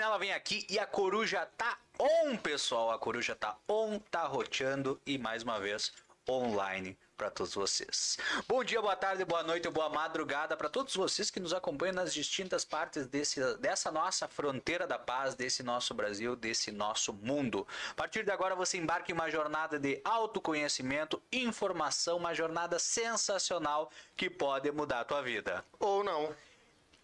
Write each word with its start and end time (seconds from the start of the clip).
sentinela 0.00 0.18
vem 0.18 0.32
aqui 0.32 0.66
e 0.70 0.78
a 0.78 0.86
coruja 0.86 1.44
tá 1.58 1.78
on, 1.98 2.34
pessoal. 2.38 2.90
A 2.90 2.98
coruja 2.98 3.34
tá 3.34 3.58
on, 3.68 3.98
tá 3.98 4.24
roteando 4.24 4.98
e 5.04 5.18
mais 5.18 5.42
uma 5.42 5.60
vez 5.60 5.92
online 6.26 6.96
para 7.18 7.30
todos 7.30 7.52
vocês. 7.52 8.16
Bom 8.48 8.64
dia, 8.64 8.80
boa 8.80 8.96
tarde, 8.96 9.26
boa 9.26 9.42
noite, 9.42 9.68
boa 9.68 9.90
madrugada 9.90 10.56
para 10.56 10.70
todos 10.70 10.96
vocês 10.96 11.30
que 11.30 11.38
nos 11.38 11.52
acompanham 11.52 11.96
nas 11.96 12.14
distintas 12.14 12.64
partes 12.64 13.06
desse, 13.06 13.42
dessa 13.58 13.90
nossa 13.92 14.26
fronteira 14.26 14.86
da 14.86 14.98
paz, 14.98 15.34
desse 15.34 15.62
nosso 15.62 15.92
Brasil, 15.92 16.34
desse 16.34 16.72
nosso 16.72 17.12
mundo. 17.12 17.66
A 17.90 17.94
partir 17.94 18.24
de 18.24 18.30
agora 18.30 18.56
você 18.56 18.78
embarca 18.78 19.12
em 19.12 19.14
uma 19.14 19.28
jornada 19.28 19.78
de 19.78 20.00
autoconhecimento, 20.02 21.22
informação, 21.30 22.16
uma 22.16 22.32
jornada 22.32 22.78
sensacional 22.78 23.90
que 24.16 24.30
pode 24.30 24.72
mudar 24.72 25.00
a 25.00 25.04
tua 25.04 25.20
vida. 25.20 25.62
Ou 25.78 26.02
não. 26.02 26.34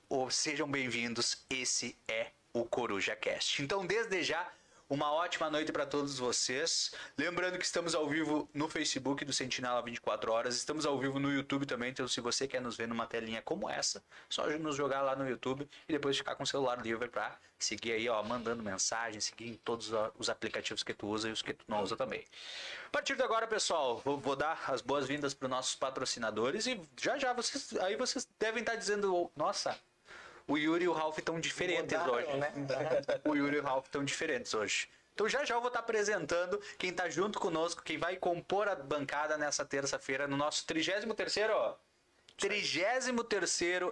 Ou 0.08 0.30
sejam 0.30 0.66
bem-vindos, 0.66 1.44
esse 1.50 1.94
é 2.08 2.30
o 2.60 2.64
Coruja 2.64 3.14
Cast. 3.14 3.62
Então, 3.62 3.86
desde 3.86 4.22
já, 4.22 4.50
uma 4.88 5.12
ótima 5.12 5.50
noite 5.50 5.72
para 5.72 5.84
todos 5.84 6.18
vocês. 6.18 6.92
Lembrando 7.18 7.58
que 7.58 7.64
estamos 7.64 7.94
ao 7.94 8.08
vivo 8.08 8.48
no 8.54 8.68
Facebook 8.68 9.24
do 9.24 9.32
Sentinela 9.32 9.82
24 9.82 10.32
horas, 10.32 10.56
estamos 10.56 10.86
ao 10.86 10.98
vivo 10.98 11.18
no 11.18 11.32
YouTube 11.32 11.66
também, 11.66 11.90
então 11.90 12.06
se 12.06 12.20
você 12.20 12.46
quer 12.46 12.60
nos 12.60 12.76
ver 12.76 12.86
numa 12.86 13.06
telinha 13.06 13.42
como 13.42 13.68
essa, 13.68 14.02
só 14.28 14.46
nos 14.58 14.76
jogar 14.76 15.02
lá 15.02 15.16
no 15.16 15.28
YouTube 15.28 15.68
e 15.88 15.92
depois 15.92 16.16
ficar 16.16 16.36
com 16.36 16.44
o 16.44 16.46
celular 16.46 16.80
livre 16.80 17.08
para 17.08 17.36
seguir 17.58 17.92
aí, 17.92 18.08
ó, 18.08 18.22
mandando 18.22 18.62
mensagem, 18.62 19.20
seguir 19.20 19.48
em 19.48 19.54
todos 19.54 19.90
os 20.18 20.30
aplicativos 20.30 20.82
que 20.82 20.94
tu 20.94 21.08
usa 21.08 21.28
e 21.28 21.32
os 21.32 21.42
que 21.42 21.52
tu 21.52 21.64
não 21.66 21.82
usa 21.82 21.96
também. 21.96 22.24
A 22.86 22.90
partir 22.90 23.16
de 23.16 23.22
agora, 23.22 23.46
pessoal, 23.46 23.98
vou, 24.04 24.18
vou 24.18 24.36
dar 24.36 24.70
as 24.70 24.82
boas-vindas 24.82 25.34
para 25.34 25.46
os 25.46 25.50
nossos 25.50 25.74
patrocinadores 25.74 26.66
e 26.66 26.80
já 27.00 27.18
já 27.18 27.32
vocês 27.32 27.76
aí 27.78 27.96
vocês 27.96 28.28
devem 28.38 28.60
estar 28.60 28.76
dizendo, 28.76 29.30
nossa, 29.34 29.76
o 30.46 30.56
Yuri 30.56 30.84
e 30.84 30.88
o 30.88 30.92
Ralph 30.92 31.18
estão 31.18 31.40
diferentes 31.40 31.98
Mudaram, 31.98 32.14
hoje. 32.14 32.36
né? 32.36 32.52
o 33.24 33.34
Yuri 33.34 33.56
e 33.56 33.60
o 33.60 33.62
Ralph 33.62 33.86
estão 33.86 34.04
diferentes 34.04 34.54
hoje. 34.54 34.88
Então 35.14 35.28
já 35.28 35.44
já 35.44 35.54
eu 35.54 35.60
vou 35.60 35.68
estar 35.68 35.80
apresentando 35.80 36.60
quem 36.78 36.90
está 36.90 37.08
junto 37.08 37.40
conosco, 37.40 37.82
quem 37.82 37.96
vai 37.96 38.16
compor 38.16 38.68
a 38.68 38.74
bancada 38.74 39.38
nessa 39.38 39.64
terça-feira 39.64 40.28
no 40.28 40.36
nosso 40.36 40.66
33º, 40.66 41.50
ó. 41.50 41.74
33 42.36 43.08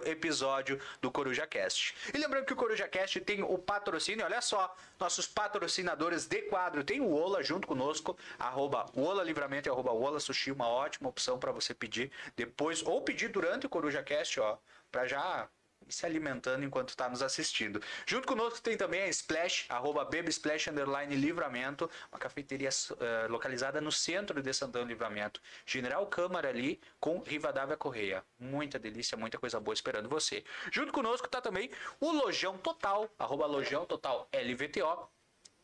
episódio 0.05 0.79
do 1.01 1.09
Coruja 1.09 1.47
Cast. 1.47 1.95
E 2.13 2.17
lembrando 2.19 2.45
que 2.45 2.53
o 2.53 2.55
Coruja 2.55 2.87
Cast 2.87 3.19
tem 3.21 3.41
o 3.41 3.57
patrocínio, 3.57 4.23
olha 4.23 4.39
só, 4.39 4.75
nossos 4.99 5.25
patrocinadores 5.25 6.27
de 6.27 6.43
quadro, 6.43 6.83
tem 6.83 7.01
o 7.01 7.11
Ola 7.11 7.41
junto 7.41 7.67
conosco, 7.67 8.15
arroba 8.37 8.85
Ola 8.95 9.23
Livramento 9.23 9.67
e 9.67 9.71
arroba 9.71 9.91
Ola 9.91 10.19
Sushi, 10.19 10.51
uma 10.51 10.67
ótima 10.67 11.09
opção 11.09 11.39
para 11.39 11.51
você 11.51 11.73
pedir 11.73 12.11
depois, 12.35 12.83
ou 12.83 13.01
pedir 13.01 13.29
durante 13.29 13.65
o 13.65 13.69
Coruja 13.69 14.03
Cast, 14.03 14.39
ó, 14.39 14.59
para 14.91 15.07
já 15.07 15.49
e 15.87 15.93
se 15.93 16.05
alimentando 16.05 16.63
enquanto 16.63 16.89
está 16.89 17.09
nos 17.09 17.21
assistindo. 17.21 17.81
Junto 18.05 18.27
conosco 18.27 18.61
tem 18.61 18.77
também 18.77 19.03
a 19.03 19.07
Splash, 19.07 19.65
arroba 19.69 20.03
Baby 20.03 20.29
Splash 20.29 20.67
Underline 20.67 21.15
Livramento, 21.15 21.89
uma 22.11 22.19
cafeteria 22.19 22.69
uh, 22.69 23.31
localizada 23.31 23.79
no 23.79 23.91
centro 23.91 24.41
de 24.41 24.53
Santana 24.53 24.85
Livramento. 24.85 25.41
General 25.65 26.05
Câmara 26.07 26.49
ali 26.49 26.79
com 26.99 27.19
Rivadavia 27.19 27.77
Correia. 27.77 28.23
Muita 28.39 28.79
delícia, 28.79 29.17
muita 29.17 29.37
coisa 29.37 29.59
boa 29.59 29.73
esperando 29.73 30.09
você. 30.09 30.43
Junto 30.71 30.91
conosco 30.91 31.27
está 31.27 31.41
também 31.41 31.69
o 31.99 32.11
Lojão 32.11 32.57
Total, 32.57 33.09
arroba 33.17 33.45
Lojão 33.45 33.85
Total 33.85 34.27
LVTO, 34.33 35.14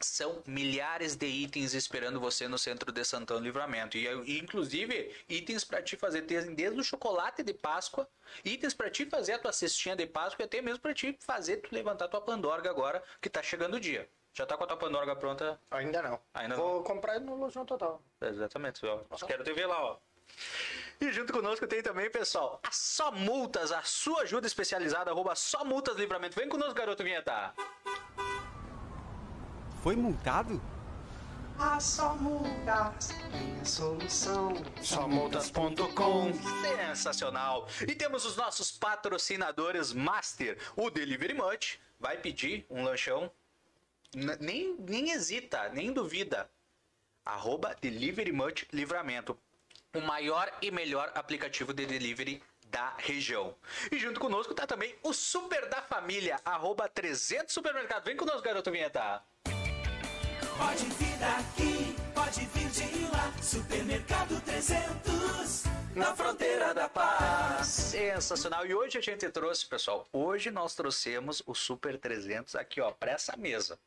são 0.06 0.41
milhares 0.45 1.16
de 1.16 1.25
itens 1.28 1.73
esperando 1.73 2.19
você 2.19 2.47
no 2.47 2.57
centro 2.57 2.91
de 2.91 3.03
Santão 3.03 3.39
Livramento. 3.39 3.97
E, 3.97 4.07
e 4.07 4.39
inclusive, 4.39 5.16
itens 5.29 5.63
para 5.63 5.81
te 5.81 5.95
fazer 5.95 6.22
desde 6.22 6.79
o 6.79 6.84
chocolate 6.84 7.44
de 7.44 7.53
Páscoa, 7.53 8.07
itens 8.44 8.73
para 8.73 8.89
te 8.89 9.06
fazer 9.06 9.34
a 9.34 9.39
tua 9.39 9.53
cestinha 9.53 9.95
de 9.95 10.06
Páscoa 10.06 10.44
e 10.44 10.45
até 10.45 10.62
mesmo 10.62 10.79
para 10.79 10.94
te 10.94 11.17
fazer 11.19 11.57
tu 11.57 11.73
levantar 11.73 12.07
tua 12.07 12.22
pandorga 12.22 12.69
agora 12.69 13.03
que 13.22 13.29
tá 13.29 13.41
chegando 13.41 13.75
o 13.75 13.79
dia. 13.79 14.09
Já 14.34 14.45
tá 14.45 14.56
com 14.56 14.63
a 14.63 14.67
tua 14.67 14.78
pandorga 14.78 15.16
pronta? 15.16 15.59
Ainda 15.69 16.01
não. 16.01 16.19
Ainda 16.33 16.56
Vou 16.56 16.75
não. 16.75 16.83
comprar 16.83 17.19
no 17.19 17.35
Lojão 17.35 17.66
Total. 17.66 18.01
Exatamente, 18.22 18.85
ó. 18.85 19.00
Quero 19.28 19.44
te 19.44 19.51
ver 19.51 19.66
lá, 19.66 19.83
ó. 19.83 19.97
E 21.01 21.12
junto 21.12 21.33
conosco 21.33 21.68
tem 21.68 21.81
também, 21.81 22.09
pessoal, 22.09 22.59
a 22.63 22.72
Só 22.72 23.12
Multas, 23.12 23.72
a 23.72 23.81
sua 23.81 24.22
ajuda 24.22 24.47
especializada, 24.47 25.12
arroba 25.12 25.35
Só 25.35 25.66
Multas 25.66 25.97
Livramento. 25.97 26.35
Vem 26.35 26.47
conosco, 26.47 26.75
garoto 26.75 27.03
vinheta. 27.03 27.53
Foi 29.81 29.96
multado? 29.96 30.62
Ah, 31.58 31.80
só 31.80 32.16
multas 32.16 33.09
tem 33.31 33.59
a 33.62 33.66
solução. 33.66 34.53
Somultas.com 34.81 36.31
Sensacional! 36.34 37.68
E 37.88 37.94
temos 37.94 38.25
os 38.25 38.36
nossos 38.36 38.72
patrocinadores 38.72 39.94
Master, 39.94 40.58
o 40.75 40.90
Delivery 40.90 41.34
Much. 41.34 41.78
Vai 42.00 42.18
pedir 42.18 42.66
um 42.69 42.84
lanchão? 42.84 43.31
N- 44.16 44.38
nem, 44.40 44.75
nem 44.80 45.12
hesita, 45.12 45.69
nem 45.69 45.92
duvida. 45.94 46.50
Arroba 47.24 47.75
Delivery 47.80 48.31
Much 48.31 48.66
Livramento. 48.74 49.38
O 49.94 50.02
maior 50.02 50.52
e 50.62 50.72
melhor 50.72 51.12
aplicativo 51.13 51.74
de 51.74 51.86
delivery 51.86 52.42
da 52.68 52.94
região. 52.98 53.53
E 53.92 54.00
junto 54.00 54.19
conosco 54.19 54.53
tá 54.56 54.66
também 54.66 54.96
o 55.03 55.13
Super 55.13 55.68
da 55.69 55.81
Família, 55.81 56.40
arroba 56.46 56.88
300 56.90 57.53
Supermercado. 57.53 58.06
Vem 58.06 58.16
conosco, 58.16 58.42
garoto 58.42 58.72
vinheta. 58.72 59.22
Pode 60.61 60.85
vir 60.85 61.17
daqui, 61.17 61.95
pode 62.13 62.45
vir 62.45 62.69
de 62.69 63.05
lá. 63.07 63.33
Supermercado 63.41 64.39
300, 64.41 65.63
na 65.95 66.16
fronteira 66.16 66.72
da 66.72 66.88
paz. 66.88 67.66
Sensacional. 67.66 68.63
E 68.67 68.75
hoje 68.75 69.00
a 69.00 69.01
gente 69.01 69.27
trouxe, 69.29 69.66
pessoal, 69.66 70.07
hoje 70.13 70.51
nós 70.51 70.75
trouxemos 70.75 71.41
o 71.47 71.55
Super 71.55 71.97
300 71.97 72.53
aqui, 72.55 72.79
ó, 72.79 72.91
para 72.91 73.13
essa 73.13 73.35
mesa. 73.35 73.79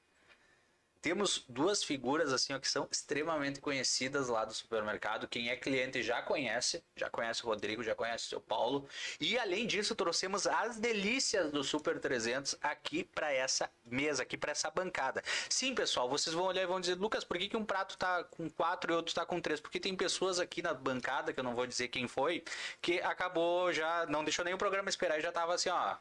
Temos 1.05 1.45
duas 1.47 1.85
figuras 1.85 2.33
assim 2.33 2.55
ó, 2.55 2.59
que 2.59 2.67
são 2.67 2.89
extremamente 2.91 3.61
conhecidas 3.61 4.29
lá 4.29 4.43
do 4.43 4.55
supermercado. 4.55 5.29
Quem 5.29 5.51
é 5.51 5.55
cliente 5.55 6.03
já 6.03 6.23
conhece, 6.23 6.83
já 6.97 7.11
conhece 7.11 7.45
o 7.45 7.47
Rodrigo, 7.47 7.83
já 7.83 7.95
conhece 7.95 8.25
o 8.25 8.29
seu 8.31 8.41
Paulo. 8.41 8.89
E 9.21 9.39
além 9.39 9.67
disso, 9.67 9.95
trouxemos 9.95 10.47
as 10.47 10.79
delícias 10.79 11.53
do 11.53 11.63
Super 11.63 12.01
300 12.01 12.57
aqui 12.63 13.05
para 13.05 13.31
essa 13.31 13.69
mesa, 13.85 14.23
aqui 14.23 14.39
para 14.39 14.53
essa 14.53 14.71
bancada. 14.71 15.23
Sim, 15.51 15.75
pessoal, 15.75 16.09
vocês 16.09 16.35
vão 16.35 16.47
olhar 16.47 16.63
e 16.63 16.67
vão 16.67 16.81
dizer, 16.81 16.95
Lucas, 16.95 17.23
por 17.23 17.37
que, 17.37 17.51
que 17.51 17.57
um 17.59 17.67
prato 17.67 17.99
tá 17.99 18.25
com 18.25 18.49
quatro 18.49 18.91
e 18.91 18.97
outro 18.97 19.15
tá 19.15 19.27
com 19.27 19.39
três? 19.43 19.61
Porque 19.61 19.79
tem 19.79 19.95
pessoas 19.95 20.41
aqui 20.41 20.63
na 20.63 20.73
bancada, 20.73 21.35
que 21.35 21.39
eu 21.39 21.45
não 21.45 21.55
vou 21.55 21.67
dizer 21.67 21.89
quem 21.89 22.09
foi, 22.09 22.43
que 22.81 22.99
acabou 23.03 23.71
já, 23.75 24.07
não 24.07 24.25
deixou 24.25 24.43
nem 24.43 24.55
o 24.55 24.59
programa 24.59 24.89
esperar 24.89 25.19
e 25.19 25.23
já 25.23 25.31
tava 25.31 25.53
assim, 25.53 25.69
ó, 25.69 25.97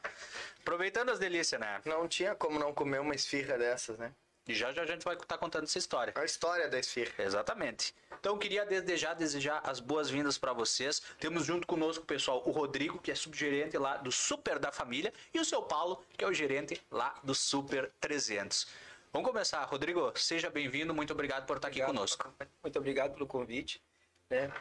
aproveitando 0.60 1.10
as 1.10 1.18
delícias, 1.18 1.60
né? 1.60 1.82
Não 1.84 2.08
tinha 2.08 2.34
como 2.34 2.58
não 2.58 2.72
comer 2.72 3.02
uma 3.02 3.14
esfirra 3.14 3.58
dessas, 3.58 3.98
né? 3.98 4.10
E 4.46 4.54
já 4.54 4.72
já 4.72 4.82
a 4.82 4.86
gente 4.86 5.04
vai 5.04 5.16
estar 5.16 5.38
contando 5.38 5.64
essa 5.64 5.78
história. 5.78 6.12
A 6.16 6.24
história 6.24 6.68
da 6.68 6.78
esfirra. 6.78 7.24
Exatamente. 7.24 7.94
Então 8.20 8.38
queria 8.38 8.64
desde 8.66 8.96
já 8.96 9.14
desejar 9.14 9.62
as 9.64 9.80
boas-vindas 9.80 10.36
para 10.36 10.52
vocês. 10.52 11.00
Temos 11.18 11.46
junto 11.46 11.66
conosco, 11.66 12.04
pessoal, 12.04 12.42
o 12.46 12.50
Rodrigo, 12.50 12.98
que 12.98 13.10
é 13.10 13.14
subgerente 13.14 13.78
lá 13.78 13.96
do 13.96 14.12
Super 14.12 14.58
da 14.58 14.70
Família, 14.70 15.12
e 15.32 15.40
o 15.40 15.44
seu 15.44 15.62
Paulo, 15.62 16.04
que 16.16 16.24
é 16.24 16.28
o 16.28 16.32
gerente 16.32 16.80
lá 16.90 17.14
do 17.22 17.34
Super 17.34 17.90
300. 18.00 18.66
Vamos 19.12 19.28
começar. 19.30 19.64
Rodrigo, 19.64 20.12
seja 20.16 20.50
bem-vindo. 20.50 20.92
Muito 20.92 21.12
obrigado 21.12 21.46
por 21.46 21.56
estar 21.56 21.68
aqui 21.68 21.80
Obrigado, 21.80 21.96
conosco. 21.96 22.34
Muito 22.62 22.78
obrigado 22.78 23.14
pelo 23.14 23.26
convite. 23.26 23.82
Né? 24.28 24.52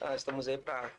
Ah, 0.00 0.14
estamos 0.14 0.46
aí 0.48 0.58
para 0.58 0.90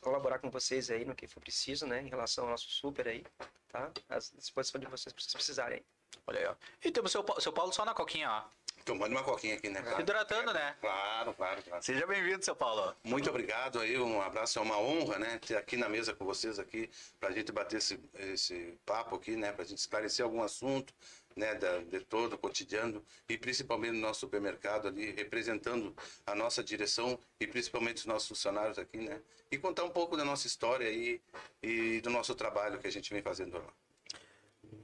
colaborar 0.00 0.38
com 0.38 0.50
vocês 0.50 0.90
aí 0.90 1.04
no 1.04 1.14
que 1.14 1.26
for 1.28 1.40
preciso, 1.40 1.86
né? 1.86 2.00
Em 2.00 2.08
relação 2.08 2.44
ao 2.44 2.50
nosso 2.50 2.68
super 2.68 3.06
aí, 3.06 3.24
tá? 3.68 3.92
À 4.08 4.18
disposição 4.18 4.80
de 4.80 4.86
vocês, 4.86 5.12
se 5.12 5.22
vocês 5.22 5.34
precisarem. 5.34 5.84
Olha 6.26 6.40
aí, 6.40 6.46
ó. 6.46 6.54
E 6.84 6.90
temos 6.90 7.14
o 7.14 7.24
seu, 7.24 7.40
seu 7.40 7.52
Paulo 7.52 7.72
só 7.72 7.84
na 7.84 7.94
coquinha, 7.94 8.30
ó. 8.30 8.66
Tomando 8.86 9.10
uma 9.10 9.24
coquinha 9.24 9.56
aqui, 9.56 9.68
né? 9.68 9.82
Claro. 9.82 10.00
Hidratando, 10.00 10.52
né? 10.52 10.76
Claro, 10.80 11.34
claro, 11.34 11.60
claro. 11.60 11.82
Seja 11.82 12.06
bem-vindo, 12.06 12.44
seu 12.44 12.54
Paulo. 12.54 12.94
Muito 13.02 13.28
obrigado 13.28 13.80
aí, 13.80 13.98
um 13.98 14.22
abraço, 14.22 14.60
é 14.60 14.62
uma 14.62 14.78
honra, 14.78 15.18
né? 15.18 15.40
Ter 15.44 15.56
aqui 15.56 15.76
na 15.76 15.88
mesa 15.88 16.14
com 16.14 16.24
vocês 16.24 16.60
aqui, 16.60 16.88
pra 17.18 17.32
gente 17.32 17.50
bater 17.50 17.78
esse, 17.78 17.98
esse 18.14 18.78
papo 18.86 19.16
aqui, 19.16 19.34
né? 19.34 19.50
Pra 19.50 19.64
gente 19.64 19.78
esclarecer 19.78 20.24
algum 20.24 20.40
assunto, 20.40 20.94
né? 21.34 21.56
Da, 21.56 21.78
de 21.78 21.98
todo 21.98 22.34
o 22.34 22.38
cotidiano 22.38 23.04
e 23.28 23.36
principalmente 23.36 23.94
no 23.94 24.00
nosso 24.02 24.20
supermercado 24.20 24.86
ali, 24.86 25.10
representando 25.10 25.92
a 26.24 26.36
nossa 26.36 26.62
direção 26.62 27.18
e 27.40 27.46
principalmente 27.48 27.96
os 27.96 28.06
nossos 28.06 28.28
funcionários 28.28 28.78
aqui, 28.78 28.98
né? 28.98 29.20
E 29.50 29.58
contar 29.58 29.82
um 29.82 29.90
pouco 29.90 30.16
da 30.16 30.24
nossa 30.24 30.46
história 30.46 30.86
aí 30.86 31.20
e 31.60 32.00
do 32.02 32.10
nosso 32.10 32.36
trabalho 32.36 32.78
que 32.78 32.86
a 32.86 32.92
gente 32.92 33.12
vem 33.12 33.20
fazendo 33.20 33.58
lá. 33.58 33.72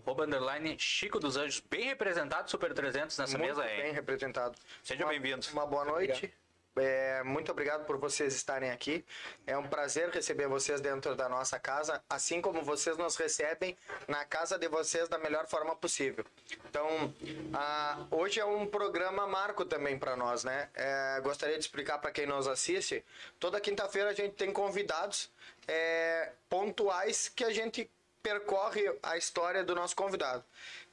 Arroba 0.04 0.24
underline 0.24 0.76
Chico 0.78 1.20
dos 1.20 1.36
Anjos, 1.36 1.62
bem 1.70 1.84
representado, 1.84 2.50
Super 2.50 2.74
300 2.74 3.16
nessa 3.16 3.38
Muito 3.38 3.48
mesa 3.48 3.62
aí. 3.62 3.82
bem 3.82 3.92
representado. 3.92 4.54
Seja 4.82 5.06
bem-vindo. 5.06 5.46
Uma 5.52 5.64
boa 5.64 5.84
noite. 5.84 6.32
É, 6.74 7.22
muito 7.22 7.52
obrigado 7.52 7.84
por 7.84 7.98
vocês 7.98 8.34
estarem 8.34 8.70
aqui. 8.70 9.04
É 9.46 9.56
um 9.58 9.68
prazer 9.68 10.08
receber 10.08 10.48
vocês 10.48 10.80
dentro 10.80 11.14
da 11.14 11.28
nossa 11.28 11.58
casa, 11.58 12.02
assim 12.08 12.40
como 12.40 12.62
vocês 12.62 12.96
nos 12.96 13.14
recebem 13.16 13.76
na 14.08 14.24
casa 14.24 14.58
de 14.58 14.68
vocês 14.68 15.08
da 15.08 15.18
melhor 15.18 15.46
forma 15.46 15.76
possível. 15.76 16.24
Então, 16.68 17.14
hoje 18.10 18.40
é 18.40 18.44
um 18.44 18.66
programa 18.66 19.26
marco 19.26 19.64
também 19.64 19.98
para 19.98 20.16
nós, 20.16 20.44
né? 20.44 20.70
É, 20.74 21.20
gostaria 21.20 21.56
de 21.56 21.64
explicar 21.64 21.98
para 21.98 22.10
quem 22.10 22.26
nos 22.26 22.48
assiste. 22.48 23.04
Toda 23.38 23.60
quinta-feira 23.60 24.08
a 24.10 24.14
gente 24.14 24.34
tem 24.34 24.50
convidados 24.50 25.30
é, 25.68 26.32
pontuais 26.48 27.28
que 27.28 27.44
a 27.44 27.50
gente 27.52 27.90
percorre 28.22 28.84
a 29.02 29.16
história 29.16 29.64
do 29.64 29.74
nosso 29.74 29.96
convidado. 29.96 30.44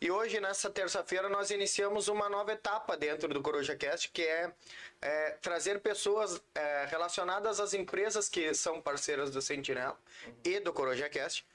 E 0.02 0.10
hoje, 0.10 0.40
nessa 0.40 0.70
terça-feira, 0.70 1.30
nós 1.30 1.52
iniciamos 1.52 2.08
uma 2.08 2.28
nova 2.28 2.54
etapa 2.54 2.98
dentro 2.98 3.28
do 3.34 3.42
Coruja 3.42 3.76
Cast, 3.76 4.10
que 4.10 4.24
é, 4.24 4.52
é 5.02 5.32
trazer 5.42 5.80
pessoas 5.80 6.42
é, 6.56 6.86
relacionadas 6.90 7.60
às 7.60 7.74
empresas 7.74 8.28
que 8.28 8.54
são 8.54 8.82
parceiras 8.82 9.30
do 9.32 9.42
Sentinela 9.42 9.98
e 10.44 10.60
do 10.60 10.74
Coruja 10.74 11.08
Cast 11.10 11.46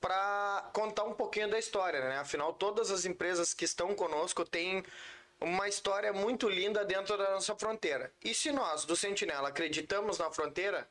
para 0.00 0.68
contar 0.72 1.04
um 1.04 1.14
pouquinho 1.14 1.48
da 1.48 1.58
história, 1.58 2.00
né? 2.00 2.18
Afinal, 2.18 2.52
todas 2.52 2.90
as 2.90 3.04
empresas 3.04 3.54
que 3.54 3.64
estão 3.64 3.94
conosco 3.94 4.44
têm 4.44 4.84
uma 5.40 5.68
história 5.68 6.12
muito 6.12 6.48
linda 6.48 6.84
dentro 6.84 7.16
da 7.16 7.30
nossa 7.30 7.54
fronteira. 7.54 8.12
E 8.22 8.34
se 8.34 8.50
nós, 8.50 8.84
do 8.84 8.96
Sentinela, 8.96 9.48
acreditamos 9.48 10.18
na 10.18 10.30
fronteira, 10.30 10.88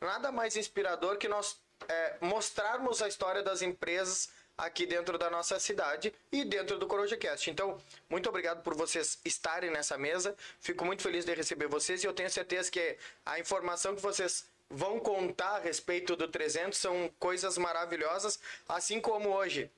nada 0.00 0.32
mais 0.32 0.56
inspirador 0.56 1.18
que 1.18 1.28
nós 1.28 1.60
é, 1.88 2.16
mostrarmos 2.20 3.02
a 3.02 3.08
história 3.08 3.42
das 3.42 3.62
empresas 3.62 4.28
aqui 4.56 4.86
dentro 4.86 5.18
da 5.18 5.28
nossa 5.28 5.58
cidade 5.58 6.14
e 6.30 6.44
dentro 6.44 6.78
do 6.78 6.86
CorojaCast. 6.86 7.50
Então, 7.50 7.78
muito 8.08 8.28
obrigado 8.28 8.62
por 8.62 8.74
vocês 8.74 9.18
estarem 9.24 9.70
nessa 9.70 9.98
mesa. 9.98 10.36
Fico 10.60 10.84
muito 10.84 11.02
feliz 11.02 11.24
de 11.24 11.34
receber 11.34 11.66
vocês 11.66 12.02
e 12.02 12.06
eu 12.06 12.12
tenho 12.12 12.30
certeza 12.30 12.70
que 12.70 12.96
a 13.26 13.38
informação 13.38 13.94
que 13.94 14.02
vocês 14.02 14.46
vão 14.70 14.98
contar 14.98 15.56
a 15.56 15.58
respeito 15.58 16.16
do 16.16 16.28
300 16.28 16.78
são 16.78 17.10
coisas 17.18 17.58
maravilhosas, 17.58 18.38
assim 18.68 19.00
como 19.00 19.30
hoje, 19.30 19.70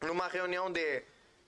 numa 0.00 0.28
reunião 0.28 0.70
de 0.70 1.02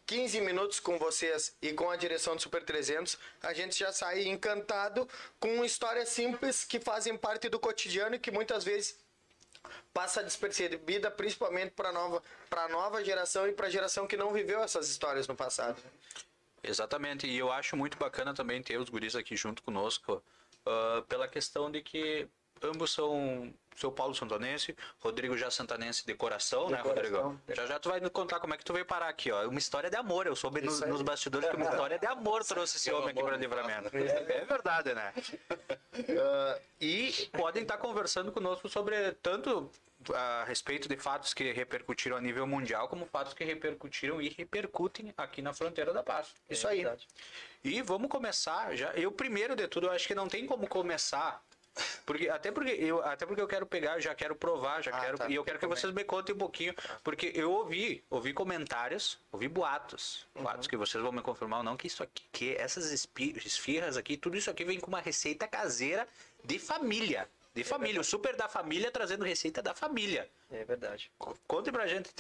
15 0.07 0.41
minutos 0.41 0.81
com 0.81 0.99
vocês 0.99 1.55
e 1.63 1.73
com 1.73 1.89
a 1.89 1.95
direção 1.95 2.35
do 2.35 2.43
Super 2.43 2.65
300, 2.65 3.17
a 3.43 3.53
gente 3.53 3.79
já 3.79 3.93
sai 3.93 4.25
encantado 4.25 5.09
com 5.39 5.65
histórias 5.65 6.09
simples 6.09 6.65
que 6.65 6.81
fazem 6.81 7.17
parte 7.17 7.49
do 7.49 7.61
cotidiano 7.61 8.17
e 8.17 8.19
que 8.19 8.33
muitas 8.33 8.65
vezes 8.65 8.99
passa 9.93 10.23
despercebida, 10.23 11.11
principalmente 11.11 11.73
para 11.73 11.93
nova 11.93 12.23
para 12.49 12.69
nova 12.69 13.05
geração 13.05 13.47
e 13.49 13.53
para 13.53 13.67
a 13.67 13.71
geração 13.71 14.07
que 14.07 14.17
não 14.17 14.33
viveu 14.33 14.63
essas 14.63 14.89
histórias 14.89 15.27
no 15.29 15.35
passado. 15.35 15.83
Exatamente, 16.63 17.27
e 17.27 17.39
eu 17.39 17.51
acho 17.51 17.77
muito 17.77 17.97
bacana 17.99 18.35
também 18.35 18.63
ter 18.63 18.79
os 18.79 18.91
guris 18.91 19.17
aqui 19.17 19.35
junto 19.35 19.63
conosco, 19.63 20.23
uh, 20.67 21.03
pela 21.05 21.27
questão 21.27 21.71
de 21.71 21.81
que 21.81 22.29
ambos 22.63 22.93
são 22.93 23.53
seu 23.81 23.91
Paulo 23.91 24.15
Santanense, 24.15 24.77
Rodrigo 24.99 25.37
já 25.37 25.51
Santanense 25.51 26.05
de 26.05 26.15
coração, 26.15 26.67
de 26.67 26.73
né, 26.73 26.83
coração. 26.83 27.23
Rodrigo? 27.23 27.41
Já 27.55 27.67
já 27.67 27.79
tu 27.79 27.89
vai 27.89 27.99
nos 27.99 28.11
contar 28.11 28.39
como 28.39 28.53
é 28.53 28.59
que 28.59 28.65
tu 28.65 28.73
veio 28.73 28.85
parar 28.85 29.09
aqui, 29.09 29.33
ó. 29.33 29.49
Uma 29.49 29.59
história 29.59 29.89
de 29.89 29.97
amor. 29.97 30.27
Eu 30.27 30.37
soube 30.37 30.61
nos, 30.61 30.81
nos, 30.81 31.03
bastidores 31.03 31.49
que 31.49 31.57
uma 31.57 31.65
história 31.71 31.99
de 31.99 32.07
amor 32.07 32.45
trouxe 32.45 32.77
esse 32.77 32.93
homem 32.93 33.11
aqui 33.11 33.23
para 33.23 33.37
livramento. 33.37 33.91
É 34.31 34.45
verdade, 34.45 34.95
né? 34.95 35.13
Uh, 35.95 36.61
e 36.81 37.13
podem 37.33 37.63
estar 37.63 37.79
conversando 37.79 38.31
conosco 38.31 38.69
sobre 38.69 39.13
tanto 39.15 39.71
a 40.15 40.45
respeito 40.45 40.89
de 40.89 40.97
fatos 40.97 41.35
que 41.35 41.53
repercutiram 41.53 42.17
a 42.17 42.21
nível 42.21 42.47
mundial, 42.47 42.89
como 42.89 43.07
fatos 43.07 43.35
que 43.35 43.45
repercutiram 43.45 44.21
e 44.21 44.29
repercutem 44.29 45.13
aqui 45.17 45.43
na 45.43 45.53
fronteira 45.53 45.93
da 45.93 46.03
paz. 46.03 46.35
Isso 46.49 46.67
é 46.67 46.73
aí. 46.73 46.79
Verdade. 46.79 47.07
E 47.63 47.83
vamos 47.83 48.09
começar 48.09 48.75
já. 48.77 48.93
Eu 48.93 49.13
primeiro 49.13 49.55
de 49.55 49.67
tudo, 49.69 49.87
eu 49.87 49.93
acho 49.93 50.07
que 50.07 50.15
não 50.15 50.29
tem 50.29 50.47
como 50.47 50.67
começar 50.67 51.43
porque, 52.05 52.29
até, 52.29 52.51
porque 52.51 52.71
eu, 52.71 53.03
até 53.05 53.25
porque 53.25 53.41
eu 53.41 53.47
quero 53.47 53.67
pegar, 53.67 53.99
já 54.01 54.15
quero 54.15 54.35
provar, 54.35 54.83
já 54.83 54.91
ah, 54.91 55.01
quero. 55.01 55.19
Tá, 55.19 55.29
e 55.29 55.35
eu 55.35 55.45
quero 55.45 55.59
que 55.59 55.67
vocês 55.67 55.93
me 55.93 56.05
contem 56.05 56.35
um 56.35 56.39
pouquinho. 56.39 56.75
Porque 57.03 57.33
eu 57.35 57.51
ouvi, 57.53 58.05
ouvi 58.11 58.33
comentários, 58.33 59.19
ouvi 59.31 59.49
boatos. 59.49 60.27
Uhum. 60.35 60.43
Boatos 60.43 60.67
que 60.67 60.77
vocês 60.77 61.03
vão 61.03 61.13
me 61.13 61.23
confirmar 61.23 61.59
ou 61.59 61.65
não, 61.65 61.77
que 61.77 61.87
isso 61.87 62.03
aqui, 62.03 62.25
que 62.33 62.55
essas 62.57 62.91
esfirras 62.93 63.97
aqui, 63.97 64.17
tudo 64.17 64.37
isso 64.37 64.51
aqui 64.51 64.65
vem 64.65 64.81
com 64.81 64.89
uma 64.89 65.01
receita 65.01 65.47
caseira 65.47 66.07
de 66.45 66.59
família. 66.59 67.29
De 67.55 67.63
é 67.63 67.65
família, 67.65 67.95
verdade. 67.95 68.07
o 68.07 68.11
super 68.11 68.37
da 68.37 68.49
família 68.49 68.91
trazendo 68.91 69.25
receita 69.25 69.61
da 69.63 69.75
família. 69.75 70.29
É 70.51 70.65
verdade. 70.65 71.11
Conte 71.47 71.71
pra 71.73 71.87
gente 71.87 72.11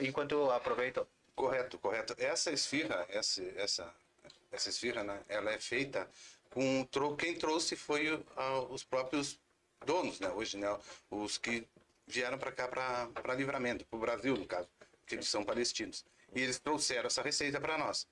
enquanto 0.00 0.32
eu 0.32 0.50
aproveito. 0.50 1.06
Correto, 1.34 1.78
correto. 1.78 2.14
Essa 2.18 2.50
esfirra, 2.50 3.04
essa, 3.08 3.42
essa, 3.56 3.94
essa 4.50 4.68
esfirra, 4.68 5.04
né? 5.04 5.20
Ela 5.28 5.52
é 5.52 5.58
feita 5.58 6.08
com 6.56 7.14
quem 7.16 7.34
trouxe 7.34 7.76
foi 7.76 8.24
os 8.70 8.82
próprios 8.82 9.38
donos, 9.84 10.18
né? 10.20 10.30
Hoje, 10.30 10.56
né? 10.56 10.66
Os 11.10 11.36
que 11.36 11.66
vieram 12.06 12.38
para 12.38 12.50
cá 12.50 12.66
para 12.66 13.34
livramento, 13.34 13.84
para 13.84 13.96
o 13.96 14.00
Brasil, 14.00 14.34
no 14.34 14.46
caso, 14.46 14.66
que 15.06 15.16
eles 15.16 15.28
são 15.28 15.44
palestinos. 15.44 16.02
E 16.34 16.40
eles 16.40 16.58
trouxeram 16.58 17.08
essa 17.08 17.20
receita 17.20 17.60
para 17.60 17.76
nós. 17.76 18.08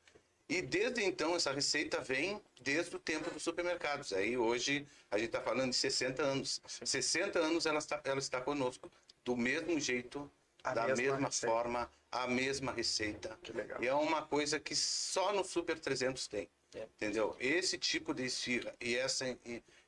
E 0.47 0.61
desde 0.61 1.03
então, 1.03 1.35
essa 1.35 1.53
receita 1.53 2.03
vem 2.03 2.39
desde 2.61 2.95
o 2.95 2.99
tempo 2.99 3.31
dos 3.31 3.43
supermercados. 3.43 4.13
Aí 4.13 4.37
hoje 4.37 4.87
a 5.11 5.17
gente 5.17 5.29
está 5.29 5.41
falando 5.41 5.71
de 5.71 5.77
60 5.77 6.23
anos. 6.23 6.61
60 6.67 7.39
anos 7.39 7.65
ela 7.65 7.79
está, 7.79 7.99
ela 8.05 8.19
está 8.19 8.43
conosco, 8.43 8.93
do 9.25 9.39
mesmo 9.39 9.81
jeito, 9.81 10.31
a 10.63 10.75
da 10.75 10.89
mesma, 10.89 11.15
mesma 11.15 11.31
forma, 11.31 11.91
a 12.13 12.27
mesma 12.27 12.73
receita. 12.73 13.39
Que 13.43 13.53
legal. 13.53 13.83
E 13.83 13.87
é 13.87 13.95
uma 13.95 14.21
coisa 14.21 14.61
que 14.61 14.77
só 14.77 15.33
no 15.33 15.43
Super 15.43 15.81
300 15.81 16.29
tem. 16.29 16.47
Entendeu? 16.75 17.37
Esse 17.39 17.79
tipo 17.79 18.13
de 18.13 18.25
esfirra 18.25 18.75
e 18.81 18.97
essa, 18.97 19.25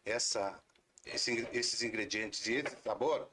essa, 0.04 0.60
esse, 1.04 1.48
esses 1.52 1.82
ingredientes 1.82 2.46
e 2.46 2.54
esse 2.54 2.76
sabor 2.84 3.28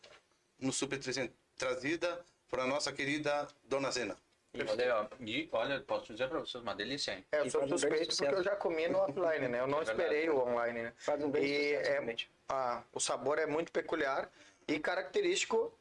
no 0.59 0.71
Super 0.71 0.99
300, 0.99 1.33
trazida 1.57 2.25
para 2.49 2.65
nossa 2.65 2.91
querida 2.91 3.47
Dona 3.63 3.91
Zena. 3.91 4.17
Olha, 4.55 5.09
e 5.19 5.49
olha, 5.51 5.81
posso 5.81 6.13
dizer 6.13 6.29
para 6.29 6.39
vocês, 6.39 6.61
uma 6.61 6.75
delícia, 6.75 7.13
hein? 7.13 7.25
É, 7.31 7.39
eu 7.39 7.49
sou 7.49 7.67
suspeito 7.67 8.15
porque 8.15 8.35
eu 8.35 8.43
já 8.43 8.55
comi 8.55 8.87
no 8.87 8.99
offline, 8.99 9.47
né? 9.47 9.59
Eu 9.61 9.67
não 9.67 9.79
é 9.81 9.83
esperei 9.83 10.29
o 10.29 10.37
online, 10.37 10.83
né? 10.83 10.93
Faz 10.97 11.23
um 11.23 11.31
bem 11.31 11.43
e 11.43 11.73
é, 11.73 12.15
ah, 12.49 12.83
o 12.93 12.99
sabor 12.99 13.39
é 13.39 13.47
muito 13.47 13.71
peculiar 13.71 14.31
e 14.67 14.79
característico 14.79 15.73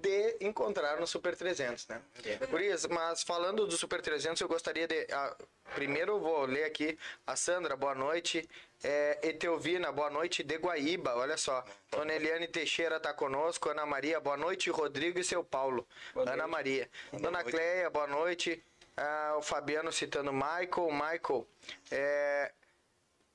de 0.00 0.36
encontrar 0.40 1.00
no 1.00 1.06
Super 1.06 1.34
300, 1.34 1.88
né? 1.88 2.02
Por 2.50 2.60
isso, 2.60 2.92
mas 2.92 3.22
falando 3.22 3.66
do 3.66 3.76
Super 3.76 4.02
300, 4.02 4.40
eu 4.40 4.48
gostaria 4.48 4.86
de... 4.86 5.06
Ah, 5.10 5.34
primeiro 5.74 6.20
vou 6.20 6.44
ler 6.44 6.64
aqui 6.64 6.98
a 7.26 7.34
Sandra, 7.34 7.74
boa 7.74 7.94
noite. 7.94 8.48
É, 8.82 9.18
Eteovina, 9.22 9.90
boa 9.90 10.10
noite. 10.10 10.42
De 10.42 10.58
Guaíba, 10.58 11.14
olha 11.16 11.38
só. 11.38 11.64
Dona 11.90 12.12
Eliane 12.12 12.46
Teixeira 12.46 12.96
está 12.96 13.14
conosco. 13.14 13.70
Ana 13.70 13.86
Maria, 13.86 14.20
boa 14.20 14.36
noite. 14.36 14.68
Rodrigo 14.68 15.18
e 15.18 15.24
seu 15.24 15.42
Paulo. 15.42 15.86
Boa 16.12 16.24
Ana 16.24 16.36
noite. 16.36 16.50
Maria. 16.50 16.90
Boa 17.10 17.22
Dona 17.22 17.38
noite. 17.38 17.50
Cleia, 17.50 17.90
boa 17.90 18.06
noite. 18.06 18.62
Ah, 18.96 19.34
o 19.38 19.42
Fabiano 19.42 19.90
citando 19.90 20.32
Michael. 20.32 20.90
Michael, 20.92 21.46
é, 21.90 22.52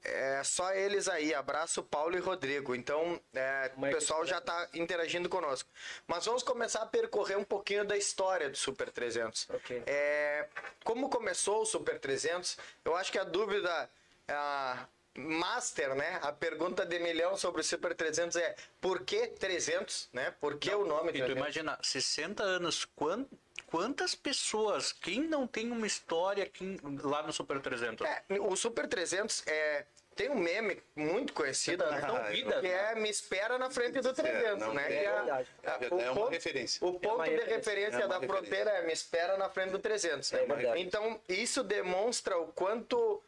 é 0.04 0.42
só 0.44 0.72
eles 0.74 1.08
aí. 1.08 1.34
Abraço, 1.34 1.84
Paulo 1.84 2.16
e 2.16 2.20
Rodrigo. 2.20 2.76
Então, 2.76 3.20
é, 3.34 3.72
o 3.76 3.82
pessoal 3.82 4.26
já 4.26 4.38
está 4.38 4.68
interagindo 4.74 5.28
conosco. 5.30 5.70
Mas 6.08 6.26
vamos 6.26 6.44
começar 6.44 6.82
a 6.82 6.86
percorrer 6.86 7.38
um 7.38 7.44
pouquinho 7.44 7.86
da 7.86 7.98
história 7.98 8.50
do 8.50 8.58
Super 8.58 8.90
300. 8.90 9.50
Okay. 9.50 9.84
É, 9.86 10.48
como 10.84 11.10
começou 11.10 11.62
o 11.62 11.66
Super 11.66 12.00
300? 12.00 12.58
Eu 12.86 12.96
acho 12.96 13.12
que 13.12 13.20
a 13.20 13.24
dúvida 13.24 13.90
a 14.28 14.88
master, 15.16 15.96
né? 15.96 16.20
A 16.22 16.32
pergunta 16.32 16.86
de 16.86 17.00
milhão 17.00 17.36
sobre 17.36 17.62
o 17.62 17.64
Super 17.64 17.94
300 17.94 18.38
é 18.38 18.56
por 18.80 19.02
que 19.02 19.28
300, 19.28 20.10
né? 20.14 20.34
Por 20.40 20.58
que 20.58 20.72
não, 20.72 20.84
o 20.84 20.86
nome 20.86 21.12
300? 21.12 21.30
E 21.30 21.34
tu 21.34 21.38
imagina, 21.38 21.80
60 21.82 22.44
anos, 22.44 22.86
quanto 22.96 23.30
quantas 23.70 24.16
pessoas, 24.16 24.92
quem 24.92 25.22
não 25.22 25.46
tem 25.46 25.72
uma 25.72 25.86
história 25.86 26.44
aqui, 26.44 26.78
lá 27.04 27.24
no 27.24 27.32
Super 27.32 27.62
300? 27.62 28.06
É, 28.06 28.24
o 28.40 28.56
Super 28.56 28.88
300 28.88 29.48
é 29.48 29.86
tem 30.16 30.30
um 30.30 30.36
meme 30.36 30.82
muito 30.98 31.32
conhecido, 31.32 31.86
né? 31.90 32.00
Então, 32.04 32.24
vida, 32.26 32.60
que 32.60 32.68
é 32.68 32.96
Me 32.96 33.10
Espera 33.10 33.58
na 33.58 33.70
Frente 33.70 34.02
do 34.02 34.14
300, 34.14 34.68
é, 34.68 34.74
né? 34.74 34.94
É, 34.94 35.04
é, 35.04 35.08
a, 35.08 35.36
a, 35.36 35.80
é 35.82 36.12
uma 36.12 36.14
ponto, 36.14 36.32
referência. 36.32 36.86
O 36.86 37.00
ponto 37.00 37.24
de 37.24 37.38
referência, 37.38 38.06
da 38.06 38.20
referência. 38.20 38.28
fronteira 38.28 38.70
é 38.72 38.86
Me 38.86 38.92
Espera 38.92 39.38
na 39.38 39.50
Frente 39.50 39.72
do 39.72 39.80
300. 39.80 40.30
Né? 40.32 40.42
então, 40.76 41.22
isso 41.30 41.64
demonstra 41.64 42.38
o 42.38 42.48
quanto 42.48 43.24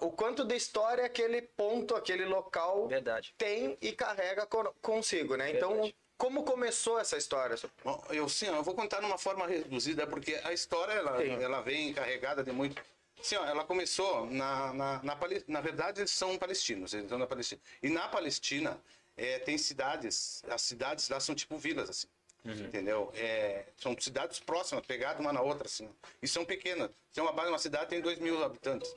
o 0.00 0.10
quanto 0.10 0.42
de 0.42 0.56
história 0.56 1.04
aquele 1.04 1.42
ponto, 1.42 1.94
aquele 1.94 2.24
local 2.24 2.88
Verdade. 2.88 3.34
tem 3.36 3.76
e 3.82 3.92
carrega 3.92 4.48
consigo, 4.80 5.36
né? 5.36 5.50
Então, 5.50 5.92
como 6.18 6.44
começou 6.44 6.98
essa 6.98 7.16
história? 7.16 7.56
Bom, 7.84 8.02
eu 8.10 8.28
sim, 8.28 8.46
eu 8.46 8.62
vou 8.62 8.74
contar 8.74 9.00
de 9.00 9.06
uma 9.06 9.18
forma 9.18 9.46
reduzida, 9.46 10.06
porque 10.06 10.40
a 10.44 10.52
história 10.52 10.92
ela, 10.92 11.22
ela 11.22 11.60
vem 11.60 11.92
carregada 11.92 12.42
de 12.42 12.52
muito. 12.52 12.82
Sim, 13.22 13.36
ela 13.36 13.64
começou 13.64 14.26
na, 14.26 14.72
na, 14.72 15.02
na, 15.02 15.18
na 15.48 15.60
verdade 15.60 16.00
eles 16.00 16.10
são 16.10 16.36
palestinos, 16.38 16.94
eles 16.94 17.08
são 17.08 17.18
da 17.18 17.26
Palestina. 17.26 17.60
E 17.82 17.88
na 17.88 18.08
Palestina 18.08 18.80
é, 19.16 19.38
tem 19.38 19.58
cidades, 19.58 20.42
as 20.48 20.62
cidades 20.62 21.08
lá 21.08 21.18
são 21.20 21.34
tipo 21.34 21.56
vilas 21.56 21.90
assim. 21.90 22.06
Uhum. 22.44 22.66
Entendeu? 22.66 23.12
É, 23.16 23.64
são 23.76 23.96
cidades 23.98 24.38
próximas, 24.38 24.86
pegadas 24.86 25.20
uma 25.20 25.32
na 25.32 25.40
outra, 25.40 25.66
assim. 25.66 25.88
E 26.22 26.28
são 26.28 26.44
pequenas. 26.44 26.90
Tem 27.12 27.22
uma 27.22 27.32
base, 27.32 27.48
uma 27.48 27.58
cidade 27.58 27.90
tem 27.90 28.00
2 28.00 28.20
mil 28.20 28.42
habitantes. 28.42 28.94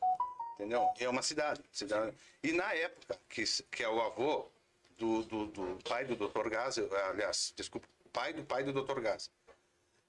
Entendeu? 0.54 0.88
É 1.00 1.10
uma 1.10 1.24
cidade, 1.24 1.62
cidade. 1.72 2.16
E 2.44 2.52
na 2.52 2.72
época, 2.74 3.18
que, 3.28 3.44
que 3.72 3.84
é 3.84 3.90
o 3.90 4.00
avô 4.02 4.52
do, 5.00 5.24
do, 5.24 5.46
do 5.48 5.80
pai 5.88 6.06
do 6.06 6.16
Dr. 6.16 6.50
Gás, 6.50 6.78
aliás, 6.78 7.54
desculpa, 7.56 7.88
pai 8.12 8.34
do 8.34 8.44
pai 8.44 8.64
do 8.64 8.74
Dr. 8.74 9.00
Gás. 9.00 9.32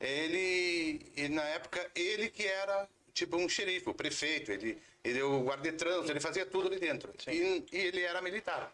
Ele, 0.00 1.00
ele, 1.16 1.34
na 1.34 1.44
época, 1.44 1.90
ele 1.94 2.28
que 2.28 2.44
era 2.44 2.88
tipo 3.12 3.36
um 3.36 3.48
xerife, 3.48 3.88
o 3.88 3.94
prefeito, 3.94 4.50
ele, 4.50 4.80
ele 5.04 5.22
o 5.22 5.42
guarda 5.42 5.70
de 5.70 5.76
trânsito, 5.76 6.10
ele 6.10 6.20
fazia 6.20 6.44
tudo 6.44 6.68
ali 6.68 6.78
dentro. 6.78 7.12
E, 7.28 7.64
e, 7.72 7.76
ele 7.76 8.00
era 8.00 8.20
militar. 8.20 8.72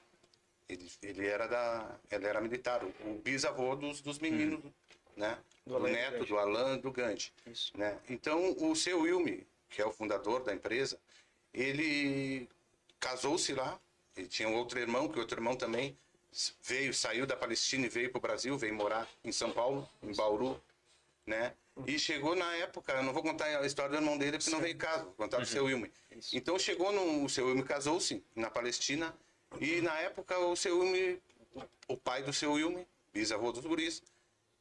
Ele, 0.69 0.91
ele, 1.03 1.27
era 1.27 1.47
da, 1.47 1.97
ele 2.11 2.27
era 2.27 2.41
militar, 2.41 2.83
o, 2.83 2.89
o 3.05 3.21
bisavô 3.23 3.77
dos, 3.77 4.01
dos 4.01 4.19
meninos 4.19 4.65
hum. 4.65 4.73
né? 5.17 5.39
Do 5.67 5.79
Do, 5.79 5.87
neto, 5.89 6.25
do 6.25 6.39
Alan, 6.39 6.79
do 6.79 6.93
Gandhi. 6.93 7.33
Isso. 7.47 7.77
Né? 7.77 7.99
Então, 8.09 8.57
o 8.59 8.75
seu 8.75 9.01
Wilme, 9.01 9.47
que 9.69 9.83
é 9.83 9.87
o 9.87 9.93
fundador 9.93 10.45
da 10.45 10.55
empresa, 10.55 10.99
ele 11.53 12.49
casou-se 13.01 13.53
lá. 13.53 13.79
Ele 14.17 14.29
tinha 14.29 14.49
um 14.49 14.55
outro 14.55 14.79
irmão, 14.79 15.09
que 15.09 15.19
o 15.19 15.21
outro 15.21 15.39
irmão 15.39 15.57
também 15.57 15.97
veio, 16.63 16.93
saiu 16.93 17.27
da 17.27 17.37
Palestina 17.37 17.87
e 17.87 17.89
veio 17.89 18.11
para 18.11 18.19
o 18.19 18.21
Brasil, 18.21 18.57
veio 18.59 18.75
morar 18.75 19.09
em 19.25 19.33
São 19.33 19.53
Paulo, 19.53 19.89
em 20.03 20.15
Bauru, 20.15 20.61
né? 21.25 21.55
E 21.87 21.99
chegou 21.99 22.35
na 22.35 22.55
época, 22.57 22.93
eu 22.93 23.03
não 23.03 23.13
vou 23.13 23.23
contar 23.23 23.47
a 23.47 23.67
história 23.67 23.91
do 23.91 23.97
irmão 23.97 24.17
dele, 24.17 24.39
porque 24.39 24.51
não 24.51 24.61
veio 24.61 24.77
caso, 24.77 25.05
vou 25.05 25.15
contar 25.15 25.39
do 25.39 25.47
seu 25.47 25.65
Wilme. 25.65 25.93
Isso. 26.11 26.37
Então 26.37 26.59
chegou 26.59 26.91
no, 26.93 27.25
o 27.25 27.29
seu 27.29 27.47
Wilme 27.47 27.63
casou-se 27.63 28.25
na 28.35 28.51
Palestina 28.51 29.15
e 29.61 29.81
na 29.83 29.99
época 30.01 30.39
o 30.39 30.57
seu 30.57 30.79
Wilme, 30.79 31.21
o 31.87 31.97
pai 31.97 32.23
do 32.23 32.33
seu 32.33 32.53
Wilme, 32.53 32.87
bisavô 33.13 33.53
dos 33.53 33.65
guris, 33.65 34.03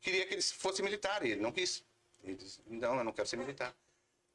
queria 0.01 0.25
que 0.25 0.34
ele 0.34 0.41
fosse 0.41 0.84
militar 0.84 1.25
e 1.25 1.32
ele 1.32 1.41
não 1.41 1.51
quis. 1.51 1.84
Ele 2.24 2.36
disse, 2.36 2.62
não, 2.67 2.98
eu 2.98 3.03
não 3.03 3.13
quero 3.13 3.27
ser 3.27 3.38
militar. 3.38 3.74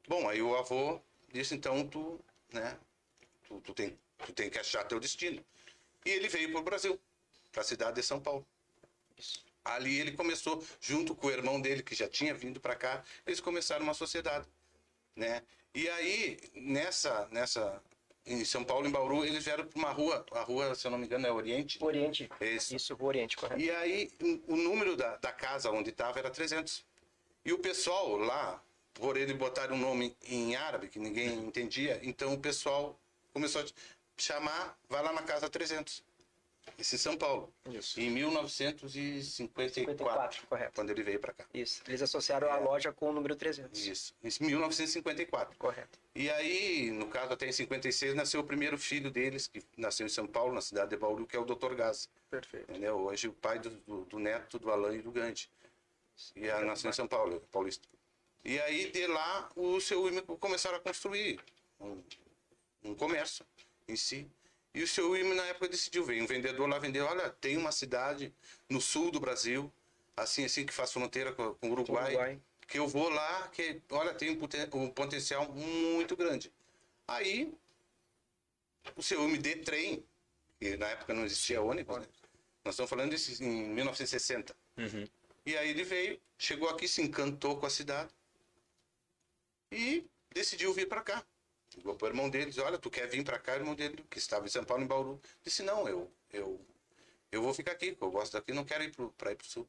Bom, 0.07 0.27
aí 0.27 0.41
o 0.41 0.55
avô 0.55 0.99
disse, 1.31 1.53
então 1.53 1.87
tu, 1.87 2.19
né, 2.51 2.77
tu, 3.47 3.61
tu, 3.61 3.73
tem, 3.73 3.97
tu 4.25 4.33
tem 4.33 4.49
que 4.49 4.57
achar 4.57 4.83
teu 4.85 4.99
destino. 4.99 5.43
E 6.03 6.09
ele 6.09 6.27
veio 6.29 6.51
para 6.51 6.61
o 6.61 6.63
Brasil, 6.63 6.99
para 7.51 7.61
a 7.61 7.65
cidade 7.65 7.95
de 7.95 8.03
São 8.03 8.19
Paulo. 8.19 8.45
Isso. 9.17 9.43
Ali 9.63 9.99
ele 9.99 10.13
começou, 10.13 10.63
junto 10.79 11.15
com 11.15 11.27
o 11.27 11.31
irmão 11.31 11.61
dele, 11.61 11.83
que 11.83 11.93
já 11.93 12.07
tinha 12.07 12.33
vindo 12.33 12.59
para 12.59 12.75
cá, 12.75 13.03
eles 13.27 13.39
começaram 13.39 13.83
uma 13.83 13.93
sociedade, 13.93 14.47
né? 15.15 15.43
E 15.73 15.87
aí, 15.89 16.39
nessa, 16.55 17.27
nessa, 17.31 17.81
em 18.25 18.43
São 18.43 18.63
Paulo, 18.63 18.87
em 18.87 18.91
Bauru, 18.91 19.23
eles 19.23 19.45
vieram 19.45 19.65
para 19.65 19.77
uma 19.77 19.91
rua, 19.91 20.25
a 20.31 20.41
rua, 20.41 20.73
se 20.75 20.85
eu 20.85 20.91
não 20.91 20.97
me 20.97 21.05
engano, 21.05 21.27
é 21.27 21.31
Oriente. 21.31 21.77
Oriente. 21.81 22.29
Isso. 22.41 22.75
Isso, 22.75 22.97
Oriente, 22.99 23.37
correto. 23.37 23.61
E 23.61 23.69
aí, 23.69 24.11
o 24.47 24.55
número 24.55 24.97
da, 24.97 25.17
da 25.17 25.31
casa 25.31 25.71
onde 25.71 25.91
estava 25.91 26.19
era 26.19 26.29
300. 26.29 26.83
E 27.45 27.53
o 27.53 27.59
pessoal 27.59 28.17
lá, 28.17 28.61
por 28.93 29.15
ele 29.15 29.33
botar 29.33 29.71
um 29.71 29.77
nome 29.77 30.15
em 30.23 30.55
árabe, 30.55 30.89
que 30.89 30.99
ninguém 30.99 31.39
entendia, 31.39 31.99
então 32.03 32.33
o 32.33 32.39
pessoal 32.39 32.99
começou 33.31 33.61
a 33.61 33.65
chamar, 34.17 34.77
vai 34.89 35.01
lá 35.03 35.13
na 35.13 35.21
casa 35.23 35.49
300. 35.49 36.03
Isso 36.77 36.95
em 36.95 36.97
São 36.97 37.17
Paulo. 37.17 37.53
Isso. 37.69 37.99
Em 37.99 38.09
1954, 38.09 39.73
54, 39.73 40.47
correto. 40.47 40.71
quando 40.73 40.89
ele 40.89 41.03
veio 41.03 41.19
para 41.19 41.33
cá. 41.33 41.45
Isso. 41.53 41.83
Eles 41.87 42.01
associaram 42.01 42.51
a 42.51 42.57
loja 42.57 42.91
com 42.91 43.09
o 43.09 43.13
número 43.13 43.35
300. 43.35 43.85
Isso, 43.85 44.15
em 44.23 44.45
1954. 44.45 45.57
Correto. 45.57 45.99
E 46.15 46.29
aí, 46.29 46.91
no 46.91 47.07
caso, 47.07 47.33
até 47.33 47.47
em 47.47 47.51
56, 47.51 48.15
nasceu 48.15 48.41
o 48.41 48.43
primeiro 48.43 48.77
filho 48.77 49.11
deles, 49.11 49.47
que 49.47 49.61
nasceu 49.77 50.05
em 50.05 50.09
São 50.09 50.25
Paulo, 50.25 50.53
na 50.53 50.61
cidade 50.61 50.89
de 50.89 50.97
Bauru, 50.97 51.27
que 51.27 51.35
é 51.35 51.39
o 51.39 51.45
Dr. 51.45 51.75
Gás. 51.75 52.09
Perfeito. 52.29 52.71
Entendeu? 52.71 52.97
Hoje 52.97 53.27
o 53.27 53.33
pai 53.33 53.59
do, 53.59 53.69
do, 53.69 54.05
do 54.05 54.19
neto 54.19 54.57
do 54.57 54.71
Alain 54.71 54.97
e 54.97 55.01
do 55.01 55.11
Gandhi. 55.11 55.49
E 56.35 56.49
a, 56.49 56.61
nasceu 56.61 56.89
em 56.89 56.93
São 56.93 57.07
Paulo, 57.07 57.35
é 57.35 57.39
paulista. 57.51 57.87
E 58.43 58.59
aí, 58.59 58.91
de 58.91 59.05
lá, 59.07 59.49
o 59.55 59.79
seu 59.79 60.03
começaram 60.39 60.77
a 60.77 60.79
construir 60.79 61.39
um, 61.79 62.01
um 62.83 62.95
comércio 62.95 63.45
em 63.87 63.95
si. 63.95 64.27
E 64.73 64.81
o 64.83 64.87
seu 64.87 65.11
Wilmer, 65.11 65.35
na 65.35 65.45
época, 65.47 65.67
decidiu, 65.67 66.03
veio 66.05 66.23
um 66.23 66.27
vendedor 66.27 66.67
lá 66.69 66.79
vender, 66.79 67.01
olha, 67.01 67.29
tem 67.29 67.57
uma 67.57 67.71
cidade 67.71 68.33
no 68.69 68.79
sul 68.79 69.11
do 69.11 69.19
Brasil, 69.19 69.71
assim, 70.15 70.45
assim, 70.45 70.65
que 70.65 70.73
faz 70.73 70.91
fronteira 70.93 71.33
com, 71.33 71.53
com 71.55 71.69
o 71.69 71.71
Uruguai, 71.73 72.05
Uruguai. 72.15 72.41
que 72.67 72.79
eu 72.79 72.87
vou 72.87 73.09
lá, 73.09 73.47
que, 73.49 73.81
olha, 73.89 74.13
tem 74.13 74.29
um, 74.29 74.37
poten- 74.37 74.69
um 74.73 74.89
potencial 74.89 75.51
muito 75.51 76.15
grande. 76.15 76.51
Aí, 77.07 77.53
o 78.95 79.03
seu 79.03 79.21
Wilmer 79.21 79.41
de 79.41 79.55
trem, 79.57 80.05
que 80.59 80.77
na 80.77 80.87
época 80.87 81.13
não 81.13 81.25
existia 81.25 81.61
ônibus, 81.61 81.97
né? 81.97 82.07
Nós 82.63 82.75
estamos 82.75 82.89
falando 82.89 83.09
disso 83.11 83.43
em 83.43 83.67
1960. 83.69 84.55
E 85.45 85.57
aí 85.57 85.69
ele 85.71 85.83
veio, 85.83 86.21
chegou 86.37 86.69
aqui, 86.69 86.87
se 86.87 87.01
encantou 87.01 87.57
com 87.57 87.65
a 87.65 87.69
cidade 87.69 88.13
e 89.71 90.05
decidiu 90.33 90.73
vir 90.73 90.87
para 90.87 91.01
cá. 91.01 91.25
Ligou 91.75 91.95
pro 91.95 92.07
irmão 92.07 92.29
dele, 92.29 92.47
disse, 92.47 92.59
olha, 92.61 92.77
tu 92.77 92.89
quer 92.89 93.07
vir 93.07 93.23
para 93.23 93.39
cá? 93.39 93.53
O 93.53 93.55
irmão 93.55 93.75
dele, 93.75 94.03
que 94.09 94.17
estava 94.17 94.45
em 94.45 94.49
São 94.49 94.63
Paulo, 94.63 94.83
em 94.83 94.87
Bauru, 94.87 95.21
disse, 95.43 95.63
não, 95.63 95.87
eu, 95.87 96.11
eu, 96.31 96.59
eu 97.31 97.41
vou 97.41 97.53
ficar 97.53 97.71
aqui, 97.71 97.97
eu 97.99 98.11
gosto 98.11 98.33
daqui, 98.33 98.51
não 98.51 98.65
quero 98.65 98.83
ir 98.83 98.93
para 99.17 99.31
ir 99.31 99.35
pro 99.35 99.47
sul. 99.47 99.67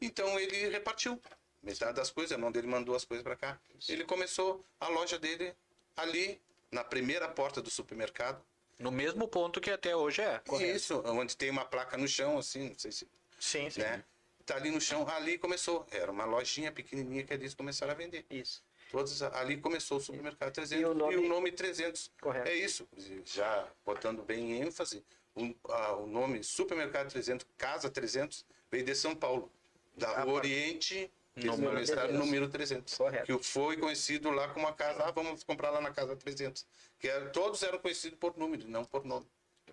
Então 0.00 0.38
ele 0.38 0.68
repartiu 0.68 1.20
metade 1.62 1.94
das 1.94 2.10
coisas, 2.10 2.30
o 2.30 2.34
irmão 2.34 2.52
dele 2.52 2.66
mandou 2.66 2.94
as 2.94 3.04
coisas 3.04 3.22
para 3.22 3.36
cá. 3.36 3.60
Ele 3.88 4.04
começou 4.04 4.64
a 4.78 4.88
loja 4.88 5.18
dele 5.18 5.54
ali, 5.96 6.40
na 6.70 6.84
primeira 6.84 7.28
porta 7.28 7.60
do 7.60 7.70
supermercado. 7.70 8.42
No 8.78 8.90
mesmo 8.90 9.28
ponto 9.28 9.60
que 9.60 9.70
até 9.70 9.94
hoje 9.94 10.22
é. 10.22 10.40
Isso, 10.74 11.02
onde 11.04 11.36
tem 11.36 11.50
uma 11.50 11.64
placa 11.64 11.96
no 11.98 12.08
chão, 12.08 12.38
assim, 12.38 12.70
não 12.70 12.78
sei 12.78 12.92
se 12.92 13.08
Sim, 13.38 13.68
sim. 13.70 13.80
né? 13.80 14.04
Tá 14.46 14.56
ali 14.56 14.70
no 14.70 14.80
chão, 14.80 15.06
ali 15.08 15.38
começou. 15.38 15.86
Era 15.90 16.10
uma 16.10 16.24
lojinha 16.24 16.72
pequenininha 16.72 17.24
que 17.24 17.32
eles 17.32 17.54
começaram 17.54 17.92
a 17.92 17.94
vender. 17.94 18.24
Isso. 18.30 18.62
Todos 18.90 19.22
ali 19.22 19.56
começou 19.58 19.98
o 19.98 20.00
supermercado 20.00 20.52
300 20.52 20.82
E 20.82 20.84
o 20.84 20.94
nome- 21.28 21.52
300. 21.52 22.10
Correto. 22.20 22.48
É 22.48 22.54
isso, 22.54 22.88
já 23.24 23.66
botando 23.84 24.22
bem 24.22 24.52
em 24.52 24.62
ênfase, 24.62 25.04
o, 25.34 25.54
a- 25.70 25.96
o 25.96 26.06
nome 26.06 26.42
supermercado 26.42 27.08
300, 27.10 27.46
casa 27.56 27.88
300 27.88 28.44
veio 28.70 28.84
de 28.84 28.94
São 28.94 29.14
Paulo, 29.14 29.50
da 29.96 30.22
Ah, 30.22 30.26
Oriente, 30.26 31.10
eles 31.36 31.50
Número 31.50 31.72
começaram 31.72 32.02
300. 32.02 32.26
número 32.26 32.48
300, 32.48 32.96
Correto. 32.98 33.26
que 33.38 33.44
foi 33.44 33.76
conhecido 33.76 34.30
lá 34.30 34.48
como 34.48 34.66
a 34.66 34.72
casa, 34.72 35.04
ah, 35.04 35.10
vamos 35.12 35.44
comprar 35.44 35.70
lá 35.70 35.80
na 35.80 35.92
casa 35.92 36.16
300, 36.16 36.66
que 36.98 37.06
era, 37.08 37.30
todos 37.30 37.62
eram 37.62 37.78
conhecidos 37.78 38.18
por 38.18 38.36
número, 38.36 38.66
não 38.68 38.84
por 38.84 39.04
nome. 39.04 39.26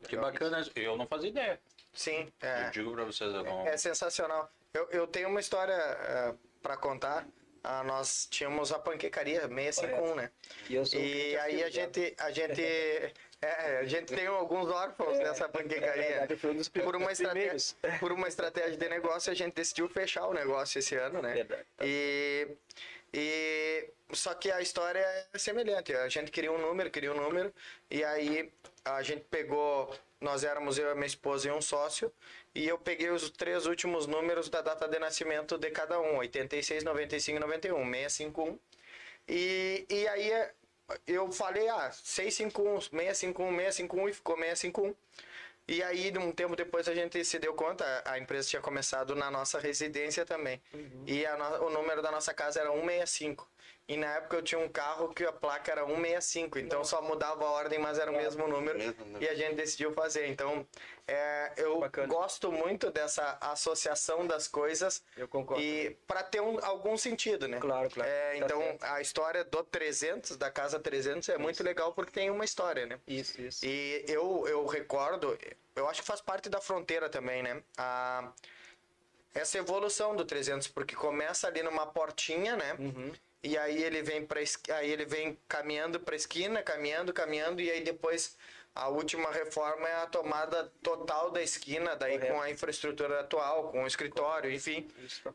Que 0.08 0.16
bacana. 0.16 0.64
Eu 0.76 0.96
não 0.96 1.08
fazia 1.08 1.30
ideia. 1.30 1.60
Sim, 1.92 2.32
é. 2.40 2.68
Eu 2.68 2.72
digo 2.72 2.92
pra 2.92 3.04
vocês, 3.04 3.34
eu 3.34 3.44
não... 3.44 3.68
É 3.68 3.76
sensacional. 3.78 4.48
Eu, 4.72 4.88
eu 4.92 5.08
tenho 5.08 5.28
uma 5.28 5.40
história 5.40 5.76
para 6.62 6.78
contar. 6.78 7.28
Ah, 7.64 7.84
nós 7.84 8.28
tínhamos 8.30 8.72
a 8.72 8.80
panquecaria 8.80 9.42
651, 9.48 10.16
né? 10.16 10.32
E 10.70 10.76
eu 10.76 10.86
sou 10.86 11.00
E 11.00 11.38
aí 11.38 11.64
a 11.64 11.70
gente, 11.70 12.14
a 12.18 12.32
gente, 12.32 12.62
é, 13.42 13.80
a 13.80 13.86
gente 13.86 14.14
tem 14.14 14.28
alguns 14.28 14.70
órfãos 14.70 15.18
nessa 15.18 15.46
É 15.46 15.48
panquecaria. 15.48 16.28
por 16.84 16.96
uma 16.96 17.12
estratégia, 17.12 17.76
por 18.00 18.12
uma 18.12 18.28
estratégia 18.28 18.78
de 18.78 18.90
negócio, 18.90 19.32
a 19.32 19.36
gente 19.36 19.54
decidiu 19.54 19.88
fechar 19.90 20.28
o 20.28 20.34
negócio 20.34 20.80
esse 20.80 20.96
ano, 20.96 21.22
né? 21.22 21.34
Verdade. 21.34 21.66
E, 21.82 22.48
e 23.14 23.90
só 24.14 24.34
que 24.34 24.52
a 24.52 24.62
história 24.62 25.00
é 25.34 25.38
semelhante. 25.38 25.94
A 25.94 26.10
gente 26.10 26.32
queria 26.32 26.52
um 26.52 26.58
número, 26.58 26.90
queria 26.90 27.12
um 27.12 27.18
número, 27.18 27.54
e 27.90 28.04
aí 28.04 28.52
a 28.86 29.02
gente 29.02 29.24
pegou. 29.30 29.94
Nós 30.20 30.44
éramos 30.44 30.80
eu, 30.80 30.96
minha 30.96 31.06
esposa 31.06 31.48
e 31.48 31.52
um 31.52 31.62
sócio, 31.62 32.12
e 32.58 32.68
eu 32.68 32.78
peguei 32.80 33.10
os 33.12 33.30
três 33.30 33.66
últimos 33.68 34.08
números 34.08 34.50
da 34.50 34.62
data 34.62 34.88
de 34.88 34.98
nascimento 34.98 35.58
de 35.58 35.70
cada 35.70 36.00
um: 36.00 36.18
86, 36.18 36.84
95 36.84 37.38
e 37.38 37.40
91, 37.40 37.92
651. 37.92 38.60
E, 39.28 39.86
e 39.90 40.08
aí 40.08 40.32
eu 41.06 41.32
falei, 41.32 41.68
ah, 41.70 41.92
651, 41.92 42.82
651, 42.82 43.56
651 43.58 44.10
e 44.10 44.14
ficou 44.14 44.36
651. 44.38 44.96
E 45.70 45.84
aí, 45.84 46.14
um 46.18 46.32
tempo 46.32 46.56
depois, 46.56 46.88
a 46.88 46.96
gente 46.96 47.24
se 47.26 47.38
deu 47.40 47.54
conta, 47.54 48.02
a 48.06 48.18
empresa 48.18 48.48
tinha 48.50 48.62
começado 48.62 49.14
na 49.16 49.30
nossa 49.30 49.60
residência 49.60 50.26
também. 50.26 50.62
E 51.06 51.26
a 51.26 51.38
no- 51.38 51.66
o 51.68 51.70
número 51.70 52.02
da 52.02 52.10
nossa 52.10 52.34
casa 52.34 52.62
era 52.62 52.72
165. 52.72 53.48
E 53.88 53.96
na 53.96 54.16
época 54.16 54.36
eu 54.36 54.42
tinha 54.42 54.60
um 54.60 54.68
carro 54.68 55.14
que 55.14 55.24
a 55.24 55.32
placa 55.32 55.72
era 55.72 55.86
165, 55.86 56.60
então 56.60 56.84
só 56.84 57.02
mudava 57.02 57.46
a 57.46 57.50
ordem, 57.52 57.80
mas 57.80 57.98
era 57.98 58.12
o 58.12 58.14
mesmo 58.14 58.46
número. 58.46 58.78
Mesmo 58.78 59.06
número. 59.06 59.24
E 59.24 59.30
a 59.30 59.34
gente 59.34 59.56
decidiu 59.56 59.94
fazer. 59.94 60.28
Então, 60.28 60.68
é, 61.08 61.54
eu 61.56 61.80
Bacana. 61.80 62.06
gosto 62.08 62.52
muito 62.52 62.92
dessa 62.92 63.38
associação 63.40 64.28
das 64.28 64.46
coisas. 64.46 65.02
Eu 65.16 65.26
concordo. 65.30 65.64
E 65.64 65.92
para 66.06 66.22
ter 66.22 66.42
um, 66.42 66.60
algum 66.66 66.98
sentido, 66.98 67.48
né? 67.48 67.60
Claro, 67.62 67.90
claro. 67.90 68.10
É, 68.10 68.32
Tá 68.32 68.46
então, 68.46 68.60
certo. 68.62 68.84
a 68.84 69.00
história 69.02 69.46
do 69.46 69.64
300, 69.64 70.36
da 70.36 70.52
Casa 70.52 70.78
300, 70.80 71.30
é 71.30 71.38
muito 71.38 71.64
legal 71.64 71.94
porque 71.94 72.12
tem 72.12 72.30
uma 72.30 72.44
história, 72.44 72.86
né? 72.86 73.00
Isso, 73.08 73.40
isso. 73.42 73.66
E 73.66 74.04
eu, 74.06 74.46
eu 74.50 74.66
recordo, 74.66 75.38
eu 75.78 75.88
acho 75.88 76.02
que 76.02 76.08
faz 76.08 76.20
parte 76.20 76.50
da 76.50 76.60
fronteira 76.60 77.08
também, 77.10 77.42
né? 77.42 77.64
A, 77.78 78.34
essa 79.34 79.58
evolução 79.58 80.14
do 80.14 80.26
300, 80.26 80.68
porque 80.68 80.94
começa 80.96 81.48
ali 81.48 81.64
numa 81.64 81.86
portinha, 81.86 82.58
né? 82.58 82.76
Uhum. 82.78 83.14
E 83.48 83.58
aí 83.58 83.82
ele 83.82 84.02
vem 84.02 84.26
para 84.26 84.42
aí 84.42 84.92
ele 84.92 85.06
vem 85.06 85.40
caminhando 85.48 86.02
para 86.02 86.18
esquina, 86.18 86.62
caminhando, 86.62 87.14
caminhando 87.14 87.62
e 87.62 87.72
aí 87.72 87.82
depois 87.82 88.36
a 88.76 88.90
última 88.90 89.32
reforma 89.32 89.88
é 89.88 89.96
a 89.96 90.06
tomada 90.06 90.70
total 90.84 91.32
da 91.32 91.42
esquina, 91.42 91.96
daí 91.96 92.20
Correto. 92.20 92.34
com 92.34 92.42
a 92.42 92.52
infraestrutura 92.52 93.22
atual, 93.22 93.72
com 93.72 93.84
o 93.84 93.88
escritório, 93.88 94.52
enfim. 94.52 94.86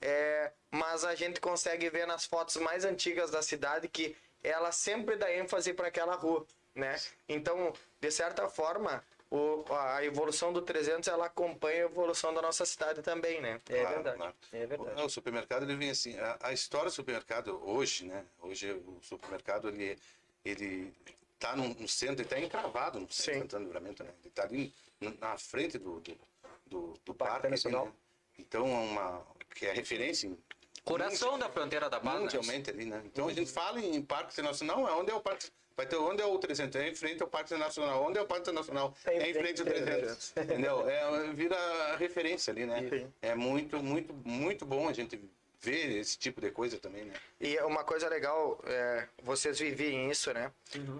É, 0.02 0.52
mas 0.70 1.04
a 1.04 1.14
gente 1.14 1.40
consegue 1.40 1.88
ver 1.88 2.06
nas 2.06 2.26
fotos 2.26 2.56
mais 2.56 2.84
antigas 2.84 3.30
da 3.30 3.40
cidade 3.40 3.88
que 3.88 4.14
ela 4.44 4.70
sempre 4.72 5.16
dá 5.16 5.34
ênfase 5.34 5.72
para 5.72 5.88
aquela 5.88 6.14
rua, 6.14 6.46
né? 6.74 6.94
Então, 7.26 7.72
de 7.98 8.10
certa 8.10 8.46
forma, 8.46 9.02
o, 9.34 9.64
a 9.74 10.04
evolução 10.04 10.52
do 10.52 10.60
300 10.62 11.08
ela 11.08 11.26
acompanha 11.26 11.82
a 11.84 11.86
evolução 11.86 12.34
da 12.34 12.42
nossa 12.42 12.64
cidade 12.66 13.00
também, 13.02 13.40
né? 13.40 13.60
É 13.68 13.80
Claro, 13.80 13.94
verdade. 13.94 14.16
claro. 14.16 14.34
É 14.52 14.66
verdade. 14.66 15.00
O, 15.02 15.04
o 15.06 15.08
supermercado 15.08 15.62
ele 15.62 15.76
vem 15.76 15.90
assim, 15.90 16.18
a, 16.18 16.38
a 16.42 16.52
história 16.52 16.86
do 16.90 16.92
supermercado 16.92 17.60
hoje, 17.64 18.04
né? 18.04 18.24
Hoje 18.40 18.70
o 18.72 18.98
supermercado 19.02 19.68
ele 19.68 19.98
ele 20.44 20.92
tá 21.38 21.56
no, 21.56 21.68
no 21.74 21.88
centro, 21.88 22.20
ele 22.22 22.28
tá 22.28 22.38
encravado 22.38 23.00
no 23.00 23.10
centro 23.10 23.24
Sim. 23.24 23.32
de 23.32 23.38
Santana 23.38 23.64
do 23.64 23.66
Livramento, 23.68 24.04
né? 24.04 24.10
Ele 24.22 24.30
tá 24.30 24.42
ali 24.44 24.74
na- 25.20 25.36
frente 25.38 25.78
do 25.78 26.00
do, 26.00 26.18
do, 26.66 26.94
do 27.04 27.14
Parque 27.14 27.32
parque, 27.34 27.48
Nacional. 27.48 27.86
né? 27.86 27.92
Então 28.38 28.66
é 28.66 28.70
uma 28.90 29.26
que 29.54 29.66
é 29.66 29.72
referência 29.72 30.26
em 30.26 30.36
Coração 30.84 31.38
da 31.38 31.48
fronteira 31.48 31.88
da 31.88 32.00
Paz. 32.00 32.14
né? 32.16 32.20
mundialmente 32.22 32.68
ali, 32.70 32.84
né? 32.86 33.00
Então 33.06 33.28
a 33.28 33.32
gente 33.32 33.50
fala 33.52 33.80
em 33.80 34.02
Parque 34.02 34.32
Internacional, 34.32 34.82
onde 34.98 35.10
é 35.12 35.14
o 35.14 35.20
Parque. 35.20 35.48
Vai 35.76 35.86
ter 35.86 35.96
onde 35.96 36.22
é 36.22 36.26
o 36.26 36.38
300? 36.38 36.80
É 36.80 36.88
em 36.88 36.94
frente 36.94 37.22
ao 37.22 37.28
Parque 37.28 37.52
Internacional. 37.52 38.04
Onde 38.04 38.18
é 38.18 38.22
o 38.22 38.26
Parque 38.26 38.42
Internacional? 38.42 38.94
É 39.04 39.14
em 39.14 39.20
É 39.20 39.30
em 39.30 39.34
frente 39.34 39.60
ao 39.60 39.66
frente 39.66 39.80
ao 39.80 39.98
300. 39.98 40.32
Entendeu? 40.36 40.88
É, 40.88 41.32
vira 41.32 41.96
referência 41.96 42.52
ali, 42.52 42.66
né? 42.66 43.08
É 43.20 43.34
muito, 43.34 43.82
muito, 43.82 44.12
muito 44.24 44.64
bom 44.64 44.88
a 44.88 44.92
gente 44.92 45.20
ver 45.60 45.98
esse 45.98 46.18
tipo 46.18 46.40
de 46.40 46.50
coisa 46.50 46.76
também, 46.76 47.04
né? 47.04 47.14
E 47.40 47.56
uma 47.60 47.84
coisa 47.84 48.08
legal, 48.08 48.60
é, 48.66 49.06
vocês 49.22 49.60
vivem 49.60 50.10
isso, 50.10 50.32
né? 50.32 50.50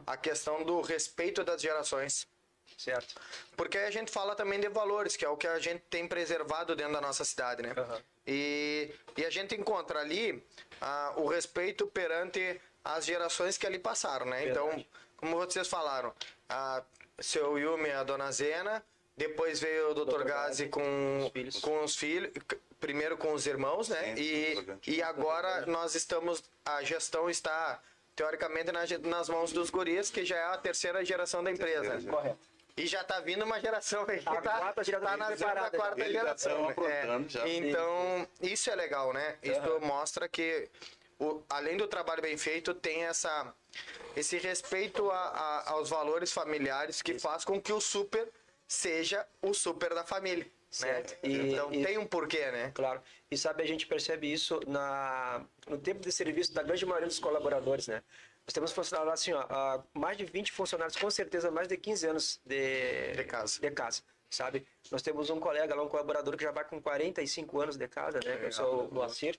A 0.07 0.17
questão 0.17 0.63
do 0.63 0.81
respeito 0.81 1.43
das 1.43 1.61
gerações. 1.61 2.29
Certo. 2.79 3.15
Porque 3.57 3.77
aí 3.77 3.87
a 3.87 3.91
gente 3.91 4.11
fala 4.11 4.35
também 4.35 4.59
de 4.59 4.69
valores, 4.69 5.17
que 5.17 5.25
é 5.25 5.29
o 5.29 5.37
que 5.37 5.47
a 5.47 5.59
gente 5.59 5.83
tem 5.91 6.07
preservado 6.09 6.75
dentro 6.75 6.93
da 6.95 7.01
nossa 7.01 7.25
cidade, 7.25 7.63
né? 7.63 7.75
Aham. 7.77 8.01
E, 8.27 8.91
e 9.17 9.25
a 9.25 9.31
gente 9.31 9.55
encontra 9.55 10.01
ali 10.01 10.43
ah, 10.81 11.13
o 11.17 11.27
respeito 11.27 11.87
perante 11.87 12.61
as 12.85 13.05
gerações 13.05 13.57
que 13.57 13.67
ali 13.67 13.79
passaram, 13.79 14.27
né? 14.27 14.49
Então, 14.49 14.67
Verdade. 14.67 14.89
como 15.17 15.37
vocês 15.37 15.69
falaram, 15.69 16.13
a 16.49 16.83
seu 17.21 17.59
Yumi 17.59 17.89
e 17.89 17.93
a 17.93 18.03
dona 18.03 18.31
Zena, 18.33 18.83
depois 19.17 19.61
veio 19.61 19.91
o 19.91 19.95
Dr. 19.95 20.19
Dr. 20.19 20.25
Gazi 20.25 20.69
com, 20.69 21.27
os 21.27 21.33
filhos. 21.33 21.61
com 21.61 21.85
os 21.85 21.97
filhos, 21.97 22.33
primeiro 22.81 23.17
com 23.17 23.33
os 23.33 23.47
irmãos, 23.47 23.89
né? 23.89 24.17
Sim, 24.17 24.23
E, 24.23 24.79
e 24.97 25.03
agora 25.03 25.67
nós 25.67 25.95
estamos, 25.95 26.43
a 26.65 26.83
gestão 26.83 27.31
está 27.31 27.81
teoricamente 28.17 28.73
na 28.73 28.83
nas 29.09 29.29
mãos 29.29 29.53
dos 29.53 29.71
guris, 29.71 30.11
que 30.11 30.25
já 30.25 30.37
é 30.37 30.45
a 30.45 30.59
terceira 30.59 31.05
geração 31.05 31.43
da 31.43 31.51
empresa. 31.51 31.91
Terceira 31.91 32.17
Correto. 32.17 32.53
E 32.75 32.87
já 32.87 33.05
tá 33.05 33.21
vindo 33.21 33.45
uma 33.45 33.61
geração 33.61 34.05
aí 34.09 34.19
que 34.21 34.29
A 34.29 34.41
tá, 34.41 34.59
quarta 34.59 34.83
geração 34.85 35.07
tá 35.11 35.17
na 35.19 35.71
quarta 35.71 36.05
já 36.05 36.11
geração. 36.11 36.67
né? 36.69 36.75
É. 37.45 37.49
Então, 37.57 38.27
isso 38.41 38.71
é 38.71 38.75
legal, 38.75 39.13
né? 39.13 39.37
Isso 39.43 39.61
Aham. 39.61 39.81
mostra 39.81 40.27
que, 40.27 40.69
o, 41.23 41.43
além 41.49 41.77
do 41.77 41.87
trabalho 41.87 42.21
bem 42.23 42.37
feito, 42.37 42.75
tem 42.75 43.05
essa, 43.05 43.55
esse 44.17 44.39
respeito 44.39 45.11
a- 45.11 45.15
a- 45.17 45.71
aos 45.71 45.89
valores 45.89 46.33
familiares 46.33 47.01
que 47.03 47.19
faz 47.19 47.45
com 47.45 47.61
que 47.61 47.73
o 47.73 47.81
super 47.81 48.29
seja 48.67 49.27
o 49.41 49.53
super 49.55 49.95
da 49.95 50.05
família. 50.05 50.45
Né? 50.45 50.51
Certo. 50.71 51.17
E- 51.23 51.53
então, 51.53 51.73
e- 51.73 51.85
tem 51.85 51.99
um 51.99 52.07
porquê, 52.07 52.51
né? 52.51 52.73
Claro. 52.75 53.01
E 53.31 53.37
sabe, 53.37 53.63
a 53.63 53.67
gente 53.67 53.87
percebe 53.87 54.33
isso 54.33 54.59
na, 54.67 55.45
no 55.69 55.79
tempo 55.79 56.01
de 56.01 56.11
serviço 56.11 56.53
da 56.55 56.63
grande 56.63 56.85
maioria 56.87 57.09
dos 57.09 57.19
colaboradores, 57.19 57.87
né? 57.89 58.03
Nós 58.47 58.53
temos 58.55 58.73
funcionários 58.73 59.13
assim, 59.15 59.33
ó, 59.33 59.45
ah, 59.49 59.83
mais 59.95 60.17
de 60.17 60.25
20 60.25 60.51
funcionários, 60.51 60.97
com 60.97 61.09
certeza 61.11 61.51
mais 61.51 61.69
de 61.69 61.77
15 61.77 62.07
anos 62.09 62.41
de, 62.45 63.13
De 63.13 63.25
casa. 63.25 63.61
de 63.61 63.71
casa, 63.71 64.03
sabe? 64.35 64.67
Nós 64.91 65.03
temos 65.03 65.31
um 65.31 65.39
colega 65.39 65.75
lá, 65.75 65.83
um 65.83 65.89
colaborador 65.89 66.37
que 66.37 66.43
já 66.45 66.51
vai 66.51 66.65
com 66.65 66.81
45 66.81 67.61
anos 67.61 67.77
de 67.77 67.87
casa, 67.89 68.19
né? 68.25 68.37
Que 68.39 68.45
é 68.47 68.49
o 68.49 68.53
seu 68.53 68.89
Moacir. 68.91 69.39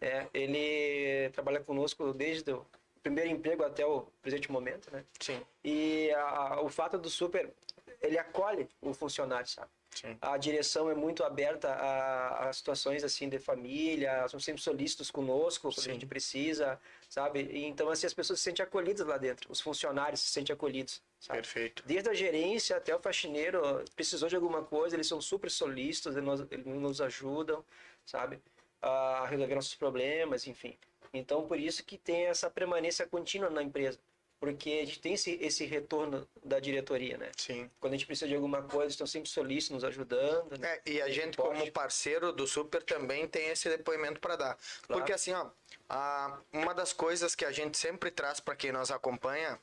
É, 0.00 0.26
ele 0.32 1.30
trabalha 1.30 1.60
conosco 1.60 2.12
desde 2.12 2.52
o 2.52 2.66
primeiro 3.02 3.30
emprego 3.30 3.64
até 3.64 3.84
o 3.86 4.02
presente 4.20 4.50
momento, 4.50 4.90
né? 4.92 5.04
Sim. 5.20 5.40
E 5.64 6.10
a- 6.12 6.60
o 6.62 6.68
fato 6.68 6.98
do 6.98 7.10
super, 7.10 7.52
ele 8.00 8.18
acolhe 8.18 8.68
o 8.80 8.92
funcionário, 8.94 9.48
sabe? 9.48 9.68
Sim. 9.94 10.16
A 10.22 10.38
direção 10.38 10.90
é 10.90 10.94
muito 10.94 11.22
aberta 11.22 11.68
a, 11.68 12.48
a 12.48 12.52
situações 12.54 13.04
assim 13.04 13.28
de 13.28 13.38
família, 13.38 14.26
são 14.28 14.40
sempre 14.40 14.62
solícitos 14.62 15.10
conosco 15.10 15.68
quando 15.68 15.82
Sim. 15.84 15.90
a 15.90 15.92
gente 15.92 16.06
precisa, 16.06 16.80
sabe? 17.10 17.46
Então 17.66 17.90
assim 17.90 18.06
as 18.06 18.14
pessoas 18.14 18.38
se 18.38 18.44
sentem 18.44 18.64
acolhidas 18.64 19.06
lá 19.06 19.18
dentro, 19.18 19.52
os 19.52 19.60
funcionários 19.60 20.20
se 20.20 20.30
sentem 20.30 20.54
acolhidos, 20.54 21.02
sabe? 21.22 21.38
Perfeito. 21.40 21.82
Desde 21.86 22.10
a 22.10 22.14
gerência 22.14 22.76
até 22.76 22.94
o 22.94 22.98
faxineiro, 22.98 23.82
precisou 23.94 24.28
de 24.28 24.34
alguma 24.36 24.62
coisa, 24.62 24.96
eles 24.96 25.06
são 25.06 25.20
super 25.20 25.50
solícitos, 25.50 26.16
eles 26.16 26.26
nos, 26.26 26.40
eles 26.50 26.66
nos 26.66 27.00
ajudam, 27.00 27.64
sabe? 28.04 28.40
A 28.80 29.26
resolver 29.26 29.54
nossos 29.54 29.74
problemas, 29.76 30.46
enfim. 30.46 30.76
Então, 31.14 31.46
por 31.46 31.58
isso 31.58 31.84
que 31.84 31.96
tem 31.96 32.26
essa 32.26 32.50
permanência 32.50 33.06
contínua 33.06 33.48
na 33.48 33.62
empresa. 33.62 33.98
Porque 34.40 34.80
a 34.82 34.84
gente 34.84 34.98
tem 34.98 35.12
esse, 35.14 35.38
esse 35.40 35.64
retorno 35.64 36.26
da 36.44 36.58
diretoria, 36.58 37.16
né? 37.16 37.30
Sim. 37.36 37.70
Quando 37.78 37.92
a 37.92 37.96
gente 37.96 38.06
precisa 38.06 38.26
de 38.26 38.34
alguma 38.34 38.60
coisa, 38.60 38.88
estão 38.90 39.06
sempre 39.06 39.30
solícitos, 39.30 39.74
nos 39.76 39.84
ajudando. 39.84 40.58
né? 40.58 40.80
É, 40.84 40.90
e 40.90 41.00
a 41.00 41.08
gente, 41.08 41.36
como 41.36 41.70
parceiro 41.70 42.32
do 42.32 42.44
Super, 42.44 42.82
também 42.82 43.28
tem 43.28 43.50
esse 43.50 43.68
depoimento 43.68 44.18
para 44.18 44.34
dar. 44.34 44.56
Claro. 44.56 45.00
Porque, 45.00 45.12
assim, 45.12 45.32
ó, 45.32 45.48
a- 45.88 46.40
uma 46.52 46.74
das 46.74 46.92
coisas 46.92 47.36
que 47.36 47.44
a 47.44 47.52
gente 47.52 47.78
sempre 47.78 48.10
traz 48.10 48.40
para 48.40 48.56
quem 48.56 48.72
nos 48.72 48.90
acompanha 48.90 49.60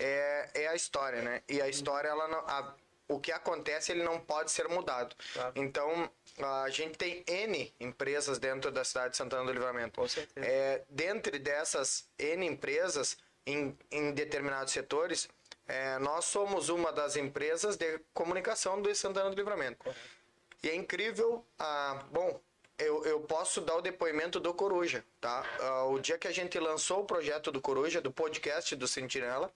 é, 0.00 0.50
é 0.54 0.68
a 0.68 0.74
história, 0.74 1.22
né? 1.22 1.42
E 1.48 1.60
a 1.60 1.68
história, 1.68 2.08
ela 2.08 2.26
não, 2.26 2.38
a- 2.40 2.74
o 3.08 3.18
que 3.18 3.32
acontece, 3.32 3.90
ele 3.92 4.02
não 4.02 4.20
pode 4.20 4.50
ser 4.50 4.68
mudado. 4.68 5.14
Claro. 5.32 5.52
Então, 5.56 6.10
a 6.38 6.68
gente 6.70 6.96
tem 6.96 7.24
N 7.26 7.74
empresas 7.80 8.38
dentro 8.38 8.70
da 8.70 8.84
cidade 8.84 9.10
de 9.10 9.16
Santana 9.16 9.44
do 9.44 9.52
Livramento. 9.52 10.00
Com 10.00 10.06
certeza. 10.08 10.46
É, 10.46 10.84
dentre 10.88 11.38
dessas 11.38 12.08
N 12.18 12.46
empresas, 12.46 13.16
em, 13.44 13.76
em 13.90 14.12
determinados 14.12 14.72
setores, 14.72 15.28
é, 15.66 15.98
nós 15.98 16.24
somos 16.24 16.68
uma 16.68 16.92
das 16.92 17.16
empresas 17.16 17.76
de 17.76 17.98
comunicação 18.14 18.80
do 18.80 18.94
Santana 18.94 19.30
do 19.30 19.36
Livramento. 19.36 19.78
E 20.62 20.68
é 20.70 20.74
incrível, 20.74 21.44
ah, 21.58 22.04
bom, 22.12 22.40
eu, 22.80 23.04
eu 23.04 23.20
posso 23.20 23.60
dar 23.60 23.76
o 23.76 23.80
depoimento 23.80 24.40
do 24.40 24.52
Coruja, 24.52 25.04
tá? 25.20 25.44
Ah, 25.60 25.84
o 25.84 25.98
dia 25.98 26.18
que 26.18 26.28
a 26.28 26.32
gente 26.32 26.58
lançou 26.58 27.00
o 27.00 27.04
projeto 27.04 27.52
do 27.52 27.60
Coruja, 27.60 28.00
do 28.00 28.10
podcast 28.10 28.74
do 28.76 28.88
Sentinela, 28.88 29.52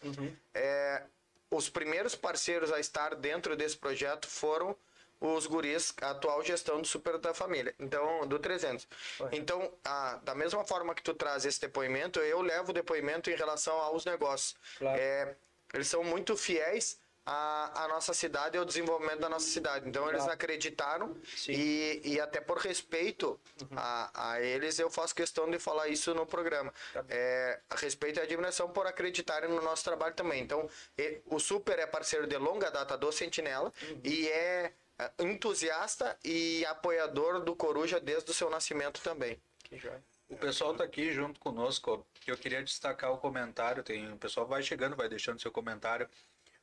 é, 0.53 1.03
os 1.51 1.69
primeiros 1.69 2.15
parceiros 2.15 2.73
a 2.73 2.79
estar 2.79 3.15
dentro 3.15 3.57
desse 3.57 3.77
projeto 3.77 4.27
foram 4.27 4.77
os 5.21 5.47
guris, 5.47 5.95
a 6.03 6.11
atual 6.11 6.43
gestão 6.43 6.81
do 6.81 6.87
Super 6.87 7.17
da 7.19 7.33
Família, 7.33 7.75
então, 7.79 8.27
do 8.27 8.39
300. 8.39 8.87
Então, 9.33 9.73
ah, 9.85 10.19
da 10.23 10.35
mesma 10.35 10.65
forma 10.65 10.95
que 10.95 11.03
tu 11.03 11.15
traz 11.15 11.45
esse 11.45 11.61
depoimento, 11.61 12.19
eu 12.21 12.43
levo 12.43 12.71
o 12.71 12.75
depoimento 12.75 13.31
em 13.31 13.35
relação 13.35 13.75
aos 13.81 14.05
negócios. 14.05 14.55
Claro. 14.79 15.01
É, 15.01 15.35
eles 15.73 15.89
são 15.89 16.05
muito 16.05 16.37
fiéis 16.37 16.99
à, 17.25 17.85
à 17.85 17.89
nossa 17.89 18.13
cidade 18.13 18.57
e 18.57 18.59
ao 18.59 18.65
desenvolvimento 18.65 19.21
da 19.21 19.29
nossa 19.29 19.47
cidade. 19.47 19.89
Então, 19.89 20.09
eles 20.09 20.27
acreditaram 20.27 21.17
Sim. 21.37 21.53
e, 21.53 22.01
e 22.05 22.21
até 22.21 22.41
por 22.41 22.59
respeito 22.59 23.39
a, 23.77 24.33
a 24.33 24.41
eles, 24.41 24.79
eu 24.79 24.91
faço 24.91 25.15
questão 25.15 25.51
de 25.51 25.59
falar 25.59 25.89
isso 25.89 26.15
no 26.15 26.27
programa. 26.27 26.73
É, 27.09 27.61
a 27.71 27.77
respeito 27.77 28.19
e 28.19 28.23
admiração 28.23 28.69
por 28.69 28.87
acreditarem 28.87 29.49
no 29.51 29.63
nosso 29.63 29.85
trabalho 29.85 30.15
também. 30.15 30.43
Então, 30.43 30.69
e- 30.99 31.21
o 31.27 31.39
Super 31.39 31.79
é 31.79 31.87
parceiro 31.87 32.27
de 32.27 32.37
longa 32.37 32.71
data 32.71 32.97
do 32.97 33.11
Sentinela 33.13 33.73
e 34.03 34.29
é 34.29 34.73
é, 34.99 35.11
entusiasta 35.19 36.17
e 36.25 36.65
apoiador 36.67 37.41
do 37.41 37.57
Coruja 37.57 37.99
desde 37.99 38.31
o 38.31 38.35
seu 38.35 38.49
nascimento 38.49 39.01
também. 39.03 39.41
Que 39.65 39.77
joia. 39.77 40.03
O 40.29 40.37
pessoal 40.37 40.75
tá 40.75 40.85
aqui 40.85 41.13
junto 41.13 41.39
conosco. 41.41 42.07
Eu 42.27 42.37
queria 42.37 42.63
destacar 42.63 43.13
o 43.13 43.19
comentário. 43.19 43.83
Tem, 43.83 44.13
o 44.13 44.17
pessoal 44.17 44.47
vai 44.47 44.63
chegando, 44.63 44.97
vai 44.97 45.09
deixando 45.09 45.41
seu 45.41 45.51
comentário. 45.51 46.09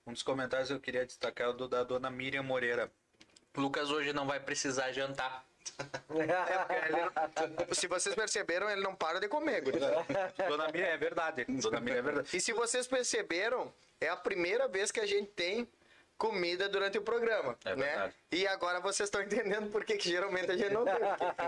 Um 0.05 0.13
dos 0.13 0.23
comentários 0.23 0.69
eu 0.69 0.79
queria 0.79 1.05
destacar 1.05 1.47
é 1.47 1.49
o 1.49 1.53
do, 1.53 1.67
da 1.67 1.83
dona 1.83 2.09
Miriam 2.09 2.43
Moreira. 2.43 2.91
Lucas 3.55 3.89
hoje 3.89 4.13
não 4.13 4.25
vai 4.25 4.39
precisar 4.39 4.91
jantar. 4.91 5.45
Se 7.73 7.87
vocês 7.87 8.15
perceberam, 8.15 8.69
ele 8.69 8.81
não 8.81 8.95
para 8.95 9.19
de 9.19 9.27
comer, 9.27 9.61
guri. 9.61 9.79
Dona 10.47 10.67
Miriam 10.67 10.87
é 10.87 10.97
verdade. 10.97 11.45
Dona 11.45 11.79
Miriam 11.79 11.99
é 11.99 12.01
verdade. 12.01 12.29
E 12.35 12.41
se 12.41 12.53
vocês 12.53 12.87
perceberam, 12.87 13.71
é 13.99 14.09
a 14.09 14.15
primeira 14.15 14.67
vez 14.67 14.91
que 14.91 14.99
a 14.99 15.05
gente 15.05 15.29
tem 15.31 15.67
comida 16.21 16.69
durante 16.69 16.99
o 16.99 17.01
programa, 17.01 17.57
É 17.65 17.75
né? 17.75 17.83
verdade. 17.87 18.13
E 18.31 18.45
agora 18.45 18.79
vocês 18.79 19.07
estão 19.07 19.23
entendendo 19.25 19.71
por 19.71 19.83
que 19.83 19.99
geralmente 19.99 20.51
a 20.51 20.55
gente 20.55 20.71
não 20.71 20.85
tem. 20.85 20.93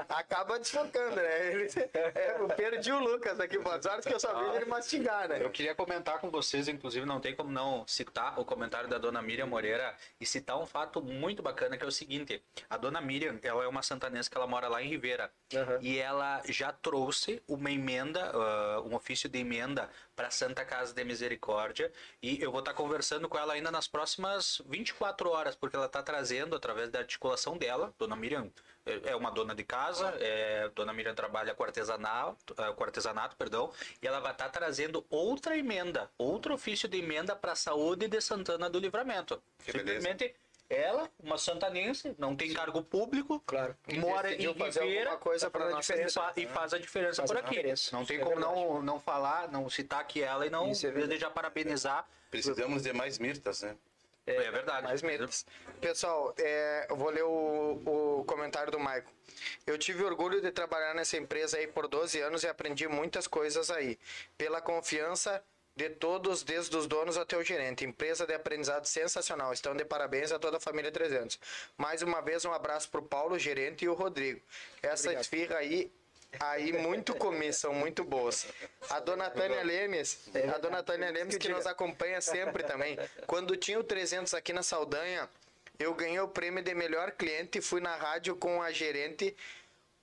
Acaba 0.09 0.57
desfocando, 0.57 1.15
né? 1.15 1.53
Ele, 1.53 1.67
é, 1.93 2.35
eu 2.39 2.47
perdi 2.47 2.91
o 2.91 2.99
Lucas 2.99 3.39
aqui, 3.39 3.59
boa 3.59 3.79
sorte 3.79 4.07
que 4.07 4.13
eu 4.15 4.19
só 4.19 4.33
vi 4.33 4.55
ele 4.55 4.65
mastigar, 4.65 5.29
né? 5.29 5.37
Eu 5.43 5.51
queria 5.51 5.75
comentar 5.75 6.19
com 6.19 6.31
vocês, 6.31 6.67
inclusive, 6.67 7.05
não 7.05 7.19
tem 7.19 7.35
como 7.35 7.51
não 7.51 7.85
citar 7.87 8.39
o 8.39 8.43
comentário 8.43 8.89
da 8.89 8.97
dona 8.97 9.21
Miriam 9.21 9.45
Moreira 9.45 9.95
e 10.19 10.25
citar 10.25 10.57
um 10.59 10.65
fato 10.65 11.03
muito 11.03 11.43
bacana 11.43 11.77
que 11.77 11.83
é 11.83 11.87
o 11.87 11.91
seguinte: 11.91 12.41
a 12.67 12.75
dona 12.75 12.99
Miriam, 12.99 13.37
ela 13.43 13.63
é 13.63 13.67
uma 13.67 13.83
santanense 13.83 14.27
que 14.27 14.35
ela 14.35 14.47
mora 14.47 14.67
lá 14.67 14.81
em 14.81 14.87
Ribeira 14.89 15.31
Aham. 15.53 15.77
e 15.81 15.99
ela 15.99 16.41
já 16.45 16.71
trouxe 16.73 17.43
uma 17.47 17.69
emenda, 17.69 18.31
ah, 18.33 18.81
um 18.81 18.95
ofício 18.95 19.29
de 19.29 19.37
emenda 19.37 19.87
para 20.15 20.29
Santa 20.31 20.63
Casa 20.65 20.93
de 20.93 21.03
Misericórdia 21.03 21.91
e 22.21 22.41
eu 22.41 22.51
vou 22.51 22.59
estar 22.59 22.73
conversando 22.73 23.27
com 23.27 23.37
ela 23.37 23.53
ainda 23.53 23.71
nas 23.71 23.87
próximas 23.87 24.61
24 24.65 25.29
horas, 25.29 25.55
porque 25.55 25.75
ela 25.75 25.85
está 25.85 26.01
trazendo 26.01 26.55
através 26.55 26.89
da 26.89 26.99
articulação 26.99 27.57
dela, 27.57 27.93
dona 27.97 28.15
Miriam 28.15 28.49
é 28.85 29.11
é 29.11 29.15
uma 29.15 29.31
dona 29.31 29.55
de 29.55 29.63
casa, 29.63 30.13
é, 30.19 30.69
dona 30.75 30.93
Miriam 30.93 31.15
trabalha 31.15 31.53
com 31.53 31.63
artesanato, 31.63 32.53
ah, 32.57 32.71
com 32.73 32.83
artesanato, 32.83 33.35
perdão, 33.35 33.71
e 34.01 34.07
ela 34.07 34.19
vai 34.19 34.31
estar 34.31 34.49
trazendo 34.49 35.05
outra 35.09 35.57
emenda, 35.57 36.09
outro 36.17 36.53
ofício 36.53 36.87
de 36.87 36.97
emenda 36.97 37.35
para 37.35 37.53
a 37.53 37.55
saúde 37.55 38.07
de 38.07 38.19
Santana 38.21 38.69
do 38.69 38.79
Livramento. 38.79 39.41
Que 39.63 39.71
beleza. 39.71 40.33
Ela, 40.73 41.09
uma 41.19 41.37
santanense, 41.37 42.15
não 42.17 42.35
tem 42.35 42.53
cargo 42.53 42.81
público, 42.83 43.39
Claro. 43.45 43.75
mora 43.95 44.33
em 44.33 44.37
Ribeira 44.37 45.11
alguma 45.11 45.17
coisa 45.17 45.49
nossa 45.49 45.79
diferença, 45.93 46.33
e 46.35 46.47
faz 46.47 46.73
a 46.73 46.77
diferença 46.79 47.15
Faz 47.17 47.31
por 47.31 47.37
a 47.37 47.39
aqui. 47.41 47.49
diferença. 47.51 47.95
Não 47.95 48.05
tem 48.05 48.17
Isso 48.17 48.25
é 48.25 48.29
como 48.29 48.39
não, 48.39 48.81
não 48.81 48.99
falar, 48.99 49.51
não 49.51 49.69
citar 49.69 50.01
aqui 50.01 50.21
ela 50.21 50.45
e 50.45 50.49
não 50.49 50.67
é 50.71 50.91
desejar 50.91 51.29
parabenizar. 51.29 52.07
Precisamos 52.31 52.83
de 52.83 52.91
mais 52.93 53.19
mirtas, 53.19 53.61
né? 53.61 53.75
É, 54.25 54.49
verdade. 54.51 54.83
Mais 54.83 55.01
metas. 55.01 55.45
Pessoal, 55.81 56.33
é, 56.37 56.87
eu 56.89 56.95
vou 56.95 57.09
ler 57.09 57.23
o, 57.23 58.19
o 58.19 58.23
comentário 58.25 58.71
do 58.71 58.79
Maico. 58.79 59.11
Eu 59.67 59.77
tive 59.77 60.03
orgulho 60.03 60.41
de 60.41 60.49
trabalhar 60.51 60.93
nessa 60.93 61.17
empresa 61.17 61.57
aí 61.57 61.67
por 61.67 61.87
12 61.87 62.21
anos 62.21 62.43
e 62.43 62.47
aprendi 62.47 62.87
muitas 62.87 63.27
coisas 63.27 63.69
aí. 63.69 63.99
Pela 64.37 64.61
confiança 64.61 65.43
de 65.75 65.89
todos, 65.89 66.43
desde 66.43 66.75
os 66.77 66.87
donos 66.87 67.17
até 67.17 67.35
o 67.37 67.43
gerente. 67.43 67.83
Empresa 67.83 68.25
de 68.25 68.33
aprendizado 68.33 68.85
sensacional. 68.85 69.51
Estão 69.53 69.75
de 69.75 69.83
parabéns 69.83 70.31
a 70.31 70.39
toda 70.39 70.57
a 70.57 70.59
família 70.59 70.91
300. 70.91 71.39
Mais 71.77 72.01
uma 72.01 72.21
vez, 72.21 72.45
um 72.45 72.53
abraço 72.53 72.89
pro 72.89 73.01
Paulo, 73.01 73.39
gerente, 73.39 73.85
e 73.85 73.89
o 73.89 73.93
Rodrigo. 73.93 74.41
Essa 74.81 75.13
esfirra 75.13 75.57
aí 75.57 75.91
Aí 76.39 76.73
muito 76.73 77.13
comi, 77.13 77.53
são 77.53 77.73
muito 77.73 78.03
boas. 78.03 78.47
A 78.89 78.99
dona 78.99 79.29
Tânia 79.29 79.63
Lemes, 79.63 80.29
a 80.53 80.57
dona 80.57 80.81
Tânia 80.81 81.11
Lemes 81.11 81.37
que 81.37 81.49
nos 81.49 81.67
acompanha 81.67 82.21
sempre 82.21 82.63
também. 82.63 82.97
Quando 83.27 83.55
tinha 83.55 83.79
o 83.79 83.83
300 83.83 84.33
aqui 84.33 84.51
na 84.51 84.63
Saldanha, 84.63 85.29
eu 85.77 85.93
ganhei 85.93 86.19
o 86.19 86.27
prêmio 86.27 86.63
de 86.63 86.73
melhor 86.73 87.11
cliente 87.11 87.59
e 87.59 87.61
fui 87.61 87.81
na 87.81 87.95
rádio 87.95 88.35
com 88.35 88.61
a 88.61 88.71
gerente. 88.71 89.35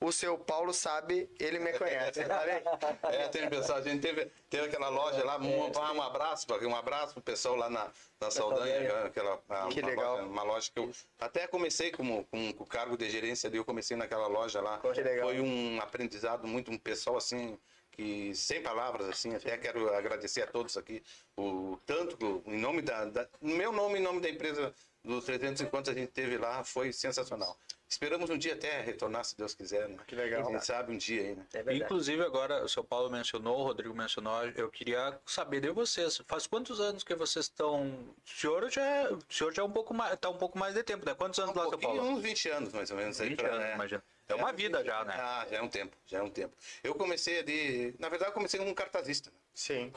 O 0.03 0.11
seu 0.13 0.39
Paulo 0.39 0.73
sabe, 0.73 1.29
ele 1.39 1.59
me 1.59 1.75
conhece. 1.75 2.25
Tá 2.25 2.39
vendo? 2.39 2.65
É, 3.13 3.29
tem 3.29 3.51
pessoal, 3.51 3.79
a 3.79 3.83
gente 3.83 4.01
teve, 4.01 4.31
teve 4.49 4.67
aquela 4.67 4.89
loja 4.89 5.23
lá, 5.23 5.37
um, 5.39 5.67
um 5.97 6.03
abraço, 6.03 6.47
um 6.63 6.75
abraço 6.75 7.13
pro 7.15 7.23
pessoal 7.23 7.55
lá 7.57 7.69
na, 7.69 7.91
na 8.19 8.31
Saldanha, 8.31 8.89
Saldanha. 8.89 9.07
aquela, 9.07 9.43
a- 9.49 9.69
Que 9.69 9.81
uma 9.81 9.89
legal. 9.89 10.13
loja- 10.17 10.27
uma 10.27 10.43
loja 10.43 10.71
que 10.73 10.79
eu 10.81 10.91
até 11.19 11.47
comecei 11.47 11.91
como, 11.91 12.25
com, 12.27 12.51
com 12.55 12.65
o 12.65 12.67
cargo 12.67 12.97
de 12.97 13.11
gerência 13.11 13.47
ali, 13.49 13.59
eu 13.59 13.65
comecei 13.65 13.95
naquela 13.97 14.27
loja 14.27 14.61
lá. 14.63 14.79
Que 14.79 15.03
legal. 15.03 15.29
Foi 15.29 15.41
um 15.41 15.79
aprendizado 15.83 16.47
muito, 16.49 16.71
um 16.71 16.79
pessoal 16.79 17.19
assim, 17.19 17.59
que 17.91 18.35
sem 18.35 18.63
palavras, 18.63 19.07
assim, 19.07 19.35
até 19.35 19.59
quero 19.59 19.93
agradecer 19.95 20.43
a 20.43 20.47
todos 20.47 20.79
aqui, 20.79 21.03
o 21.37 21.79
tanto, 21.85 22.43
em 22.47 22.59
nome 22.59 22.81
da, 22.81 23.05
da, 23.05 23.29
no 23.41 23.55
meu 23.55 23.71
nome, 23.71 23.99
em 23.99 24.03
nome 24.03 24.21
da 24.21 24.31
empresa 24.31 24.73
do 25.03 25.21
350 25.23 25.91
a 25.91 25.95
gente 25.95 26.11
teve 26.13 26.37
lá, 26.37 26.63
foi 26.65 26.93
sensacional. 26.93 27.57
Esperamos 27.89 28.31
um 28.31 28.39
dia 28.39 28.55
até 28.55 28.81
retornar, 28.83 29.25
se 29.25 29.37
Deus 29.37 29.53
quiser, 29.53 29.89
né? 29.89 29.97
Que 30.07 30.15
legal. 30.15 30.47
Quem 30.47 30.61
sabe 30.61 30.93
um 30.93 30.97
dia 30.97 31.23
aí, 31.23 31.35
né? 31.35 31.45
É. 31.53 31.75
Inclusive, 31.75 32.23
agora 32.23 32.63
o 32.65 32.69
seu 32.69 32.85
Paulo 32.85 33.11
mencionou, 33.11 33.59
o 33.59 33.63
Rodrigo 33.65 33.93
mencionou, 33.93 34.45
eu 34.51 34.71
queria 34.71 35.19
saber 35.27 35.61
de 35.61 35.71
vocês. 35.71 36.23
Faz 36.29 36.47
quantos 36.47 36.79
anos 36.79 37.03
que 37.03 37.17
vocês 37.17 37.47
estão. 37.47 37.83
O 37.89 38.15
senhor 38.25 38.71
já, 38.71 39.11
o 39.11 39.19
senhor 39.33 39.53
já 39.53 39.63
é 39.63 39.65
um 39.65 39.73
pouco 39.73 39.93
mais, 39.93 40.17
tá 40.21 40.29
um 40.31 40.37
pouco 40.39 40.57
mais 40.57 40.73
de 40.75 40.85
tempo, 40.85 41.05
né? 41.05 41.15
Quantos 41.15 41.41
anos 41.41 41.53
Um 41.57 41.59
lá, 41.59 41.69
seu 41.69 41.79
Paulo? 41.79 42.01
uns 42.03 42.23
20 42.23 42.49
anos, 42.51 42.73
mais 42.73 42.91
ou 42.93 42.97
menos. 42.97 43.21
aí 43.21 43.31
20 43.31 43.39
pra- 43.39 43.49
anos, 43.55 43.65
é. 43.67 43.75
imagina. 43.75 44.05
É 44.29 44.35
uma 44.37 44.53
vida 44.53 44.85
já, 44.85 45.05
né? 45.05 45.15
Ah, 45.19 45.47
já 45.51 45.57
é 45.57 45.63
um 45.63 45.69
tempo, 45.69 45.97
já 46.07 46.19
é 46.19 46.23
um 46.23 46.31
tempo. 46.31 46.55
Eu 46.85 46.95
comecei 46.95 47.41
ali, 47.41 47.93
na 47.99 48.09
verdade 48.09 48.31
eu 48.31 48.35
comecei 48.35 48.61
como 48.61 48.73
cartazista, 48.73 49.31
né? 49.31 49.37
Sim. 49.53 49.93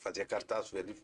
fazia 0.00 0.24
cartaz 0.26 0.72
ali, 0.74 0.96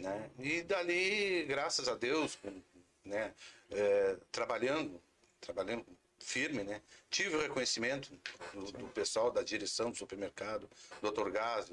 né? 0.00 0.28
E 0.40 0.62
dali, 0.62 1.44
graças 1.44 1.86
a 1.88 1.94
Deus, 1.94 2.34
com- 2.36 2.60
né, 3.04 3.34
é, 3.70 4.16
trabalhando, 4.30 5.00
trabalhando 5.40 5.84
firme, 6.18 6.62
né? 6.62 6.82
Tive 7.10 7.36
o 7.36 7.40
reconhecimento 7.40 8.10
do, 8.52 8.72
do 8.72 8.88
pessoal 8.88 9.30
da 9.30 9.42
direção 9.42 9.90
do 9.90 9.96
supermercado, 9.96 10.68
Dr. 11.02 11.30
Gás, 11.30 11.72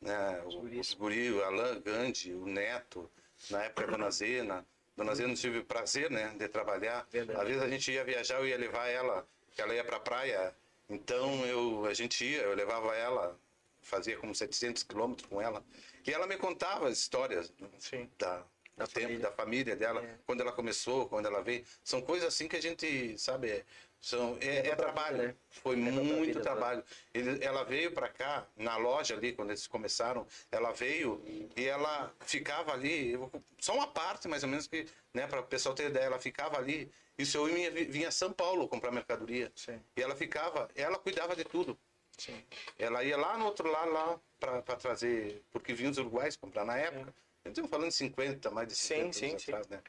né, 0.00 0.40
o, 0.46 0.80
os 0.80 0.94
guri, 0.94 1.30
o 1.30 1.44
Alain 1.44 1.80
Gandhi, 1.80 2.32
o 2.32 2.46
Neto, 2.46 3.10
na 3.50 3.64
época 3.64 3.86
a 3.86 3.90
Dona 3.90 4.10
Zena. 4.10 4.66
Dona 4.96 5.14
Zena 5.14 5.34
tive 5.34 5.58
o 5.58 5.64
prazer, 5.64 6.10
né, 6.10 6.34
de 6.38 6.48
trabalhar. 6.48 7.06
Verdade. 7.10 7.40
Às 7.40 7.48
vezes 7.48 7.62
a 7.62 7.68
gente 7.68 7.92
ia 7.92 8.04
viajar, 8.04 8.38
eu 8.38 8.46
ia 8.46 8.56
levar 8.56 8.88
ela, 8.88 9.26
que 9.54 9.60
ela 9.60 9.74
ia 9.74 9.84
para 9.84 9.96
a 9.96 10.00
praia. 10.00 10.54
Então 10.88 11.44
eu, 11.46 11.86
a 11.86 11.94
gente 11.94 12.24
ia, 12.24 12.42
eu 12.42 12.54
levava 12.54 12.94
ela, 12.94 13.38
fazia 13.80 14.16
como 14.18 14.34
700 14.34 14.82
quilômetros 14.82 15.28
com 15.28 15.40
ela. 15.40 15.64
E 16.06 16.12
ela 16.12 16.26
me 16.26 16.36
contava 16.36 16.88
as 16.88 16.98
histórias 16.98 17.52
Sim. 17.78 18.08
da, 18.18 18.44
Da 18.76 18.86
tempo, 18.86 19.00
família. 19.06 19.18
da 19.18 19.32
família 19.32 19.76
dela, 19.76 20.02
É. 20.02 20.18
quando 20.26 20.40
ela 20.40 20.52
começou, 20.52 21.08
quando 21.08 21.26
ela 21.26 21.42
veio. 21.42 21.64
São 21.84 22.00
coisas 22.00 22.26
assim 22.28 22.48
que 22.48 22.56
a 22.56 22.60
gente, 22.62 23.18
sabe, 23.18 23.50
é, 23.50 23.64
são, 24.00 24.38
é, 24.40 24.58
é 24.58 24.62
pra 24.74 24.76
trabalho. 24.76 25.16
vida, 25.18 25.28
né? 25.28 25.34
Foi 25.50 25.76
pra 25.76 25.84
muito 25.92 26.24
vida, 26.24 26.38
né? 26.38 26.42
trabalho. 26.42 26.84
Ele- 27.12 27.44
ela 27.44 27.64
veio 27.64 27.92
para 27.92 28.08
cá, 28.08 28.46
na 28.56 28.76
loja 28.78 29.14
ali, 29.14 29.32
quando 29.34 29.50
eles 29.50 29.66
começaram, 29.66 30.26
ela 30.50 30.72
veio 30.72 31.22
e 31.54 31.64
ela 31.66 32.12
ficava 32.20 32.72
ali, 32.72 33.12
só 33.58 33.74
uma 33.74 33.86
parte 33.86 34.26
mais 34.26 34.42
ou 34.42 34.48
menos, 34.48 34.66
que, 34.66 34.86
né, 35.12 35.26
para 35.26 35.40
o 35.40 35.44
pessoal 35.46 35.74
ter 35.74 35.90
ideia, 35.90 36.06
ela 36.06 36.18
ficava 36.18 36.56
ali. 36.56 36.90
Isso 37.18 37.36
eu 37.36 37.44
vinha, 37.44 37.70
vinha 37.70 38.08
a 38.08 38.12
São 38.12 38.32
Paulo 38.32 38.66
comprar 38.66 38.90
mercadoria. 38.90 39.52
Sim. 39.54 39.78
E 39.94 40.02
ela 40.02 40.16
ficava, 40.16 40.68
ela 40.74 40.98
cuidava 40.98 41.36
de 41.36 41.44
tudo. 41.44 41.78
Sim. 42.16 42.42
Ela 42.78 43.04
ia 43.04 43.16
lá 43.18 43.36
no 43.36 43.44
outro 43.44 43.70
lado, 43.70 43.92
lá, 43.92 44.18
para 44.40 44.62
trazer, 44.76 45.42
porque 45.50 45.74
vinha 45.74 45.90
os 45.90 45.98
uruguais 45.98 46.36
comprar 46.36 46.64
na 46.64 46.76
época. 46.76 47.14
Estamos 47.44 47.70
falando 47.70 47.88
de 47.88 47.94
50, 47.94 48.50
mais 48.50 48.68
de 48.68 48.74
Sim, 48.74 49.12
50 49.12 49.12
sim, 49.12 49.30
anos 49.30 49.42
sim. 49.42 49.50
atrás, 49.50 49.68
né? 49.68 49.82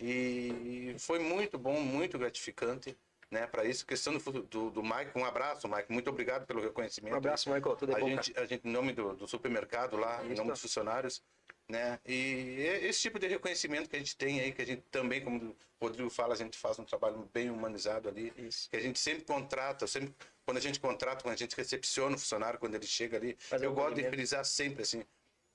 E 0.00 0.96
foi 0.98 1.18
muito 1.18 1.58
bom, 1.58 1.80
muito 1.80 2.18
gratificante, 2.18 2.96
né? 3.30 3.46
Para 3.46 3.64
isso, 3.64 3.86
questão 3.86 4.16
do, 4.16 4.42
do, 4.42 4.70
do 4.70 4.82
Mike, 4.82 5.16
um 5.16 5.24
abraço, 5.24 5.68
Mike, 5.68 5.92
muito 5.92 6.10
obrigado 6.10 6.46
pelo 6.46 6.60
reconhecimento. 6.60 7.14
Um 7.14 7.18
abraço, 7.18 7.50
Michael. 7.50 7.76
Tudo 7.76 7.92
é 7.92 7.96
a 7.96 7.98
bom, 7.98 8.08
gente, 8.08 8.34
a 8.36 8.46
gente, 8.46 8.66
em 8.66 8.70
nome 8.70 8.92
do, 8.92 9.14
do 9.14 9.28
supermercado 9.28 9.96
lá, 9.96 10.24
em 10.24 10.28
Isso. 10.28 10.36
nome 10.36 10.50
dos 10.50 10.60
funcionários, 10.60 11.22
né? 11.68 11.98
E 12.04 12.56
esse 12.82 13.00
tipo 13.00 13.18
de 13.18 13.28
reconhecimento 13.28 13.88
que 13.88 13.96
a 13.96 13.98
gente 13.98 14.16
tem 14.16 14.40
aí, 14.40 14.52
que 14.52 14.62
a 14.62 14.66
gente 14.66 14.82
também, 14.90 15.22
como 15.22 15.56
o 15.80 15.84
Rodrigo 15.84 16.10
fala, 16.10 16.34
a 16.34 16.36
gente 16.36 16.58
faz 16.58 16.78
um 16.78 16.84
trabalho 16.84 17.28
bem 17.32 17.50
humanizado 17.50 18.08
ali, 18.08 18.32
Isso. 18.36 18.68
que 18.70 18.76
a 18.76 18.80
gente 18.80 18.98
sempre 18.98 19.24
contrata, 19.24 19.86
sempre 19.86 20.14
quando 20.44 20.58
a 20.58 20.60
gente 20.60 20.80
contrata, 20.80 21.22
quando 21.22 21.34
a 21.34 21.38
gente 21.38 21.56
recepciona 21.56 22.16
o 22.16 22.18
funcionário, 22.18 22.58
quando 22.58 22.74
ele 22.74 22.86
chega 22.86 23.16
ali, 23.16 23.36
Fazer 23.38 23.66
eu 23.66 23.72
gosto 23.72 23.94
de 23.94 24.08
frisar 24.08 24.44
sempre 24.44 24.82
assim, 24.82 25.04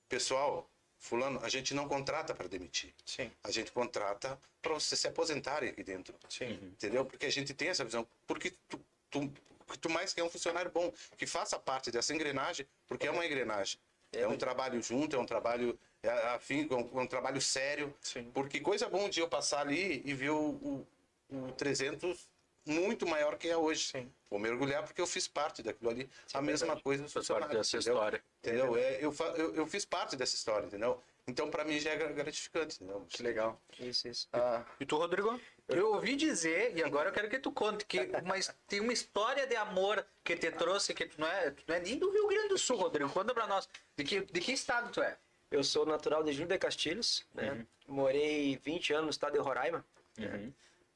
pessoal, 0.08 0.69
fulano, 1.00 1.40
a 1.42 1.48
gente 1.48 1.74
não 1.74 1.88
contrata 1.88 2.34
para 2.34 2.46
demitir. 2.46 2.94
Sim. 3.04 3.30
A 3.42 3.50
gente 3.50 3.72
contrata 3.72 4.38
para 4.62 4.74
você 4.74 4.94
se 4.94 5.08
aposentar 5.08 5.64
aqui 5.64 5.82
dentro. 5.82 6.14
Sim. 6.28 6.52
Entendeu? 6.62 7.04
Porque 7.04 7.26
a 7.26 7.32
gente 7.32 7.52
tem 7.54 7.68
essa 7.68 7.84
visão. 7.84 8.06
Porque 8.26 8.54
tu, 8.68 8.78
tu, 9.10 9.32
tu 9.80 9.90
mais 9.90 10.12
quer 10.12 10.20
é 10.20 10.24
um 10.24 10.30
funcionário 10.30 10.70
bom, 10.70 10.92
que 11.16 11.26
faça 11.26 11.58
parte 11.58 11.90
dessa 11.90 12.14
engrenagem, 12.14 12.66
porque 12.86 13.06
é 13.06 13.10
uma 13.10 13.26
engrenagem. 13.26 13.80
É 14.12 14.26
um 14.28 14.36
trabalho 14.36 14.82
junto, 14.82 15.16
é 15.16 15.18
um 15.18 15.24
trabalho 15.24 15.78
é, 16.02 16.10
afim, 16.34 16.68
é 16.70 16.74
um, 16.74 17.00
é 17.00 17.02
um 17.02 17.06
trabalho 17.06 17.40
sério. 17.40 17.94
Sim. 18.00 18.30
Porque 18.32 18.60
coisa 18.60 18.88
bom 18.88 19.08
de 19.08 19.20
eu 19.20 19.28
passar 19.28 19.60
ali 19.60 20.02
e 20.04 20.12
ver 20.12 20.30
o, 20.30 20.50
o, 20.50 20.86
o 21.30 21.52
300 21.52 22.28
muito 22.66 23.06
maior 23.06 23.36
que 23.36 23.48
é 23.48 23.56
hoje. 23.56 23.88
Sim. 23.88 24.12
Vou 24.28 24.38
mergulhar 24.38 24.82
porque 24.84 25.00
eu 25.00 25.06
fiz 25.06 25.26
parte 25.26 25.62
daquilo 25.62 25.90
ali. 25.90 26.08
a 26.34 26.40
mesma 26.40 26.66
verdade. 26.66 26.82
coisa 26.84 27.08
Faz 27.08 27.26
parte 27.28 27.48
dessa 27.56 27.76
entendeu? 27.76 27.94
história. 27.94 28.24
Entendeu? 28.38 28.76
É, 28.76 28.98
eu, 29.04 29.14
eu, 29.36 29.54
eu 29.56 29.66
fiz 29.66 29.84
parte 29.84 30.14
dessa 30.16 30.34
história, 30.34 30.66
entendeu? 30.66 31.02
Então, 31.26 31.48
para 31.50 31.64
mim, 31.64 31.78
já 31.78 31.90
é 31.90 31.96
gra- 31.96 32.12
gratificante. 32.12 32.76
Entendeu? 32.76 33.06
Que 33.08 33.22
legal. 33.22 33.60
Isso, 33.78 34.08
isso. 34.08 34.28
Ah, 34.32 34.64
E 34.80 34.86
tu, 34.86 34.96
Rodrigo? 34.96 35.40
Eu 35.68 35.92
ouvi 35.94 36.16
dizer, 36.16 36.76
e 36.76 36.82
agora 36.82 37.10
eu 37.10 37.12
quero 37.12 37.28
que 37.28 37.38
tu 37.38 37.52
conte, 37.52 37.84
que 37.84 38.00
uma, 38.00 38.34
tem 38.66 38.80
uma 38.80 38.92
história 38.92 39.46
de 39.46 39.54
amor 39.54 40.04
que 40.24 40.34
te 40.36 40.50
trouxe, 40.50 40.92
que 40.94 41.06
tu 41.06 41.20
não 41.20 41.28
é, 41.28 41.50
tu 41.52 41.62
não 41.68 41.74
é 41.76 41.80
nem 41.80 41.96
do 41.98 42.10
Rio 42.10 42.26
Grande 42.26 42.48
do 42.48 42.58
Sul, 42.58 42.76
Rodrigo. 42.76 43.10
Conta 43.10 43.32
pra 43.32 43.46
nós. 43.46 43.68
De 43.96 44.02
que, 44.04 44.20
de 44.22 44.40
que 44.40 44.52
estado 44.52 44.90
tu 44.92 45.00
é? 45.00 45.16
Eu 45.50 45.62
sou 45.64 45.84
natural 45.86 46.22
de 46.24 46.32
Júlio 46.32 46.48
de 46.48 46.58
Castilhos, 46.58 47.24
né? 47.34 47.66
Morei 47.86 48.56
20 48.64 48.92
anos 48.92 49.04
no 49.06 49.10
estado 49.10 49.32
de 49.32 49.38
Roraima, 49.40 49.84
né? 50.16 50.52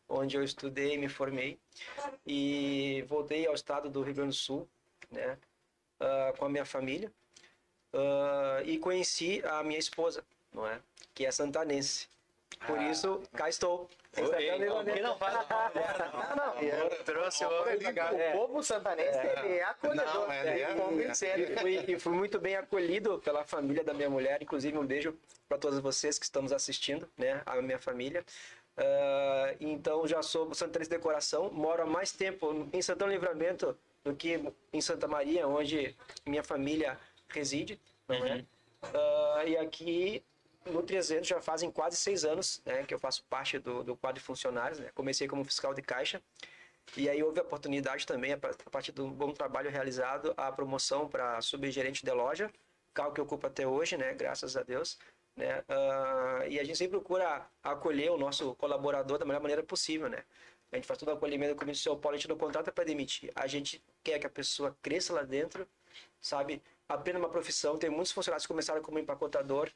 Onde 0.08 0.36
eu 0.36 0.42
estudei 0.44 0.94
e 0.94 0.98
me 0.98 1.08
formei. 1.08 1.58
E 2.26 3.04
voltei 3.08 3.46
ao 3.46 3.54
estado 3.54 3.88
do 3.90 4.02
Rio 4.02 4.14
Grande 4.14 4.30
do 4.30 4.34
Sul, 4.34 4.68
né? 5.10 5.36
Ah, 6.00 6.32
com 6.36 6.44
a 6.44 6.48
minha 6.48 6.64
família. 6.64 7.10
Ah, 7.92 8.62
e 8.64 8.78
conheci 8.78 9.42
a 9.44 9.62
minha 9.62 9.78
esposa, 9.78 10.24
não 10.52 10.66
é? 10.66 10.80
Que 11.14 11.26
é 11.26 11.30
santanense. 11.30 12.08
Por 12.66 12.80
isso, 12.80 13.20
cá 13.34 13.48
estou. 13.48 13.90
Que 14.12 14.20
não 14.60 14.84
não, 14.84 16.36
não. 16.36 16.60
eu- 16.62 17.04
Trouxe 17.04 17.44
o 17.44 17.48
O 17.48 18.32
povo 18.32 18.62
santanense 18.62 19.18
ele 19.18 19.56
é 19.58 19.64
acolhedor. 19.64 20.06
Não, 20.14 20.32
é-. 20.32 20.60
E 21.40 21.56
fui, 21.58 21.84
e 21.88 21.98
fui 21.98 22.12
muito 22.12 22.38
bem 22.38 22.54
acolhido 22.56 23.18
pela 23.18 23.44
família 23.44 23.82
da 23.82 23.92
minha 23.92 24.08
mulher. 24.08 24.40
Inclusive, 24.40 24.78
um 24.78 24.86
beijo 24.86 25.18
para 25.48 25.58
todos 25.58 25.80
vocês 25.80 26.16
que 26.18 26.24
estamos 26.24 26.52
assistindo, 26.52 27.08
né? 27.18 27.42
A 27.44 27.60
minha 27.60 27.78
família. 27.78 28.24
Ah, 28.76 29.54
então, 29.60 30.06
já 30.06 30.22
sou 30.22 30.52
santanense 30.54 30.90
de 30.90 30.98
coração. 30.98 31.50
Moro 31.52 31.82
há 31.82 31.86
mais 31.86 32.12
tempo 32.12 32.68
em 32.72 32.82
Santão 32.82 33.08
Livramento 33.08 33.76
do 34.04 34.14
que 34.14 34.40
em 34.72 34.80
Santa 34.80 35.06
Maria, 35.08 35.46
onde 35.46 35.96
minha 36.26 36.42
família 36.42 36.98
reside. 37.28 37.80
É? 38.08 38.44
Ah, 38.82 39.44
e 39.46 39.56
aqui 39.56 40.22
no 40.66 40.82
300 40.82 41.26
já 41.28 41.40
fazem 41.40 41.70
quase 41.70 41.96
seis 41.96 42.24
anos 42.24 42.62
né, 42.64 42.84
que 42.84 42.92
eu 42.94 42.98
faço 42.98 43.24
parte 43.24 43.58
do, 43.58 43.82
do 43.82 43.96
quadro 43.96 44.20
de 44.20 44.26
funcionários. 44.26 44.78
Né? 44.80 44.90
Comecei 44.94 45.28
como 45.28 45.44
fiscal 45.44 45.72
de 45.74 45.82
caixa. 45.82 46.22
E 46.96 47.08
aí 47.08 47.22
houve 47.22 47.40
a 47.40 47.42
oportunidade 47.42 48.06
também, 48.06 48.32
a 48.34 48.38
pa- 48.38 48.50
a 48.66 48.70
partir 48.70 48.92
do 48.92 49.08
bom 49.08 49.32
trabalho 49.32 49.70
realizado, 49.70 50.34
a 50.36 50.52
promoção 50.52 51.08
para 51.08 51.40
subgerente 51.40 52.04
de 52.04 52.10
loja, 52.12 52.50
cargo 52.92 53.14
que 53.14 53.20
eu 53.20 53.24
ocupo 53.24 53.46
até 53.46 53.66
hoje, 53.66 53.96
né? 53.96 54.12
Graças 54.12 54.54
a 54.54 54.62
Deus. 54.62 54.98
Né? 55.36 55.64
Ah, 55.68 56.44
e 56.48 56.60
a 56.60 56.64
gente 56.64 56.76
sempre 56.76 56.98
procura 56.98 57.46
acolher 57.62 58.10
o 58.10 58.16
nosso 58.16 58.54
colaborador 58.54 59.18
da 59.18 59.24
melhor 59.24 59.40
maneira 59.40 59.62
possível, 59.62 60.08
né? 60.08 60.24
A 60.70 60.76
gente 60.76 60.86
faz 60.86 60.98
todo 60.98 61.08
o 61.08 61.12
acolhimento, 61.12 61.54
como 61.54 61.70
o 61.70 61.74
seu 61.74 61.96
Paulo, 61.96 62.16
a 62.16 62.18
gente 62.18 62.28
não 62.28 62.36
contrata 62.36 62.72
para 62.72 62.84
demitir. 62.84 63.30
A 63.34 63.46
gente 63.46 63.82
quer 64.02 64.18
que 64.18 64.26
a 64.26 64.30
pessoa 64.30 64.76
cresça 64.82 65.12
lá 65.12 65.22
dentro, 65.22 65.68
sabe? 66.20 66.60
Aprenda 66.88 67.18
uma 67.18 67.28
profissão. 67.28 67.78
Tem 67.78 67.88
muitos 67.90 68.12
funcionários 68.12 68.44
que 68.44 68.48
começaram 68.52 68.82
como 68.82 68.98
empacotador, 68.98 69.70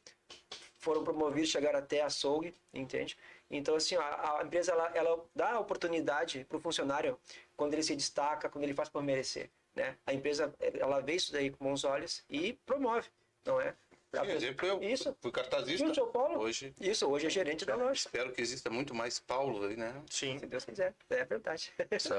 foram 0.78 1.04
promovidos, 1.04 1.50
chegaram 1.50 1.78
até 1.78 2.02
açougue, 2.02 2.54
entende? 2.72 3.16
Então, 3.50 3.74
assim, 3.76 3.96
a, 3.96 4.38
a 4.38 4.44
empresa, 4.44 4.72
ela, 4.72 4.90
ela 4.94 5.24
dá 5.34 5.58
oportunidade 5.58 6.44
para 6.44 6.56
o 6.56 6.60
funcionário 6.60 7.18
quando 7.56 7.74
ele 7.74 7.82
se 7.82 7.94
destaca, 7.94 8.48
quando 8.48 8.64
ele 8.64 8.74
faz 8.74 8.88
por 8.88 9.02
merecer, 9.02 9.50
né? 9.74 9.96
A 10.06 10.12
empresa, 10.12 10.52
ela 10.80 11.00
vê 11.00 11.14
isso 11.14 11.32
daí 11.32 11.50
com 11.50 11.64
bons 11.64 11.84
olhos 11.84 12.24
e 12.28 12.54
promove, 12.66 13.08
não 13.44 13.60
é? 13.60 13.74
Por 14.10 14.26
exemplo, 14.30 14.66
eu 14.66 14.82
Isso. 14.82 15.14
fui 15.20 15.30
cartazista. 15.30 15.84
E 15.86 15.90
o 15.90 15.94
seu 15.94 16.06
Paulo? 16.06 16.40
Hoje, 16.40 16.74
Isso, 16.80 17.06
hoje 17.06 17.26
é 17.26 17.30
gerente 17.30 17.66
da 17.66 17.76
loja. 17.76 17.92
espero 17.92 18.32
que 18.32 18.40
exista 18.40 18.70
muito 18.70 18.94
mais 18.94 19.18
Paulo 19.18 19.66
aí, 19.66 19.76
né? 19.76 19.94
Sim. 20.08 20.38
Se 20.38 20.46
Deus 20.46 20.64
quiser. 20.64 20.94
É 21.10 21.24
verdade. 21.24 21.70
Isso 21.90 22.14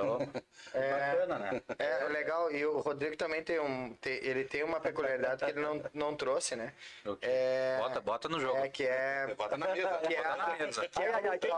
é 0.73 0.89
bacana, 1.17 1.39
né? 1.39 1.61
É 1.79 2.03
legal, 2.09 2.51
e 2.51 2.63
o 2.65 2.79
Rodrigo 2.79 3.15
também 3.17 3.43
tem 3.43 3.59
um. 3.59 3.93
tem- 3.95 4.19
ele 4.23 4.43
tem 4.43 4.63
uma 4.63 4.79
peculiaridade 4.79 5.43
que 5.43 5.49
ele 5.51 5.61
não, 5.61 5.83
não 5.93 6.15
trouxe, 6.15 6.55
né? 6.55 6.73
O 7.05 7.15
quê? 7.15 7.25
É, 7.27 7.77
Bota, 7.79 8.01
bota 8.01 8.29
no 8.29 8.39
jogo. 8.39 8.57
é 8.57 8.69
que 8.69 8.83
é. 8.85 9.33
Bota 9.35 9.57
na 9.57 9.67
mesa. 9.69 9.87
Que 10.07 10.13
é 10.15 10.23
Bota 10.23 10.35
na 10.37 10.57
mesa. 10.57 10.87
que 10.87 11.47
é 11.47 11.51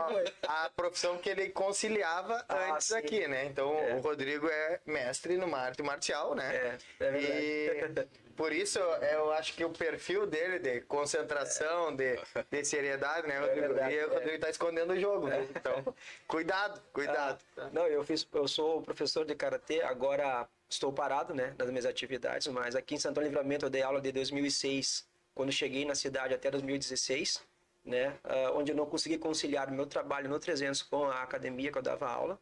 a, 0.48 0.64
a 0.64 0.70
profissão 0.70 1.18
que 1.18 1.28
ele 1.28 1.50
conciliava 1.50 2.44
Ah, 2.48 2.72
antes 2.72 2.86
sim. 2.88 2.96
aqui, 2.96 3.28
né? 3.28 3.44
Então 3.44 3.76
É. 3.78 3.94
o 3.96 4.00
Rodrigo 4.00 4.48
é 4.48 4.80
mestre 4.86 5.36
no 5.36 5.54
arte 5.54 5.82
marcial, 5.82 6.34
né? 6.34 6.78
É, 7.00 7.04
é 7.04 7.10
verdade. 7.10 8.08
E 8.24 8.31
por 8.36 8.52
isso 8.52 8.78
eu 8.78 9.32
acho 9.32 9.54
que 9.54 9.64
o 9.64 9.70
perfil 9.70 10.26
dele 10.26 10.58
de 10.58 10.80
concentração, 10.82 11.94
de, 11.94 12.18
de 12.50 12.64
seriedade, 12.64 13.26
né, 13.26 13.38
Rodrigo? 13.38 13.60
verdade, 13.60 13.94
e 13.94 13.98
o 13.98 14.12
é. 14.12 14.14
Rodrigo 14.14 14.38
tá 14.40 14.50
escondendo 14.50 14.92
o 14.92 15.00
jogo, 15.00 15.28
né? 15.28 15.46
Então, 15.50 15.94
cuidado, 16.26 16.80
cuidado. 16.92 17.38
Não, 17.72 17.86
eu 17.86 18.02
fiz, 18.04 18.26
eu 18.32 18.48
sou 18.48 18.82
professor 18.82 19.24
de 19.24 19.34
karatê, 19.34 19.82
agora 19.82 20.48
estou 20.68 20.92
parado, 20.92 21.34
né, 21.34 21.54
das 21.56 21.68
minhas 21.68 21.86
atividades, 21.86 22.46
mas 22.48 22.74
aqui 22.74 22.94
em 22.94 22.98
Santão 22.98 23.22
Livramento 23.22 23.66
eu 23.66 23.70
dei 23.70 23.82
aula 23.82 24.00
de 24.00 24.10
2006, 24.12 25.06
quando 25.34 25.52
cheguei 25.52 25.84
na 25.84 25.94
cidade 25.94 26.32
até 26.34 26.50
2016, 26.50 27.42
né, 27.84 28.14
ah, 28.24 28.52
onde 28.54 28.72
eu 28.72 28.76
não 28.76 28.86
consegui 28.86 29.18
conciliar 29.18 29.68
o 29.68 29.72
meu 29.72 29.86
trabalho 29.86 30.28
no 30.28 30.38
300 30.38 30.82
com 30.82 31.04
a 31.04 31.22
academia 31.22 31.70
que 31.70 31.78
eu 31.78 31.82
dava 31.82 32.08
aula, 32.08 32.38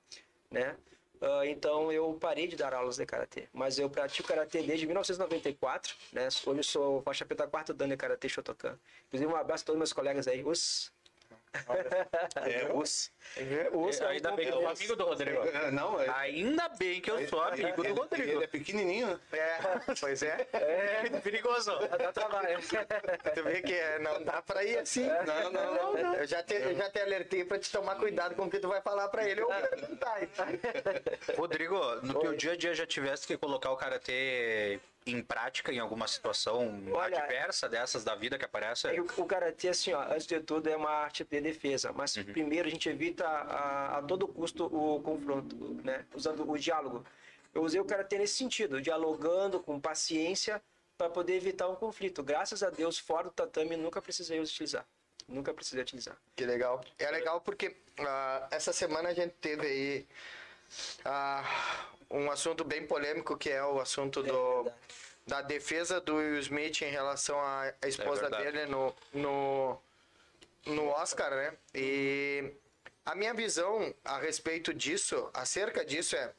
né? 0.50 0.76
Ah, 1.22 1.46
então 1.46 1.92
eu 1.92 2.14
parei 2.14 2.46
de 2.46 2.56
dar 2.56 2.72
aulas 2.72 2.96
de 2.96 3.04
karatê, 3.04 3.46
mas 3.52 3.78
eu 3.78 3.90
pratico 3.90 4.26
karatê 4.26 4.62
desde 4.62 4.86
1994, 4.86 5.94
né? 6.12 6.28
Hoje 6.46 6.60
eu 6.60 6.64
sou 6.64 7.02
faixa 7.02 7.26
preta 7.26 7.46
quarto 7.46 7.74
dan 7.74 7.88
de 7.88 7.96
karatê 7.96 8.26
Shotokan. 8.28 8.78
Inclusive 9.08 9.30
um 9.30 9.36
abraço 9.36 9.64
a 9.64 9.66
todos 9.66 9.78
meus 9.78 9.92
colegas 9.92 10.26
aí, 10.26 10.42
os 10.42 10.90
É, 12.36 12.72
os... 12.72 13.10
os 13.72 14.00
Ainda 14.02 14.32
bem 14.32 14.46
que 14.46 14.52
eu 14.52 14.60
sou 14.60 14.68
amigo 14.68 14.96
do 14.96 15.04
Rodrigo. 15.04 15.38
É, 15.48 15.70
Não, 15.70 16.00
é... 16.00 16.08
Ainda 16.10 16.68
bem 16.68 17.00
que 17.00 17.10
eu 17.10 17.28
sou 17.28 17.42
amigo 17.42 17.82
do 17.82 17.94
Rodrigo. 17.94 18.30
ele 18.30 18.44
é 18.44 18.46
pequenininho, 18.46 19.08
né? 19.08 19.18
É, 19.32 19.58
pois 20.00 20.22
é. 20.22 20.46
É 20.52 21.20
perigoso. 21.20 21.72
dá 21.98 22.12
trabalho. 22.12 22.58
Tu 23.34 23.42
vê 23.42 23.62
que 23.62 23.74
é, 23.74 23.98
não 23.98 24.22
dá 24.22 24.40
pra 24.42 24.64
ir 24.64 24.78
assim. 24.78 25.06
Não, 25.06 25.50
não, 25.50 25.74
não. 25.74 25.94
não. 25.94 26.14
Eu 26.14 26.26
já 26.26 26.42
te, 26.42 26.54
eu 26.54 26.74
já 26.74 26.88
te 26.90 27.00
alertei 27.00 27.44
pra 27.44 27.58
te 27.58 27.70
tomar 27.70 27.96
cuidado 27.96 28.34
com 28.34 28.44
o 28.44 28.50
que 28.50 28.58
tu 28.58 28.68
vai 28.68 28.80
falar 28.80 29.08
pra 29.08 29.28
ele. 29.28 29.40
Eu 29.40 29.48
Rodrigo, 31.36 31.78
no 32.02 32.20
teu 32.20 32.36
dia 32.36 32.52
a 32.52 32.56
dia 32.56 32.74
já 32.74 32.86
tivesse 32.86 33.26
que 33.26 33.36
colocar 33.36 33.70
o 33.70 33.76
karatê 33.76 34.80
em 35.06 35.22
prática 35.22 35.72
em 35.72 35.78
alguma 35.78 36.06
situação 36.06 36.82
Olha, 36.92 37.18
adversa 37.18 37.68
dessas 37.68 38.04
da 38.04 38.14
vida 38.14 38.38
que 38.38 38.44
aparece? 38.44 38.88
É 38.88 38.92
que 38.92 39.00
o, 39.00 39.22
o 39.22 39.26
karatê, 39.26 39.68
assim, 39.68 39.92
ó, 39.92 40.02
antes 40.02 40.26
de 40.26 40.40
tudo, 40.40 40.68
é 40.68 40.76
uma 40.76 40.90
arte 40.90 41.24
de 41.24 41.40
defesa. 41.40 41.92
Mas 41.92 42.16
primeiro 42.16 42.68
a 42.68 42.70
gente 42.70 42.88
evita 42.88 43.26
a, 43.26 43.98
a 43.98 44.02
todo 44.02 44.28
custo 44.28 44.66
o 44.66 45.00
confronto, 45.00 45.56
né? 45.84 46.04
Usando 46.14 46.48
o 46.48 46.58
diálogo. 46.58 47.04
Eu 47.54 47.62
usei 47.62 47.80
o 47.80 47.84
karatê 47.84 48.18
nesse 48.18 48.34
sentido, 48.34 48.80
dialogando 48.80 49.58
com 49.60 49.80
paciência 49.80 50.62
para 50.96 51.08
poder 51.08 51.34
evitar 51.34 51.68
um 51.68 51.74
conflito. 51.74 52.22
Graças 52.22 52.62
a 52.62 52.70
Deus, 52.70 52.98
fora 52.98 53.24
do 53.24 53.30
tatame, 53.30 53.76
nunca 53.76 54.00
precisei 54.02 54.38
utilizar. 54.38 54.86
Nunca 55.26 55.54
precisei 55.54 55.80
utilizar. 55.82 56.16
Que 56.36 56.44
legal. 56.44 56.84
É 56.98 57.10
legal 57.10 57.40
porque 57.40 57.76
ah, 57.98 58.48
essa 58.50 58.72
semana 58.72 59.08
a 59.08 59.14
gente 59.14 59.32
teve 59.40 59.66
aí 59.66 60.06
ah, 61.04 61.44
um 62.10 62.30
assunto 62.30 62.64
bem 62.64 62.86
polêmico 62.86 63.36
que 63.36 63.50
é 63.50 63.64
o 63.64 63.80
assunto 63.80 64.22
do, 64.22 64.62
verdade. 64.64 64.76
da 65.26 65.42
defesa 65.42 66.00
do 66.00 66.16
Will 66.16 66.38
Smith 66.40 66.82
em 66.82 66.90
relação 66.90 67.38
à 67.40 67.72
à 67.80 67.86
esposa 67.88 68.22
verdade. 68.22 68.44
dele 68.44 68.66
no, 68.66 68.94
no, 69.12 69.78
no 70.66 70.88
Oscar, 70.88 71.30
né? 71.30 71.52
E 71.74 72.52
a 73.04 73.14
minha 73.14 73.32
visão 73.32 73.94
a 74.04 74.18
respeito 74.18 74.74
disso, 74.74 75.30
acerca 75.32 75.84
disso 75.84 76.16
é, 76.16 76.32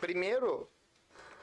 primeiro, 0.00 0.68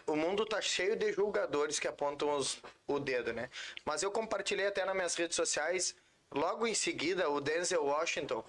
o 0.08 0.16
mundo 0.16 0.46
tá 0.46 0.62
cheio 0.62 0.96
de 0.96 1.12
julgadores 1.14 1.80
que 1.80 1.88
apontam 1.88 2.30
os- 2.38 2.62
o 2.88 3.00
dedo, 3.00 3.34
né? 3.34 3.50
Mas 3.86 4.04
eu 4.04 4.12
compartilhei 4.12 4.68
até 4.68 4.84
nas 4.86 4.96
minhas 4.96 5.16
redes 5.16 5.36
sociais, 5.36 5.96
logo 6.32 6.68
em 6.68 6.74
seguida, 6.76 7.30
o 7.30 7.40
Denzel 7.42 7.84
Washington 7.86 8.44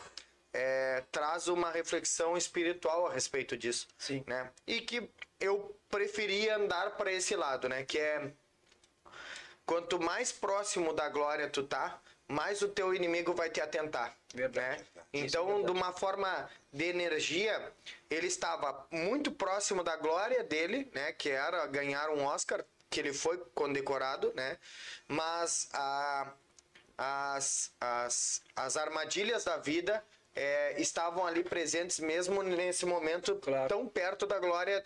é, 0.52 1.02
traz 1.12 1.48
uma 1.48 1.70
reflexão 1.70 2.34
espiritual 2.36 3.06
a 3.06 3.12
respeito 3.12 3.56
disso, 3.58 3.86
Sim. 3.98 4.24
né? 4.26 4.50
E 4.66 4.80
que 4.80 5.08
eu 5.40 5.76
preferia 5.88 6.56
andar 6.56 6.96
para 6.96 7.12
esse 7.12 7.36
lado, 7.36 7.68
né? 7.68 7.84
Que 7.84 7.98
é 7.98 8.32
quanto 9.64 10.00
mais 10.00 10.32
próximo 10.32 10.92
da 10.92 11.08
glória 11.08 11.48
tu 11.48 11.62
tá, 11.64 12.00
mais 12.28 12.62
o 12.62 12.68
teu 12.68 12.94
inimigo 12.94 13.34
vai 13.34 13.50
te 13.50 13.60
atentar. 13.60 14.16
Verdade. 14.34 14.82
Né? 14.94 15.02
É 15.12 15.18
Então, 15.20 15.46
verdade. 15.46 15.66
de 15.66 15.70
uma 15.72 15.92
forma 15.92 16.50
de 16.72 16.84
energia, 16.84 17.72
ele 18.10 18.26
estava 18.26 18.86
muito 18.90 19.30
próximo 19.30 19.82
da 19.82 19.96
glória 19.96 20.42
dele, 20.44 20.90
né? 20.94 21.12
Que 21.12 21.30
era 21.30 21.66
ganhar 21.66 22.10
um 22.10 22.24
Oscar, 22.24 22.64
que 22.90 23.00
ele 23.00 23.12
foi 23.12 23.38
condecorado, 23.54 24.32
né? 24.34 24.58
Mas 25.08 25.68
a, 25.72 26.32
as, 26.98 27.72
as, 27.80 28.42
as 28.54 28.76
armadilhas 28.76 29.44
da 29.44 29.56
vida 29.56 30.04
é, 30.34 30.80
estavam 30.80 31.26
ali 31.26 31.42
presentes 31.42 31.98
mesmo 31.98 32.42
nesse 32.42 32.84
momento 32.84 33.36
Claro. 33.36 33.68
tão 33.68 33.86
perto 33.88 34.26
da 34.26 34.38
glória 34.38 34.82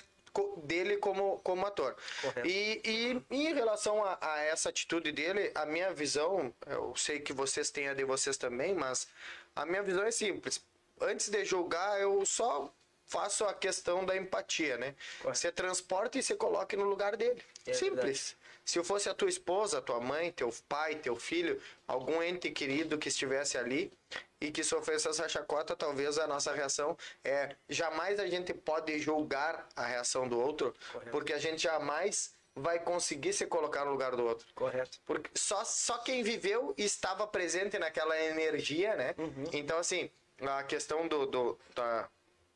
dele 0.59 0.97
como, 0.97 1.39
como 1.41 1.67
ator. 1.67 1.97
Correto. 2.21 2.47
E, 2.47 2.81
e 2.85 3.23
em 3.31 3.55
relação 3.55 4.05
a, 4.05 4.19
a 4.21 4.41
essa 4.41 4.69
atitude 4.69 5.13
dele, 5.13 5.51
a 5.55 5.67
minha 5.67 5.93
visão, 5.93 6.55
eu 6.67 6.95
sei 6.97 7.21
que 7.21 7.33
vocês 7.33 7.71
têm 7.71 7.89
a 7.89 7.95
de 7.95 8.05
vocês 8.05 8.37
também, 8.37 8.75
mas 8.75 9.09
a 9.55 9.65
minha 9.65 9.83
visão 9.83 10.05
é 10.05 10.11
simples. 10.11 10.65
Antes 11.01 11.29
de 11.29 11.45
julgar, 11.45 12.01
eu 12.01 12.25
só 12.27 12.73
faço 13.07 13.45
a 13.45 13.53
questão 13.53 14.05
da 14.05 14.17
empatia, 14.17 14.77
né? 14.77 14.95
Correto. 15.21 15.39
Você 15.39 15.51
transporta 15.51 16.19
e 16.19 16.23
você 16.23 16.37
coloca 16.37 16.77
no 16.77 16.85
lugar 16.85 17.17
dele. 17.17 17.43
É 17.67 17.73
Simples. 17.73 18.37
Se 18.65 18.79
eu 18.79 18.85
fosse 18.85 19.09
a 19.09 19.15
tua 19.15 19.29
esposa, 19.29 19.83
tua 19.83 19.99
mãe, 19.99 20.31
teu 20.31 20.55
pai, 20.69 20.95
teu 20.95 21.17
filho, 21.17 21.61
algum 21.89 22.23
ente 22.23 22.51
querido 22.51 22.99
que 22.99 23.09
estivesse 23.09 23.59
ali 23.59 23.93
e 24.41 24.51
que 24.51 24.65
sofresse 24.65 25.07
essa 25.09 25.29
chacota, 25.29 25.77
talvez 25.77 26.19
a 26.19 26.27
nossa 26.27 26.53
reação 26.53 26.97
é 27.23 27.55
jamais 27.69 28.19
a 28.19 28.27
gente 28.27 28.55
pode 28.55 28.99
julgar 28.99 29.69
a 29.77 29.85
reação 29.85 30.27
do 30.29 30.39
outro, 30.41 30.75
Correto. 30.93 31.11
porque 31.11 31.33
a 31.33 31.39
gente 31.39 31.63
jamais 31.63 32.35
vai 32.55 32.79
conseguir 32.81 33.33
se 33.33 33.47
colocar 33.47 33.85
no 33.85 33.93
lugar 33.93 34.17
do 34.17 34.25
outro. 34.25 34.47
Correto. 34.55 34.99
Porque 35.07 35.31
só, 35.35 35.65
só 35.65 35.99
quem 35.99 36.23
viveu 36.23 36.75
estava 36.77 37.27
presente 37.27 37.79
naquela 37.79 38.19
energia, 38.19 38.97
né? 38.97 39.15
Uhum. 39.19 39.45
Então, 39.53 39.79
assim, 39.79 40.11
a 40.41 40.63
questão 40.65 41.07
do, 41.07 41.27
do- 41.27 41.59
da, 41.75 42.09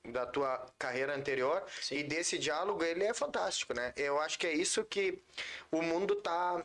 da 0.06 0.26
tua 0.26 0.66
carreira 0.78 1.14
anterior 1.14 1.62
Sim. 1.80 1.96
e 1.96 2.02
desse 2.02 2.38
diálogo, 2.38 2.82
ele 2.82 3.04
é 3.04 3.14
fantástico, 3.14 3.72
né? 3.72 3.92
Eu 3.96 4.20
acho 4.20 4.38
que 4.38 4.46
é 4.46 4.52
isso 4.52 4.84
que 4.84 5.22
o 5.70 5.80
mundo 5.80 6.16
tá 6.16 6.64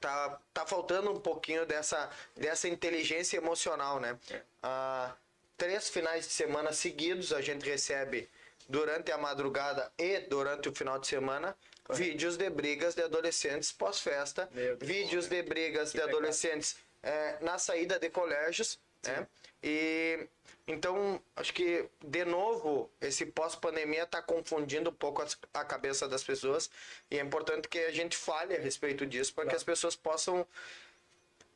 tá, 0.00 0.40
tá 0.52 0.66
faltando 0.66 1.10
um 1.10 1.20
pouquinho 1.20 1.66
dessa, 1.66 2.10
dessa 2.36 2.68
inteligência 2.68 3.36
emocional, 3.36 4.00
né? 4.00 4.18
É. 4.30 4.42
Ah, 4.62 5.14
três 5.56 5.88
finais 5.88 6.26
de 6.26 6.32
semana 6.32 6.72
seguidos 6.72 7.32
a 7.32 7.40
gente 7.40 7.68
recebe 7.68 8.28
durante 8.68 9.10
a 9.10 9.18
madrugada 9.18 9.90
e 9.98 10.20
durante 10.20 10.68
o 10.68 10.74
final 10.74 10.98
de 10.98 11.06
semana 11.06 11.56
vídeos 11.90 12.36
de 12.36 12.50
brigas 12.50 12.94
de 12.94 13.02
adolescentes 13.02 13.72
pós-festa, 13.72 14.48
vídeos 14.80 15.26
de 15.26 15.42
brigas 15.42 15.90
de 15.90 15.98
pecado. 15.98 16.10
adolescentes 16.10 16.76
eh, 17.02 17.36
na 17.40 17.58
saída 17.58 17.98
de 17.98 18.10
colégios, 18.10 18.78
né? 19.02 19.26
E 19.62 20.28
então 20.68 21.20
acho 21.34 21.52
que 21.54 21.88
de 22.04 22.24
novo 22.24 22.90
esse 23.00 23.24
pós-pandemia 23.26 24.02
está 24.02 24.20
confundindo 24.22 24.90
um 24.90 24.94
pouco 24.94 25.24
a 25.54 25.64
cabeça 25.64 26.06
das 26.06 26.22
pessoas 26.22 26.70
e 27.10 27.18
é 27.18 27.22
importante 27.22 27.66
que 27.68 27.78
a 27.78 27.90
gente 27.90 28.16
fale 28.16 28.54
a 28.54 28.60
respeito 28.60 29.06
disso 29.06 29.34
para 29.34 29.44
que 29.44 29.48
Claro. 29.48 29.56
as 29.56 29.64
pessoas 29.64 29.96
possam 29.96 30.46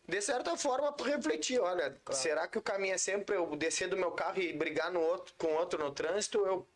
de 0.09 0.21
certa 0.21 0.57
forma 0.57 0.93
refletir, 1.05 1.61
olha, 1.61 1.97
será 2.11 2.49
que 2.49 2.59
o 2.59 2.63
caminho 2.63 2.95
é 2.95 2.99
sempre 2.99 3.37
eu 3.37 3.55
descer 3.55 3.89
do 3.89 3.97
meu 3.97 4.11
carro 4.11 4.41
e 4.41 4.53
brigar 4.53 4.91
no 4.91 5.01
outro, 5.01 5.33
com 5.39 5.47
outro 5.55 5.79
no 5.83 5.93
trânsito? 5.93 6.45
Eu 6.45 6.67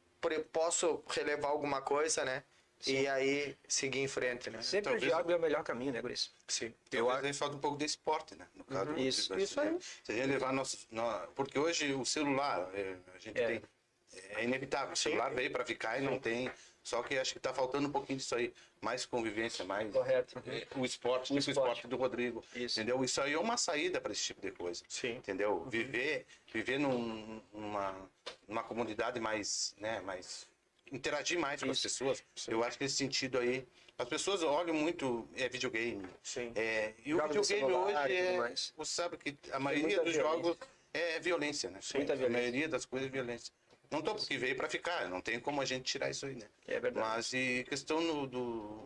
posso 0.52 1.02
relevar 1.08 1.48
alguma 1.48 1.82
coisa, 1.82 2.24
né? 2.24 2.44
E 2.86 3.06
aí 3.08 3.56
seguir 3.68 4.00
em 4.00 4.08
frente, 4.08 4.50
né? 4.50 4.60
Sempre 4.62 4.84
Talvez- 4.84 5.02
o 5.02 5.06
diálogo 5.06 5.32
é 5.32 5.36
o 5.36 5.40
melhor 5.40 5.62
caminho, 5.64 5.92
né, 5.92 6.00
Guris? 6.02 6.30
Sim. 6.48 6.72
Eu 6.92 7.10
acho 7.10 7.22
que 7.22 7.32
falta 7.32 7.56
um 7.56 7.60
pouco 7.60 7.78
de 7.78 7.84
esporte, 7.84 8.34
né? 8.34 8.46
No 8.54 8.64
caso, 8.64 8.90
Uhum. 8.90 8.98
Isso, 8.98 9.34
isso 9.38 9.58
assim, 9.60 9.70
aí. 9.70 9.78
Se 10.04 10.12
a 10.12 10.14
gente 10.14 10.26
levar 10.26 10.52
nosso, 10.52 10.78
porque 11.34 11.58
hoje 11.58 11.92
o 11.94 12.04
celular, 12.04 12.68
é, 12.74 12.96
a 13.14 13.18
gente 13.18 13.40
É. 13.40 13.46
tem, 13.46 13.62
é 14.36 14.44
inevitável. 14.44 14.92
O 14.92 14.96
celular 14.96 15.32
veio 15.34 15.50
para 15.50 15.64
ficar 15.64 15.98
e 15.98 16.02
não 16.02 16.18
tem 16.18 16.50
Só 16.82 17.02
que 17.02 17.18
acho 17.18 17.32
que 17.32 17.40
tá 17.40 17.52
faltando 17.52 17.88
um 17.88 17.90
pouquinho 17.90 18.16
disso 18.16 18.32
aí. 18.36 18.54
Mais 18.80 19.04
convivência, 19.04 19.64
mais. 19.64 19.92
Correto. 19.92 20.40
é, 20.46 20.64
O 20.78 20.84
esporte, 20.84 21.32
O 21.32 21.34
tipo 21.34 21.34
o 21.34 21.38
esporte. 21.50 21.56
esporte 21.78 21.86
do 21.88 21.96
Rodrigo. 21.96 22.44
Isso. 22.54 22.78
Entendeu? 22.78 23.02
Isso 23.02 23.20
aí 23.20 23.32
é 23.32 23.38
uma 23.40 23.56
saída 23.56 24.00
para 24.00 24.12
esse 24.12 24.22
tipo 24.22 24.40
de 24.40 24.52
coisa. 24.52 24.84
Sim. 24.88 25.16
Entendeu? 25.16 25.64
Viver, 25.68 26.24
viver 26.52 26.78
num, 26.78 27.42
numa, 27.52 28.08
numa 28.46 28.62
comunidade 28.62 29.18
mais, 29.18 29.74
né, 29.80 30.00
mais 30.02 30.46
interagir 30.92 31.38
mais 31.38 31.62
com 31.62 31.70
as 31.70 31.78
Isso. 31.78 31.82
pessoas. 31.88 32.24
Eu 32.48 32.62
acho 32.64 32.78
que 32.78 32.84
nesse 32.84 32.96
sentido 32.96 33.38
aí, 33.38 33.66
as 33.98 34.08
pessoas 34.08 34.42
olham 34.42 34.74
muito 34.74 35.28
é 35.36 35.48
videogame. 35.48 36.06
Sim. 36.22 36.52
É, 36.54 36.94
e 37.04 37.14
o 37.14 37.18
Jogos 37.18 37.48
videogame 37.48 37.72
celular 37.72 38.04
hoje 38.06 38.16
é, 38.16 38.54
você 38.76 38.92
sabe 38.94 39.16
que 39.16 39.36
a 39.52 39.58
maioria 39.58 40.02
dos 40.02 40.14
violência. 40.14 40.22
jogos 40.22 40.58
é 40.92 41.20
violência, 41.20 41.70
né? 41.70 41.80
Muita 41.94 42.12
A 42.12 42.16
violência. 42.16 42.40
maioria 42.42 42.68
das 42.68 42.84
coisas 42.84 43.08
é 43.08 43.12
violência. 43.12 43.52
Não 43.90 44.02
tô 44.02 44.14
porque 44.14 44.36
veio 44.36 44.56
para 44.56 44.68
ficar, 44.68 45.08
não 45.08 45.20
tem 45.20 45.38
como 45.38 45.60
a 45.60 45.64
gente 45.64 45.84
tirar 45.84 46.10
isso 46.10 46.26
aí, 46.26 46.34
né? 46.34 46.46
É 46.66 46.80
verdade. 46.80 47.06
Mas 47.06 47.32
e 47.32 47.64
questão 47.68 48.00
no- 48.00 48.26
do, 48.26 48.84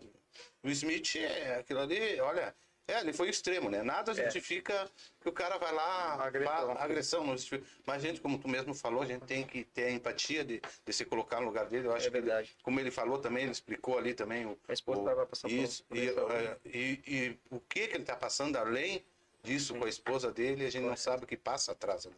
do 0.63 0.71
Smith 0.71 1.17
é 1.17 1.57
aquilo 1.57 1.81
ali, 1.81 2.21
olha, 2.21 2.55
é, 2.91 3.01
ele 3.01 3.13
foi 3.13 3.29
extremo, 3.29 3.69
né? 3.71 3.83
Nada 3.83 4.13
justifica 4.15 4.91
que 5.21 5.29
o 5.29 5.33
cara 5.33 5.59
vai 5.59 5.73
lá, 5.73 6.15
Agressão. 6.25 6.71
agressão, 6.79 7.25
não 7.27 7.33
justifica. 7.37 7.65
Mas, 7.87 8.03
gente, 8.03 8.21
como 8.21 8.39
tu 8.39 8.49
mesmo 8.49 8.75
falou, 8.75 9.03
a 9.03 9.07
gente 9.07 9.25
tem 9.25 9.47
que 9.47 9.65
ter 9.65 9.85
a 9.85 9.91
empatia 9.91 10.45
de, 10.45 10.61
de 10.85 10.93
se 10.93 11.05
colocar 11.05 11.41
no 11.41 11.47
lugar 11.47 11.67
dele. 11.67 11.87
Eu 11.89 11.95
acho 11.95 12.07
É 12.09 12.11
que, 12.11 12.17
ele- 12.17 12.27
verdade. 12.27 12.57
como 12.63 12.81
ele 12.81 12.91
falou 12.91 13.19
também, 13.19 13.43
ele 13.45 13.53
explicou 13.53 13.99
ali 13.99 14.15
também. 14.15 14.47
O, 14.47 14.59
A 14.69 14.73
esposa 14.73 15.01
o- 15.01 15.05
tava 15.05 15.27
passando 15.27 15.51
por- 15.51 15.59
isso, 15.59 15.85
por 15.85 15.97
e, 15.97 16.05
isso, 16.07 16.21
é, 16.33 16.57
e, 16.67 17.01
e 17.07 17.39
o 17.51 17.61
que, 17.61 17.87
que 17.89 17.95
ele 17.95 18.03
está 18.03 18.17
passando 18.17 18.57
além 18.57 19.05
disso 19.43 19.75
com 19.75 19.85
a 19.85 19.89
esposa 19.89 20.31
dele, 20.31 20.67
a 20.67 20.71
gente 20.71 20.85
não 20.85 20.97
sabe 20.97 21.25
o 21.25 21.27
que 21.27 21.37
passa 21.37 21.73
atrás. 21.73 22.07
ali. 22.07 22.15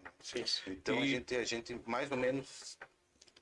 Então 0.67 0.99
a, 0.99 1.01
E- 1.05 1.09
gente, 1.09 1.37
a 1.37 1.45
gente 1.45 1.81
mais 1.87 2.11
ou 2.11 2.17
menos 2.17 2.77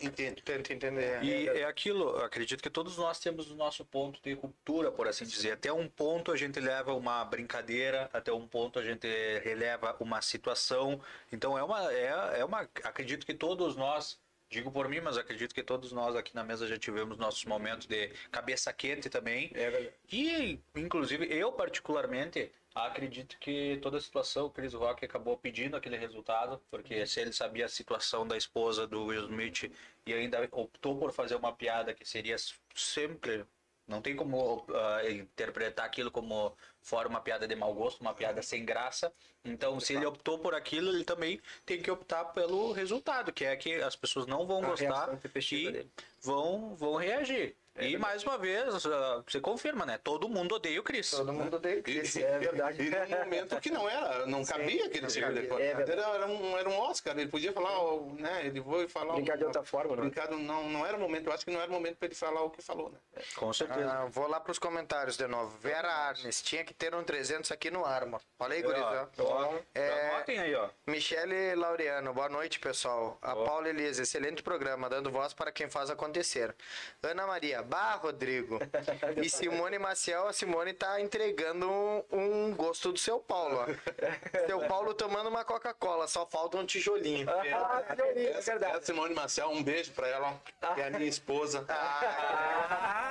entende. 0.00 0.42
Tenta 0.42 0.72
entender. 0.72 1.22
E 1.22 1.48
é 1.48 1.64
aquilo, 1.64 2.16
acredito 2.22 2.62
que 2.62 2.70
todos 2.70 2.96
nós 2.96 3.18
temos 3.18 3.50
o 3.50 3.54
nosso 3.54 3.84
ponto 3.84 4.20
de 4.22 4.32
ruptura, 4.32 4.90
por 4.90 5.06
assim 5.06 5.24
dizer. 5.24 5.52
Até 5.52 5.72
um 5.72 5.88
ponto 5.88 6.32
a 6.32 6.36
gente 6.36 6.58
leva 6.60 6.94
uma 6.94 7.24
brincadeira, 7.24 8.08
até 8.12 8.32
um 8.32 8.46
ponto 8.46 8.78
a 8.78 8.84
gente 8.84 9.06
releva 9.42 9.96
uma 10.00 10.20
situação. 10.22 11.00
Então 11.32 11.56
é 11.56 11.62
uma, 11.62 11.92
é, 11.92 12.40
é 12.40 12.44
uma, 12.44 12.60
acredito 12.84 13.26
que 13.26 13.34
todos 13.34 13.76
nós, 13.76 14.18
digo 14.50 14.70
por 14.70 14.88
mim, 14.88 15.00
mas 15.00 15.16
acredito 15.16 15.54
que 15.54 15.62
todos 15.62 15.92
nós 15.92 16.16
aqui 16.16 16.34
na 16.34 16.42
mesa 16.42 16.66
já 16.66 16.76
tivemos 16.76 17.16
nossos 17.16 17.44
momentos 17.44 17.86
de 17.86 18.08
cabeça 18.30 18.72
quente 18.72 19.08
também. 19.08 19.50
É. 19.54 19.92
E, 20.12 20.60
inclusive, 20.74 21.26
eu 21.30 21.52
particularmente 21.52 22.50
acredito 22.74 23.38
que 23.38 23.78
toda 23.80 23.98
a 23.98 24.00
situação, 24.00 24.46
o 24.46 24.50
Chris 24.50 24.74
Rock 24.74 25.04
acabou 25.04 25.36
pedindo 25.36 25.76
aquele 25.76 25.96
resultado, 25.96 26.60
porque 26.70 27.06
se 27.06 27.20
ele 27.20 27.32
sabia 27.32 27.66
a 27.66 27.68
situação 27.68 28.26
da 28.26 28.36
esposa 28.36 28.86
do 28.86 29.06
Will 29.06 29.24
Smith 29.24 29.72
e 30.04 30.12
ainda 30.12 30.46
optou 30.52 30.98
por 30.98 31.12
fazer 31.12 31.36
uma 31.36 31.52
piada 31.52 31.94
que 31.94 32.06
seria 32.06 32.36
sempre. 32.74 33.44
Não 33.90 34.00
tem 34.00 34.14
como 34.14 34.64
ah, 34.72 35.10
interpretar 35.10 35.84
aquilo 35.84 36.12
como 36.12 36.56
fora 36.80 37.08
uma 37.08 37.20
piada 37.20 37.46
de 37.48 37.56
mau 37.56 37.74
gosto, 37.74 38.00
uma 38.00 38.14
piada 38.14 38.40
sem 38.40 38.64
graça. 38.64 39.12
Então, 39.44 39.80
se 39.80 39.94
ele 39.94 40.06
optou 40.06 40.38
por 40.38 40.54
aquilo, 40.54 40.90
ele 40.90 41.02
também 41.04 41.40
tem 41.66 41.82
que 41.82 41.90
optar 41.90 42.26
pelo 42.26 42.70
resultado, 42.70 43.32
que 43.32 43.44
é 43.44 43.56
que 43.56 43.74
as 43.82 43.96
pessoas 43.96 44.26
não 44.26 44.46
vão 44.46 44.62
A 44.62 44.66
gostar 44.68 45.18
e 45.50 45.72
dele. 45.72 45.90
vão, 46.22 46.76
vão 46.76 46.94
reagir. 46.94 47.56
É 47.76 47.88
e 47.88 47.96
mais 47.96 48.22
uma 48.24 48.36
vez, 48.36 48.84
ah, 48.86 49.22
você 49.26 49.40
confirma, 49.40 49.86
né? 49.86 49.98
Todo 50.02 50.28
mundo 50.28 50.54
odeia 50.56 50.80
o 50.80 50.82
Chris. 50.82 51.10
Todo 51.10 51.32
mundo 51.32 51.56
odeia 51.56 51.76
o 51.76 51.78
E, 51.78 51.82
Chris. 51.82 52.16
É 52.16 52.38
verdade. 52.38 52.82
E 52.82 52.90
num 52.90 53.18
momento 53.20 53.60
que 53.60 53.70
não 53.70 53.88
era, 53.88 54.26
não 54.26 54.44
cabia 54.44 54.86
aquele 54.86 55.06
cabia. 55.20 55.48
coisa. 55.48 55.64
É 55.64 55.74
verdade. 55.74 56.00
era, 56.00 56.26
um, 56.26 56.58
era 56.58 56.68
um 56.68 56.78
Oscar, 56.80 57.16
ele 57.18 57.30
podia 57.30 57.52
falar, 57.52 57.78
ó, 57.78 58.00
né? 58.18 58.46
Ele 58.46 58.60
foi 58.62 58.88
falar. 58.88 59.14
Brincar 59.14 59.38
de 59.38 59.44
outra 59.44 59.62
forma, 59.62 59.96
não 59.96 60.02
é? 60.04 60.06
Brincar, 60.06 60.30
não, 60.30 60.68
não 60.68 60.86
era 60.86 60.96
o 60.96 61.00
momento, 61.00 61.26
eu 61.28 61.32
acho 61.32 61.44
que 61.44 61.50
não 61.50 61.60
era 61.60 61.70
o 61.70 61.74
momento 61.74 61.96
para 61.96 62.06
ele 62.06 62.14
falar 62.14 62.42
o 62.42 62.50
que 62.50 62.60
falou, 62.60 62.90
né? 62.90 62.98
Com 63.36 63.52
certeza. 63.52 63.90
Ah, 63.90 64.06
vou 64.06 64.26
lá 64.28 64.40
pros 64.40 64.58
comentários 64.58 65.16
de 65.16 65.26
novo. 65.26 65.56
Vera 65.58 65.90
Arnes, 65.90 66.42
tinha 66.42 66.64
que 66.64 66.74
ter 66.74 66.94
um 66.94 67.02
300 67.04 67.50
aqui 67.52 67.70
no 67.70 67.84
Armor. 67.84 68.20
Olha 68.38 68.54
aí, 68.54 68.62
gurizão. 68.62 69.08
É- 69.74 70.10
Anotem 70.10 70.38
aí, 70.38 70.54
ó. 70.54 70.68
Michele 70.86 71.54
Laureano, 71.54 72.12
boa 72.12 72.28
noite, 72.28 72.58
pessoal. 72.58 73.16
A 73.22 73.34
Paula 73.34 73.68
Elisa, 73.68 74.02
excelente 74.02 74.42
programa, 74.42 74.88
dando 74.88 75.10
voz 75.10 75.32
para 75.32 75.52
quem 75.52 75.68
faz 75.70 75.88
acontecer. 75.90 76.54
Ana 77.02 77.26
Maria, 77.26 77.62
bah, 77.70 77.94
Rodrigo. 77.94 78.58
E 79.22 79.30
Simone 79.30 79.78
Maciel, 79.78 80.26
a 80.26 80.32
Simone 80.32 80.72
tá 80.72 81.00
entregando 81.00 81.70
um, 81.70 82.02
um 82.10 82.54
gosto 82.54 82.92
do 82.92 82.98
seu 82.98 83.20
Paulo, 83.20 83.64
ó. 83.64 84.46
Seu 84.46 84.60
Paulo 84.66 84.92
tomando 84.92 85.28
uma 85.28 85.44
Coca-Cola, 85.44 86.08
só 86.08 86.26
falta 86.26 86.58
um 86.58 86.66
tijolinho. 86.66 87.28
Ah, 87.30 87.46
é 88.04 88.32
Essa, 88.32 88.50
verdade. 88.52 88.76
essa 88.76 88.86
Simone 88.86 89.14
Marcel, 89.14 89.48
um 89.50 89.62
beijo 89.62 89.92
para 89.92 90.08
ela, 90.08 90.40
ó, 90.60 90.74
que 90.74 90.80
é 90.80 90.88
a 90.88 90.90
minha 90.90 91.08
esposa. 91.08 91.64
Ah, 91.68 93.10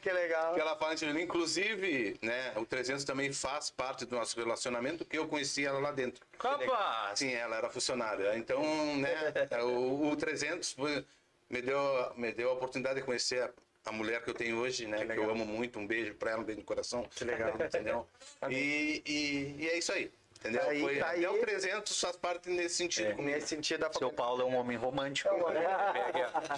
que 0.00 0.12
legal. 0.12 0.54
Que 0.54 0.60
ela 0.60 0.76
fala 0.76 0.92
em 0.92 0.96
Tijuana. 0.96 1.20
Inclusive, 1.20 2.16
né, 2.22 2.52
o 2.56 2.64
300 2.64 3.04
também 3.04 3.32
faz 3.32 3.70
parte 3.70 4.04
do 4.04 4.14
nosso 4.14 4.38
relacionamento, 4.38 5.04
que 5.04 5.18
eu 5.18 5.26
conheci 5.26 5.64
ela 5.66 5.80
lá 5.80 5.90
dentro. 5.90 6.24
Capaz! 6.38 7.18
Sim, 7.18 7.32
ela 7.32 7.56
era 7.56 7.70
funcionária. 7.70 8.36
Então, 8.36 8.62
né, 8.96 9.32
o, 9.62 10.10
o 10.10 10.16
300 10.16 10.73
foi- 10.74 11.04
me 11.50 11.62
deu, 11.62 11.78
me 12.16 12.32
deu 12.32 12.50
a 12.50 12.52
oportunidade 12.52 12.96
de 13.00 13.06
conhecer 13.06 13.42
a, 13.42 13.50
a 13.86 13.92
mulher 13.92 14.22
que 14.22 14.30
eu 14.30 14.34
tenho 14.34 14.58
hoje, 14.58 14.86
né, 14.86 15.04
que, 15.04 15.12
eu 15.18 15.30
amo 15.30 15.44
muito. 15.44 15.78
Um 15.78 15.86
beijo 15.86 16.14
para 16.14 16.32
ela, 16.32 16.40
um 16.40 16.44
beijo 16.44 16.60
no 16.60 16.66
coração. 16.66 17.06
Que 17.14 17.24
legal. 17.24 17.54
Entendeu? 17.60 18.06
E, 18.50 19.02
e, 19.06 19.62
e 19.62 19.68
é 19.68 19.78
isso 19.78 19.92
aí. 19.92 20.10
Entendeu? 20.44 20.68
Aí, 20.68 20.80
Foi, 20.82 20.96
tá 20.98 21.08
aí. 21.08 21.24
até 21.24 21.34
o 21.34 21.40
300 21.40 22.00
faz 22.00 22.16
parte 22.16 22.50
nesse 22.50 22.74
sentido 22.74 23.16
comigo. 23.16 23.34
Nesse 23.34 23.48
sentido, 23.48 23.80
dá 23.80 23.88
pra 23.88 23.98
Seu 23.98 24.12
Paulo 24.12 24.42
é 24.42 24.44
um 24.44 24.54
homem 24.56 24.76
romântico. 24.76 25.30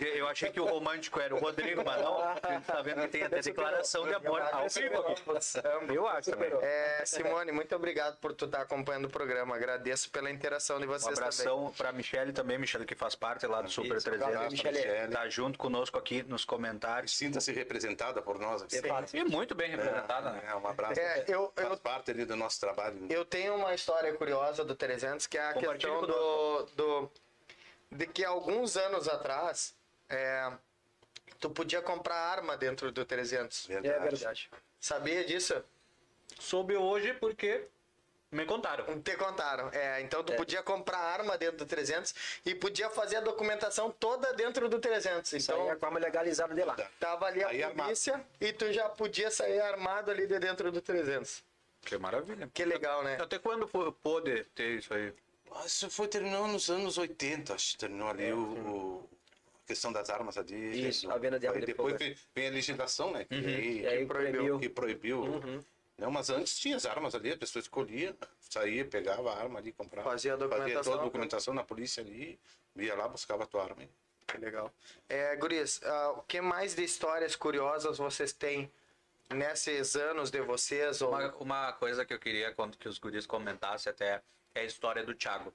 Eu 0.01 0.27
achei 0.27 0.51
que 0.51 0.59
o 0.59 0.65
romântico 0.65 1.21
era 1.21 1.33
o 1.33 1.39
Rodrigo, 1.39 1.85
mas 1.85 2.03
não. 2.03 2.21
A 2.21 2.35
gente 2.53 2.65
tá 2.65 2.83
vendo 2.83 3.03
que 3.03 3.09
tem 3.09 3.23
até 3.23 3.41
declaração 3.41 4.05
de 4.09 4.15
amor 4.15 4.43
ao 4.43 4.69
vivo. 4.69 5.05
Eu 5.95 6.09
acho 6.09 6.33
também. 6.33 6.51
É, 6.63 7.05
Simone, 7.05 7.53
muito 7.53 7.77
obrigado 7.77 8.17
por 8.17 8.33
tu 8.33 8.47
estar 8.47 8.63
acompanhando 8.63 9.05
o 9.05 9.11
programa. 9.11 9.55
Agradeço 9.55 10.11
pela 10.11 10.33
interação 10.33 10.81
de 10.81 10.87
Um 10.87 10.89
vocês 10.89 11.17
abração 11.17 11.73
pra 11.77 11.93
Michelle 11.93 12.33
também, 12.33 12.59
Michelle 12.59 12.85
que 12.85 12.97
faz 12.97 13.15
parte 13.15 13.47
lá 13.47 13.63
do 13.63 13.71
Super 13.71 13.99
Isso, 13.99 14.07
300. 14.11 14.35
abraço, 14.35 14.51
Michele. 14.51 15.13
Tá 15.13 15.29
junto 15.29 15.59
conosco 15.59 15.97
aqui 15.97 16.25
nos 16.25 16.45
comentários. 16.45 17.17
Sinta-se 17.17 17.53
representada 17.53 18.21
por 18.21 18.41
nós 18.41 18.63
aqui. 18.63 18.81
E 19.15 19.25
muito 19.25 19.55
bem 19.55 19.71
representada, 19.71 20.33
né? 20.33 20.43
É, 20.49 20.57
um 20.57 20.67
abraço. 20.67 20.99
É, 20.99 21.25
eu, 21.29 21.53
Faz 21.55 21.69
eu, 21.69 21.77
parte 21.77 22.11
ali 22.11 22.25
do 22.25 22.35
nosso 22.35 22.59
trabalho. 22.59 23.07
eu 23.09 23.25
tenho 23.25 23.55
uma 23.55 23.76
história 23.77 24.13
curiosa 24.15 24.65
do 24.65 24.75
300, 24.75 25.27
que 25.27 25.39
é 25.39 25.47
a 25.49 25.55
questão 25.55 26.01
do, 26.03 26.63
do. 26.77 27.11
de 27.93 28.07
que 28.07 28.25
alguns 28.25 28.77
anos 28.77 29.07
atrás. 29.09 29.75
é, 30.09 30.51
tu 31.39 31.51
podia 31.51 31.81
comprar 31.83 32.17
arma 32.17 32.57
dentro 32.57 32.91
do 32.91 33.05
300. 33.05 33.71
É 33.71 33.81
verdade. 33.81 34.51
Sabia 34.81 35.25
disso? 35.25 35.63
Soube 36.41 36.77
hoje 36.77 37.15
porque 37.15 37.67
me 38.33 38.45
contaram. 38.45 39.01
Te 39.01 39.17
contaram. 39.17 39.71
É, 39.73 40.01
então 40.01 40.23
tu 40.25 40.35
podia 40.35 40.63
comprar 40.63 40.99
arma 40.99 41.39
dentro 41.39 41.59
do 41.59 41.67
300 41.67 42.15
e 42.45 42.55
podia 42.55 42.91
fazer 42.91 43.17
a 43.17 43.21
documentação 43.21 43.91
toda 43.91 44.33
dentro 44.35 44.69
do 44.69 44.79
300. 44.79 45.33
Isso 45.33 45.53
aí 45.53 45.59
Então 45.59 45.71
é 45.71 45.75
a 45.75 45.79
forma 45.79 45.99
legalizada 45.99 46.55
de 46.55 46.63
lá. 46.65 46.77
tava 46.99 47.27
ali 47.27 47.43
a 47.45 47.49
Aí 47.49 47.63
armado. 47.63 47.85
polícia 47.85 48.21
e 48.41 48.53
tu 48.53 48.73
já 48.73 48.89
podia 48.89 49.31
sair 49.31 49.61
armado 49.61 50.11
ali 50.11 50.27
de 50.27 50.39
dentro 50.39 50.71
do 50.73 50.81
300. 50.81 51.43
Que 51.87 51.97
maravilha. 51.99 52.51
Que 52.53 52.65
legal, 52.65 53.03
né? 53.03 53.17
Até 53.21 53.39
quando 53.39 53.67
pôde 54.03 54.45
ter 54.55 54.79
isso 54.79 54.93
aí? 54.93 55.13
Ah, 55.53 55.65
Isso 55.65 55.89
foi 55.89 56.09
terminou 56.09 56.47
nos 56.49 56.69
anos 56.69 56.99
80, 56.99 57.55
acho 57.55 57.73
que 57.73 57.79
terminou 57.79 58.09
ali 58.09 58.33
o, 58.33 58.39
o- 58.39 59.11
a 59.65 59.67
questão 59.69 59.93
das 59.93 60.11
armas 60.11 60.37
ali. 60.37 60.89
Isso, 60.89 61.11
a 61.11 61.17
venda 61.17 61.39
de 61.39 61.47
arma 61.47 61.57
Aí 61.59 61.61
de 61.65 61.67
depois 61.73 61.93
fogo. 61.97 62.15
vem, 62.35 62.47
a 62.49 62.51
legislação, 62.51 63.11
né? 63.13 63.25
Que, 63.25 63.35
E 63.37 63.87
aí 63.87 63.99
que 64.01 64.07
proibiu. 64.07 64.59
que 64.59 64.69
proibiu. 64.69 65.25
Não, 65.97 66.11
mas 66.11 66.29
antes 66.29 66.59
tinha 66.59 66.77
as 66.77 66.85
armas 66.85 67.15
ali, 67.15 67.33
a 67.33 67.37
pessoa 67.39 67.61
escolhia, 67.61 68.15
saía, 68.41 68.85
pegava 68.85 69.33
a 69.33 69.39
arma 69.39 69.59
ali, 69.61 69.73
comprava. 69.73 70.11
Fazia 70.11 70.35
a 70.35 70.37
documentação. 70.37 70.83
toda 70.93 71.01
a 71.01 71.05
documentação 71.05 71.55
na 71.55 71.65
polícia 71.65 72.03
ali, 72.03 72.39
ia 72.77 72.95
lá, 72.95 73.09
buscava 73.09 73.45
a 73.45 73.47
tua 73.47 73.63
arma. 73.65 73.83
Que 74.27 74.37
legal. 74.39 74.71
É, 75.09 75.35
Guris, 75.37 75.81
ah, 75.85 76.15
o 76.19 76.23
que 76.23 76.41
mais 76.41 76.75
de 76.75 76.83
histórias 76.85 77.35
curiosas 77.37 77.97
vocês 77.97 78.33
têm 78.33 78.71
nesses 79.31 79.97
anos 79.97 80.31
de 80.31 80.41
vocês? 80.41 81.01
Ou... 81.03 81.11
Uma, 81.11 81.35
uma 81.37 81.73
coisa 81.73 82.05
que 82.05 82.13
eu 82.15 82.19
queria 82.19 82.53
quando 82.53 82.77
que 82.77 82.89
os 82.89 82.99
guris 82.99 83.27
comentassem 83.27 83.91
até 83.91 84.23
é 84.55 84.61
a 84.61 84.65
história 84.65 85.05
do 85.05 85.15
Thiago. 85.15 85.53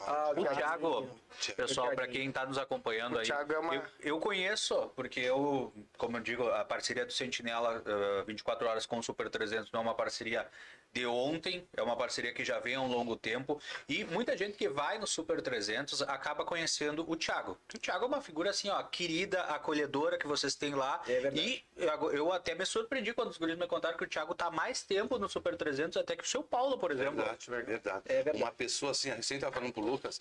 Ah, 0.00 0.32
O 0.36 0.44
Thiago, 0.44 1.20
pessoal, 1.56 1.94
para 1.94 2.08
quem 2.08 2.28
está 2.28 2.44
nos 2.44 2.58
acompanhando 2.58 3.14
O 3.14 3.18
aí, 3.18 3.24
Thiago 3.24 3.52
é 3.52 3.58
uma- 3.58 3.74
eu, 3.76 3.82
eu 4.00 4.18
conheço, 4.18 4.88
porque 4.96 5.20
eu, 5.20 5.72
como 5.96 6.16
eu 6.16 6.20
digo, 6.20 6.48
a 6.48 6.64
parceria 6.64 7.06
do 7.06 7.12
Sentinela 7.12 7.80
eh, 7.86 8.24
24 8.26 8.66
horas 8.66 8.86
com 8.86 8.98
o 8.98 9.02
Super 9.02 9.30
300 9.30 9.70
não 9.70 9.80
é 9.80 9.82
uma 9.84 9.94
parceria 9.94 10.48
de 10.94 11.04
ontem, 11.04 11.66
é 11.76 11.82
uma 11.82 11.96
parceria 11.96 12.32
que 12.32 12.44
já 12.44 12.60
vem 12.60 12.76
há 12.76 12.80
um 12.80 12.86
longo 12.86 13.16
tempo, 13.16 13.60
e 13.88 14.04
muita 14.04 14.36
gente 14.36 14.56
que 14.56 14.68
vai 14.68 14.96
no 14.96 15.08
Super 15.08 15.42
300 15.42 16.02
acaba 16.02 16.44
conhecendo 16.44 17.04
o 17.10 17.16
Thiago. 17.16 17.58
O 17.74 17.78
Thiago 17.78 18.04
é 18.04 18.06
uma 18.08 18.20
figura 18.22 18.50
assim, 18.50 18.68
ó, 18.68 18.80
querida, 18.84 19.42
acolhedora 19.42 20.16
que 20.16 20.26
vocês 20.26 20.54
têm 20.54 20.72
lá, 20.72 21.02
É 21.08 21.20
verdade. 21.20 21.40
e 21.40 21.64
eu, 21.76 22.12
eu 22.12 22.32
até 22.32 22.54
me 22.54 22.64
surpreendi 22.64 23.12
quando 23.12 23.30
os 23.30 23.36
guris 23.36 23.58
me 23.58 23.66
contaram 23.66 23.98
que 23.98 24.04
o 24.04 24.08
Thiago 24.08 24.36
tá 24.36 24.52
mais 24.52 24.82
tempo 24.84 25.18
no 25.18 25.28
Super 25.28 25.56
300 25.56 25.96
até 25.96 26.14
que 26.14 26.22
o 26.22 26.26
seu 26.26 26.44
Paulo, 26.44 26.78
por 26.78 26.92
exemplo. 26.92 27.16
Verdade, 27.16 27.50
verdade. 27.50 28.02
É 28.04 28.14
verdade. 28.22 28.38
Uma 28.38 28.52
pessoa 28.52 28.92
assim, 28.92 29.10
a 29.10 29.16
recém 29.16 29.38
estava 29.38 29.52
falando 29.52 29.72
pro 29.72 29.82
Lucas, 29.82 30.20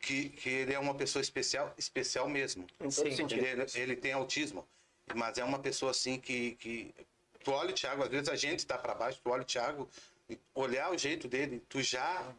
que, 0.00 0.30
que 0.30 0.48
ele 0.48 0.72
é 0.72 0.78
uma 0.78 0.94
pessoa 0.94 1.20
especial, 1.20 1.74
especial 1.76 2.26
mesmo. 2.26 2.66
Sim. 2.88 3.08
Ele, 3.08 3.66
ele 3.74 3.96
tem 3.96 4.12
autismo, 4.14 4.66
mas 5.14 5.36
é 5.36 5.44
uma 5.44 5.58
pessoa 5.58 5.90
assim 5.90 6.18
que, 6.18 6.52
que 6.54 6.94
tu 7.46 7.52
olha 7.52 7.70
o 7.70 7.72
Thiago, 7.72 8.02
às 8.02 8.08
vezes 8.08 8.28
a 8.28 8.34
gente 8.34 8.66
tá 8.66 8.76
para 8.76 8.92
baixo, 8.92 9.20
tu 9.22 9.30
olha 9.30 9.42
o 9.42 9.44
Thiago, 9.44 9.88
olhar 10.52 10.90
o 10.90 10.98
jeito 10.98 11.28
dele, 11.28 11.62
tu 11.68 11.80
já 11.80 12.34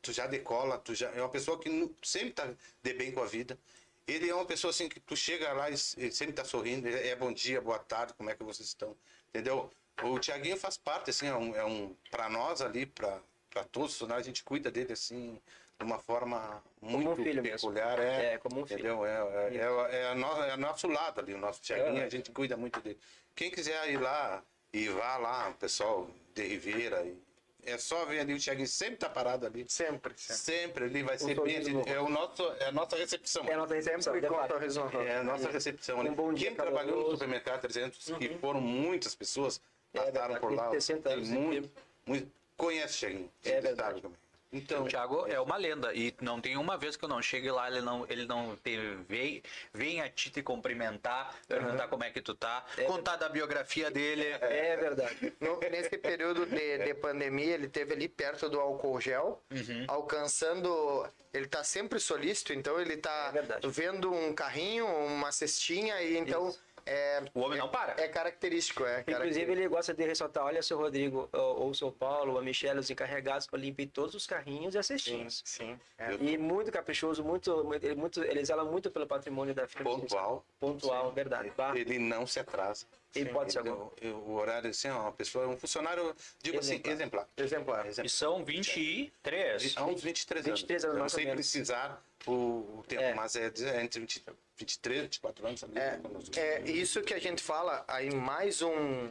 tu 0.00 0.12
já 0.12 0.26
decola, 0.28 0.78
tu 0.78 0.94
já 0.94 1.10
é 1.10 1.20
uma 1.20 1.28
pessoa 1.28 1.58
que 1.58 1.68
sempre 2.00 2.30
tá 2.30 2.46
de 2.82 2.92
bem 2.94 3.10
com 3.10 3.20
a 3.22 3.26
vida. 3.26 3.58
Ele 4.06 4.28
é 4.30 4.34
uma 4.34 4.44
pessoa 4.44 4.70
assim 4.70 4.88
que 4.88 5.00
tu 5.00 5.16
chega 5.16 5.52
lá 5.52 5.68
e 5.68 5.76
sempre 5.76 6.32
tá 6.32 6.44
sorrindo, 6.44 6.86
é 6.88 7.08
é 7.08 7.16
bom 7.16 7.32
dia, 7.32 7.60
boa 7.60 7.78
tarde, 7.80 8.14
como 8.14 8.30
é 8.30 8.34
que 8.36 8.44
vocês 8.44 8.68
estão? 8.68 8.96
Entendeu? 9.30 9.68
O 10.04 10.18
Thiaguinho 10.20 10.56
faz 10.56 10.76
parte 10.76 11.10
assim, 11.10 11.26
é 11.26 11.34
um, 11.34 11.56
é 11.56 11.64
um 11.64 11.96
para 12.10 12.28
nós 12.28 12.60
ali, 12.62 12.86
para 12.86 13.18
para 13.50 13.64
todos 13.64 13.90
os 13.90 13.94
funcionários, 13.98 14.26
a 14.26 14.30
gente 14.30 14.44
cuida 14.44 14.70
dele 14.70 14.92
assim 14.92 15.40
de 15.78 15.84
uma 15.84 15.98
forma 15.98 16.62
muito 16.80 17.10
um 17.10 17.16
filho 17.16 17.42
mesmo. 17.42 17.68
peculiar, 17.72 17.98
é, 17.98 18.34
É, 18.34 18.38
como 18.38 18.60
um 18.60 18.66
filho. 18.66 18.78
entendeu? 18.78 19.04
É, 19.04 19.10
é, 19.10 19.56
é, 19.56 19.96
é, 20.02 20.08
a 20.08 20.14
no- 20.14 20.42
é 20.44 20.56
nosso 20.56 20.86
lado 20.88 21.20
ali, 21.20 21.34
o 21.34 21.38
nosso 21.38 21.60
Thiaguinho, 21.60 22.00
É. 22.02 22.04
a 22.04 22.08
gente 22.08 22.30
cuida 22.30 22.56
muito 22.56 22.80
dele. 22.80 22.98
Quem 23.36 23.50
quiser 23.50 23.90
ir 23.90 23.98
lá 24.00 24.42
e 24.72 24.88
vá 24.88 25.16
lá, 25.18 25.50
o 25.50 25.54
pessoal 25.54 26.08
de 26.34 26.46
Ribeira, 26.46 27.04
e 27.04 27.16
é 27.64 27.78
só 27.78 28.04
ver 28.04 28.20
ali 28.20 28.34
o 28.34 28.38
Thiaguinho 28.38 28.66
sempre 28.66 28.96
tá 28.96 29.08
parado 29.08 29.46
ali. 29.46 29.64
Sempre, 29.68 30.14
sempre. 30.16 30.36
Sempre 30.36 30.84
ele 30.86 31.02
vai 31.04 31.16
ser 31.16 31.40
bem. 31.40 31.62
É, 31.86 32.00
o 32.00 32.08
nosso, 32.08 32.42
é 32.58 32.66
a 32.66 32.72
nossa 32.72 32.96
recepção. 32.96 33.44
É 33.44 33.54
a 33.54 33.56
nossa 33.56 33.74
recepção. 33.74 34.14
É 34.14 35.16
a 35.16 35.22
nossa 35.22 35.50
recepção. 35.50 36.00
ali. 36.00 36.10
Um 36.10 36.14
bom 36.14 36.32
dia 36.32 36.48
Quem 36.48 36.56
trabalhou 36.56 37.10
no 37.10 37.12
supermercado 37.12 37.60
300, 37.60 38.18
que 38.18 38.36
foram 38.38 38.60
muitas 38.60 39.14
pessoas, 39.14 39.60
É 39.94 39.98
passaram 39.98 40.12
verdade, 40.34 40.40
por 40.40 40.52
lá. 40.54 40.70
tem 40.70 40.80
60 40.80 41.02
tem 41.02 41.12
anos, 41.12 41.28
muito, 41.28 41.70
muito, 42.04 42.32
conhece 42.56 42.96
o 42.96 43.00
Thiaguinho. 43.00 43.30
É 43.44 43.60
verdade. 43.60 44.00
também. 44.00 44.18
Então, 44.52 44.84
O 44.84 44.88
Thiago 44.88 45.26
é 45.26 45.40
uma 45.40 45.56
lenda 45.56 45.94
e 45.94 46.14
não 46.20 46.38
tem 46.40 46.58
uma 46.58 46.76
vez 46.76 46.94
que 46.94 47.04
eu 47.04 47.08
não 47.08 47.22
chegue 47.22 47.50
lá, 47.50 47.68
ele 47.70 47.80
não, 47.80 48.04
ele 48.08 48.26
não 48.26 48.54
te, 48.56 48.76
vem, 49.08 49.42
vem 49.72 50.02
a 50.02 50.10
ti 50.10 50.30
te 50.30 50.42
cumprimentar, 50.42 51.34
perguntar 51.48 51.88
como 51.88 52.04
é 52.04 52.10
que 52.10 52.20
tu 52.20 52.34
tá, 52.34 52.64
contar 52.86 53.16
da 53.16 53.28
biografia 53.30 53.90
dele. 53.90 54.26
É 54.26 54.76
verdade. 54.76 55.32
No- 55.40 55.58
nesse 55.60 55.96
período 55.96 56.44
de, 56.44 56.78
de 56.84 56.94
pandemia, 56.94 57.54
ele 57.54 57.68
teve 57.68 57.94
ali 57.94 58.08
perto 58.08 58.48
do 58.50 58.60
álcool 58.60 59.00
gel, 59.00 59.42
alcançando. 59.88 61.08
Ele 61.32 61.46
tá 61.46 61.64
sempre 61.64 61.98
solícito, 61.98 62.52
então 62.52 62.78
ele 62.78 62.98
tá 62.98 63.32
É 63.34 63.66
vendo 63.66 64.12
um 64.12 64.34
carrinho, 64.34 64.86
uma 64.86 65.32
cestinha, 65.32 66.02
e 66.02 66.18
então 66.18 66.54
é, 66.86 67.22
O 67.34 67.40
homem 67.40 67.58
não 67.58 67.68
para. 67.68 68.00
é 68.02 68.08
característico. 68.08 68.84
É 68.84 69.04
Inclusive, 69.06 69.52
ele 69.52 69.68
gosta 69.68 69.92
de 69.94 70.04
ressaltar: 70.04 70.44
olha, 70.44 70.62
seu 70.62 70.78
Rodrigo, 70.78 71.28
ou, 71.32 71.60
ou 71.64 71.74
seu 71.74 71.90
Paulo, 71.92 72.32
ou 72.32 72.38
a 72.38 72.42
Michelle, 72.42 72.78
os 72.80 72.90
encarregados, 72.90 73.46
eu 73.52 73.58
limpei 73.58 73.86
todos 73.86 74.14
os 74.14 74.26
carrinhos 74.26 74.74
e 74.74 74.78
as 74.78 74.86
Sim, 74.86 74.94
cestinhas. 74.98 75.42
sim. 75.44 75.78
é. 75.98 76.14
E 76.14 76.36
muito 76.38 76.70
caprichoso, 76.72 77.22
muito, 77.24 77.64
muito, 77.64 77.84
ele, 77.84 77.94
muito, 77.94 78.22
ele 78.22 78.44
zela 78.44 78.64
muito 78.64 78.90
pelo 78.90 79.06
patrimônio 79.06 79.54
da 79.54 79.66
firma. 79.66 79.90
pontual. 79.90 80.44
Pontual, 80.60 81.12
verdade. 81.12 81.52
Bah, 81.56 81.72
Ele 81.76 81.98
não 81.98 82.26
se 82.26 82.38
atrasa. 82.40 82.86
Ele 83.14 83.28
pode 83.30 83.52
ser 83.52 83.58
Ele- 83.60 83.68
algum. 83.68 83.90
o, 84.08 84.30
o 84.30 84.34
horário, 84.36 84.70
assim, 84.70 84.88
ó, 84.88 85.02
uma 85.02 85.12
pessoa, 85.12 85.46
um 85.46 85.56
funcionário, 85.56 86.14
digo 86.42 86.58
assim, 86.58 86.80
exemplar. 86.84 87.28
Exemplar. 87.36 87.86
E 88.02 88.08
são 88.08 88.42
23. 88.44 89.74
Há 89.76 89.84
uns 89.84 90.02
23 90.02 90.46
anos. 90.46 90.60
23 90.60 90.84
anos, 90.84 91.12
sei 91.12 91.24
menos. 91.24 91.36
precisar 91.36 92.02
o, 92.26 92.78
o 92.78 92.84
tempo, 92.86 93.02
É. 93.02 93.14
mas 93.14 93.34
é, 93.36 93.46
é 93.46 93.82
entre 93.82 94.00
20, 94.00 94.24
23, 94.56 95.02
24 95.02 95.46
anos. 95.46 95.64
ali, 95.64 95.78
É, 95.78 96.00
é 96.36 96.60
isso 96.70 97.02
que 97.02 97.14
a 97.14 97.18
gente 97.20 97.42
fala, 97.42 97.84
aí 97.88 98.10
mais 98.14 98.62
um. 98.62 99.08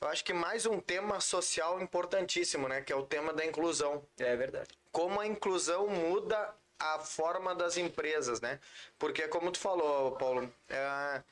Eu 0.00 0.08
acho 0.08 0.24
que 0.24 0.32
mais 0.32 0.66
um 0.66 0.80
tema 0.80 1.20
social 1.20 1.80
importantíssimo, 1.80 2.66
né? 2.68 2.80
Que 2.82 2.92
é 2.92 2.96
o 2.96 3.04
tema 3.06 3.32
da 3.32 3.44
inclusão. 3.46 4.04
é 4.18 4.34
verdade. 4.34 4.68
Como 4.90 5.20
a 5.20 5.26
inclusão 5.26 5.86
muda 5.86 6.52
a 6.78 6.98
forma 6.98 7.54
das 7.54 7.76
empresas, 7.76 8.40
né? 8.40 8.58
Porque 8.98 9.28
como 9.28 9.52
tu 9.52 9.58
falou, 9.60 10.12
Paulo, 10.16 10.52
é, 10.68 11.22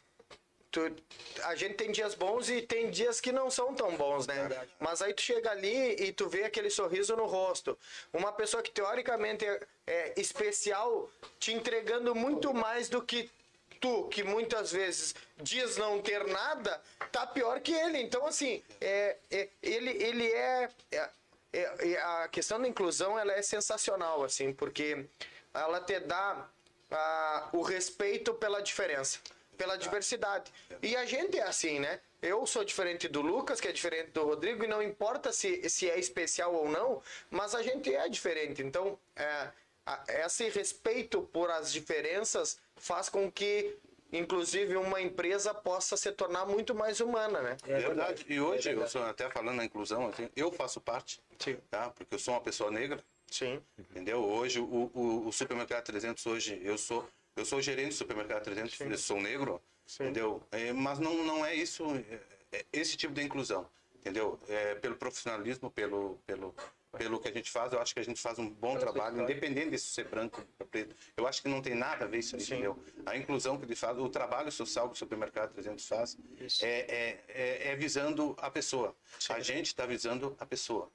tu- 0.71 0.95
a 1.45 1.55
gente 1.55 1.75
tem 1.75 1.91
dias 1.91 2.15
bons 2.15 2.49
e 2.49 2.63
tem 2.63 2.91
dias 2.91 3.21
que 3.21 3.33
não 3.33 3.51
são 3.51 3.75
tão 3.75 3.97
bons, 3.97 4.27
né? 4.27 4.35
Verdade. 4.35 4.71
Mas 4.79 5.03
aí 5.03 5.13
tu 5.13 5.23
chega 5.23 5.51
ali 5.51 5.95
e 6.03 6.13
tu 6.13 6.29
vê 6.29 6.45
aquele 6.45 6.71
sorriso 6.71 7.17
no 7.17 7.27
rosto. 7.27 7.79
Uma 8.13 8.33
pessoa 8.33 8.63
que 8.63 8.71
teoricamente 8.71 9.45
é, 9.47 9.67
é 9.87 10.15
especial 10.17 11.11
te 11.39 11.53
entregando 11.53 12.15
muito 12.15 12.53
mais 12.55 12.89
do 12.89 13.03
que 13.03 13.31
tu, 13.81 14.09
que 14.09 14.23
muitas 14.23 14.73
vezes 14.73 15.15
diz 15.39 15.77
não 15.77 16.01
ter 16.03 16.27
nada, 16.27 16.81
tá 17.11 17.27
pior 17.27 17.61
que 17.61 17.73
ele. 17.73 17.99
Então, 17.99 18.27
assim, 18.27 18.63
é, 18.81 19.17
é- 19.31 19.49
ele, 19.63 19.91
ele 20.03 20.27
é, 20.31 20.69
é- 20.93 21.09
é- 21.53 21.93
é- 21.93 22.01
A 22.03 22.29
questão 22.29 22.61
da 22.61 22.69
inclusão 22.69 23.19
ela 23.19 23.33
é 23.33 23.43
sensacional, 23.43 24.23
assim, 24.23 24.53
porque 24.53 25.07
ela 25.55 25.81
te 25.81 25.99
dá 26.01 26.47
ah, 26.93 27.49
o 27.53 27.63
respeito 27.63 28.35
pela 28.35 28.61
diferença, 28.61 29.21
pela 29.61 29.77
diversidade. 29.77 30.51
E 30.83 30.97
a 30.97 31.05
gente 31.05 31.39
é 31.39 31.43
assim, 31.43 31.79
né? 31.81 32.01
Eu 32.23 32.47
sou 32.47 32.65
diferente 32.65 33.07
do 33.09 33.21
Lucas, 33.21 33.61
que 33.61 33.69
é 33.69 33.73
diferente 33.73 34.11
do 34.13 34.25
Rodrigo, 34.25 34.65
e 34.65 34.67
não 34.67 34.83
importa 34.83 35.33
se, 35.35 35.69
se 35.69 35.89
é 35.91 35.99
especial 35.99 36.55
ou 36.55 36.67
não, 36.67 37.03
mas 37.31 37.55
a 37.55 37.63
gente 37.63 37.95
é 37.95 38.09
diferente. 38.09 38.63
Então, 38.63 38.99
é, 39.15 39.49
a- 39.85 40.03
esse 40.25 40.49
respeito 40.49 41.21
por 41.31 41.51
as 41.51 41.71
diferenças 41.71 42.59
faz 42.77 43.11
com 43.11 43.31
que, 43.31 43.77
inclusive, 44.11 44.77
uma 44.79 44.99
empresa 45.03 45.53
possa 45.53 45.95
se 45.95 46.11
tornar 46.11 46.47
muito 46.47 46.75
mais 46.75 46.99
humana, 47.01 47.43
né? 47.43 47.57
É 47.69 47.81
verdade. 47.81 48.25
E 48.31 48.41
hoje, 48.41 48.69
É 48.69 48.73
eu 48.73 48.77
verdade. 48.77 48.93
sou 48.93 49.03
até 49.03 49.29
falando 49.29 49.57
na 49.57 49.65
inclusão, 49.67 50.07
assim, 50.09 50.27
eu 50.35 50.51
faço 50.51 50.81
parte, 50.81 51.21
Sim. 51.39 51.59
tá? 51.71 51.91
Porque 51.91 52.15
eu 52.15 52.19
sou 52.19 52.33
uma 52.33 52.41
pessoa 52.41 52.71
negra, 52.71 52.99
Sim. 53.31 53.63
entendeu? 53.79 54.25
Hoje, 54.25 54.59
o, 54.59 54.91
o, 54.95 55.29
o 55.29 55.33
supermercado 55.33 55.85
300, 55.85 56.25
hoje, 56.25 56.59
eu 56.65 56.79
sou, 56.79 57.07
eu 57.37 57.45
sou 57.45 57.61
gerente 57.61 57.89
do 57.89 57.95
supermercado 57.95 58.43
300, 58.45 58.81
eu 58.81 58.99
sou 58.99 59.21
negro, 59.21 59.63
entendeu? 59.95 60.43
É, 60.51 60.73
mas 60.73 60.99
não, 60.99 61.25
não 61.25 61.45
é 61.45 61.55
isso, 61.55 61.85
é, 62.53 62.59
é 62.59 62.67
esse 62.73 62.97
tipo 62.97 63.15
de 63.15 63.23
inclusão, 63.23 63.69
entendeu? 63.95 64.39
É, 64.49 64.75
pelo 64.77 64.97
profissionalismo, 64.97 65.71
pelo, 65.71 66.19
pelo, 66.27 66.55
pelo 66.93 67.21
que 67.21 67.29
a 67.29 67.33
gente 67.33 67.51
faz, 67.51 67.73
eu 67.73 67.81
acho 67.81 67.95
que 67.95 68.01
a 68.01 68.05
gente 68.05 68.21
faz 68.21 68.39
um 68.39 68.49
bom 68.49 68.77
trabalho, 68.77 69.23
independente 69.23 69.71
de 69.71 69.79
ser 69.79 70.09
branco 70.09 70.45
ou 70.59 70.67
preto. 70.67 70.95
Eu 71.17 71.27
acho 71.27 71.41
que 71.41 71.49
não 71.49 71.63
tem 71.63 71.75
nada 71.75 72.05
a 72.05 72.09
ver 72.09 72.19
isso, 72.19 72.37
entendeu? 72.37 72.79
A 73.07 73.17
inclusão 73.17 73.57
que 73.59 73.65
ele 73.65 73.77
faz, 73.77 73.97
o 73.99 74.09
trabalho 74.09 74.51
social 74.51 74.89
que 74.89 74.95
o 74.95 74.99
supermercado 74.99 75.53
300 75.53 75.87
faz, 75.87 76.19
é, 76.63 76.69
é, 76.69 77.25
é, 77.29 77.69
é 77.69 77.77
visando 77.77 78.35
a 78.39 78.51
pessoa. 78.51 78.95
A 79.29 79.41
gente 79.41 79.67
está 79.67 79.87
visando 79.87 80.37
a 80.39 80.47
pessoa. 80.47 80.91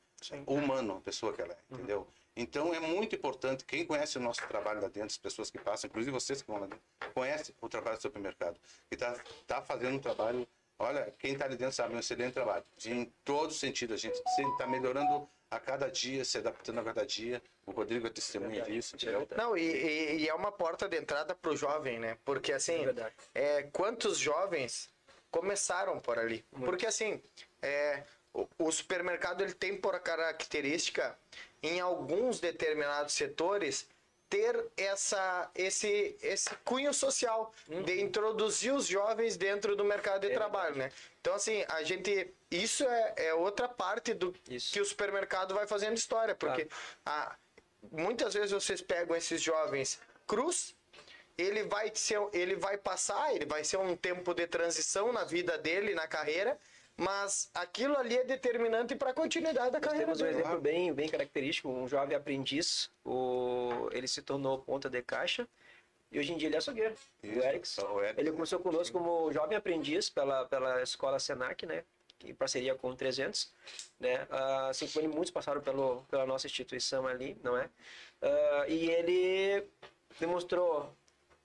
O 0.45 0.55
humano, 0.55 0.97
a 0.97 1.01
pessoa 1.01 1.33
que 1.33 1.41
ela 1.41 1.53
é, 1.53 1.57
entendeu? 1.73 2.07
Então 2.35 2.73
é 2.73 2.79
muito 2.79 3.15
importante, 3.15 3.63
quem 3.63 3.85
conhece 3.85 4.17
o 4.17 4.21
nosso 4.21 4.45
trabalho 4.47 4.81
lá 4.81 4.87
dentro, 4.87 5.07
as 5.07 5.17
pessoas 5.17 5.49
que 5.49 5.57
passam, 5.57 5.87
inclusive 5.87 6.11
vocês 6.11 6.41
que 6.41 6.47
vão 6.51 6.59
lá 6.59 6.67
dentro, 6.67 6.81
conhece 7.13 7.55
o 7.61 7.69
trabalho 7.69 7.95
do 7.97 8.01
supermercado. 8.01 8.59
E 8.91 8.95
está 8.95 9.15
tá 9.47 9.61
fazendo 9.61 9.95
um 9.95 9.99
trabalho, 9.99 10.45
olha, 10.77 11.13
quem 11.17 11.33
está 11.33 11.45
ali 11.45 11.55
dentro 11.55 11.73
sabe, 11.75 11.95
um 11.95 11.99
excelente 11.99 12.33
trabalho. 12.33 12.65
Em 12.85 13.05
todo 13.23 13.53
sentido, 13.53 13.93
a 13.93 13.97
gente 13.97 14.21
está 14.37 14.67
melhorando 14.67 15.29
a 15.49 15.59
cada 15.59 15.89
dia, 15.89 16.25
se 16.25 16.37
adaptando 16.39 16.79
a 16.79 16.83
cada 16.83 17.05
dia. 17.05 17.41
O 17.65 17.71
Rodrigo 17.71 18.05
é 18.07 18.09
testemunha 18.09 18.63
disso, 18.63 18.95
entendeu? 18.97 19.25
Não, 19.37 19.55
e, 19.55 19.61
e- 19.61 20.17
e 20.23 20.27
é 20.29 20.33
uma 20.33 20.51
porta 20.51 20.89
de 20.89 20.97
entrada 20.97 21.33
para 21.33 21.51
o 21.51 21.55
jovem, 21.55 21.99
né? 21.99 22.17
Porque 22.25 22.51
assim, 22.51 22.85
É 23.33 23.59
é, 23.59 23.63
quantos 23.63 24.17
jovens 24.17 24.89
começaram 25.31 25.99
por 26.01 26.19
ali? 26.19 26.43
Porque 26.51 26.85
assim, 26.85 27.21
é, 27.61 28.03
o, 28.33 28.45
o 28.59 28.71
supermercado 28.71 29.41
ele 29.41 29.53
tem 29.53 29.77
por 29.77 29.97
característica, 29.99 31.17
em 31.67 31.79
alguns 31.79 32.39
determinados 32.39 33.13
setores, 33.13 33.87
ter 34.29 34.65
essa, 34.75 35.49
esse, 35.55 36.17
esse 36.21 36.49
cunho 36.63 36.93
social 36.93 37.53
de 37.85 38.01
introduzir 38.01 38.73
os 38.73 38.87
jovens 38.87 39.37
dentro 39.37 39.75
do 39.75 39.83
mercado 39.83 40.27
de 40.27 40.33
trabalho, 40.33 40.75
né? 40.75 40.91
Então, 41.21 41.33
assim, 41.33 41.63
a 41.67 41.83
gente. 41.83 42.33
Isso 42.49 42.83
é, 42.83 43.13
é 43.17 43.33
outra 43.33 43.67
parte 43.67 44.13
do 44.13 44.33
Isso. 44.49 44.73
que 44.73 44.81
o 44.81 44.85
supermercado 44.85 45.53
vai 45.53 45.67
fazendo 45.67 45.97
história, 45.97 46.35
porque 46.35 46.67
a, 47.05 47.35
muitas 47.91 48.33
vezes 48.33 48.51
vocês 48.51 48.81
pegam 48.81 49.15
esses 49.15 49.41
jovens 49.41 49.99
cruz, 50.25 50.75
ele 51.37 51.63
vai 51.63 51.91
ser, 51.93 52.19
ele 52.33 52.55
vai 52.55 52.77
passar, 52.77 53.33
ele 53.33 53.45
vai 53.45 53.63
ser 53.63 53.77
um 53.77 53.95
tempo 53.95 54.33
de 54.33 54.47
transição 54.47 55.11
na 55.11 55.23
vida 55.23 55.57
dele, 55.57 55.93
na 55.93 56.07
carreira, 56.07 56.57
mas 56.97 57.49
aquilo 57.53 57.97
ali 57.97 58.17
é 58.17 58.23
determinante 58.23 58.95
para 58.95 59.11
a 59.11 59.13
continuidade 59.13 59.71
da 59.71 59.79
Nós 59.79 59.81
carreira 59.81 60.05
temos 60.05 60.21
um 60.21 60.23
dele. 60.23 60.39
exemplo 60.39 60.61
bem, 60.61 60.93
bem 60.93 61.09
característico, 61.09 61.69
um 61.69 61.87
jovem 61.87 62.15
aprendiz, 62.15 62.89
o, 63.03 63.89
ele 63.91 64.07
se 64.07 64.21
tornou 64.21 64.59
ponta 64.59 64.89
de 64.89 65.01
caixa 65.01 65.47
e 66.11 66.19
hoje 66.19 66.31
em 66.31 66.37
dia 66.37 66.47
ele 66.47 66.55
é 66.55 66.57
açougueiro, 66.59 66.95
o 67.21 67.27
Isso, 67.27 67.39
o 67.39 67.43
Erics, 67.43 67.77
Ele 68.17 68.29
né? 68.29 68.35
começou 68.35 68.59
conosco 68.59 68.97
como 68.97 69.31
jovem 69.33 69.57
aprendiz 69.57 70.09
pela, 70.09 70.45
pela 70.45 70.81
escola 70.81 71.19
Senac, 71.19 71.65
né? 71.65 71.83
Em 72.23 72.33
parceria 72.33 72.73
com 72.75 72.89
o 72.89 72.95
300, 72.95 73.51
né? 73.99 74.25
Ah, 74.29 74.69
Assim 74.69 74.87
como 74.87 75.05
ele, 75.05 75.13
muitos 75.13 75.31
passaram 75.31 75.59
pelo, 75.61 76.03
pela 76.09 76.25
nossa 76.25 76.47
instituição 76.47 77.05
ali, 77.05 77.37
não 77.43 77.57
é? 77.57 77.69
Ah, 78.21 78.65
e 78.69 78.89
ele 78.89 79.67
demonstrou 80.19 80.95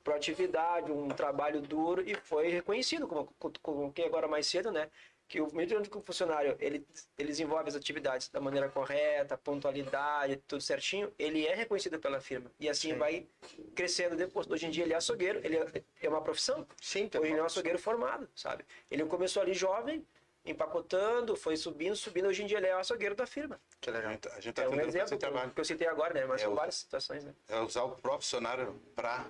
proatividade, 0.05 0.91
um 0.93 1.09
trabalho 1.09 1.61
duro 1.61 2.03
e 2.09 2.15
foi 2.15 2.49
reconhecido, 2.49 3.09
como, 3.09 3.35
como 3.61 3.93
que 3.93 4.03
agora 4.03 4.29
mais 4.29 4.47
cedo, 4.47 4.71
né? 4.71 4.89
Que 5.31 5.41
o 5.41 5.49
medida 5.55 5.81
que 5.83 5.97
o 5.97 6.01
funcionário 6.01 6.57
ele, 6.59 6.85
ele 7.17 7.29
desenvolve 7.29 7.69
as 7.69 7.77
atividades 7.77 8.29
da 8.29 8.41
maneira 8.41 8.69
correta, 8.69 9.39
pontualidade, 9.39 10.37
tudo 10.49 10.61
certinho, 10.61 11.13
ele 11.17 11.47
é 11.47 11.55
reconhecido 11.55 12.01
pela 12.01 12.21
firma. 12.21 12.51
E 12.59 12.69
assim 12.69 12.95
vai 12.99 13.29
crescendo 13.77 14.17
depois. 14.17 14.51
Hoje 14.51 14.67
em 14.67 14.71
dia 14.71 14.83
ele 14.83 14.93
é 14.93 14.97
açougueiro, 14.97 15.41
ele 15.45 15.57
é- 15.57 15.85
é 16.03 16.09
uma 16.09 16.21
profissão. 16.21 16.67
Sim, 16.83 17.09
Hoje 17.17 17.31
ele 17.31 17.39
é 17.39 17.43
um 17.45 17.47
açougueiro 17.47 17.79
formado, 17.79 18.29
sabe? 18.35 18.65
Ele 18.91 19.05
começou 19.07 19.41
ali 19.41 19.55
jovem, 19.55 20.05
empacotando, 20.45 21.37
foi 21.37 21.57
subindo, 21.57 21.95
subindo. 21.95 22.27
Hoje 22.27 22.43
em 22.43 22.47
dia 22.47 22.59
ele 22.59 22.67
é 22.67 22.75
o 22.75 22.81
açougueiro 22.81 23.15
da 23.15 23.25
firma. 23.25 23.61
Que 23.81 23.89
A 23.89 23.93
legal. 23.93 24.11
gente, 24.11 24.29
a 24.31 24.41
gente 24.41 24.55
tá 24.55 24.63
É 24.65 24.69
um 24.69 24.81
exemplo 24.81 25.17
que 25.17 25.51
que 25.55 25.61
eu 25.61 25.65
citei 25.65 25.87
agora, 25.87 26.13
né? 26.13 26.25
Mas 26.27 26.41
É 26.41 26.45
são 26.45 26.53
o- 26.55 26.57
várias 26.57 26.75
situações, 26.75 27.23
né? 27.23 27.33
É 27.49 27.61
usar 27.61 27.85
o 27.85 27.91
próprio 27.91 28.23
funcionário 28.23 28.75
para 28.97 29.25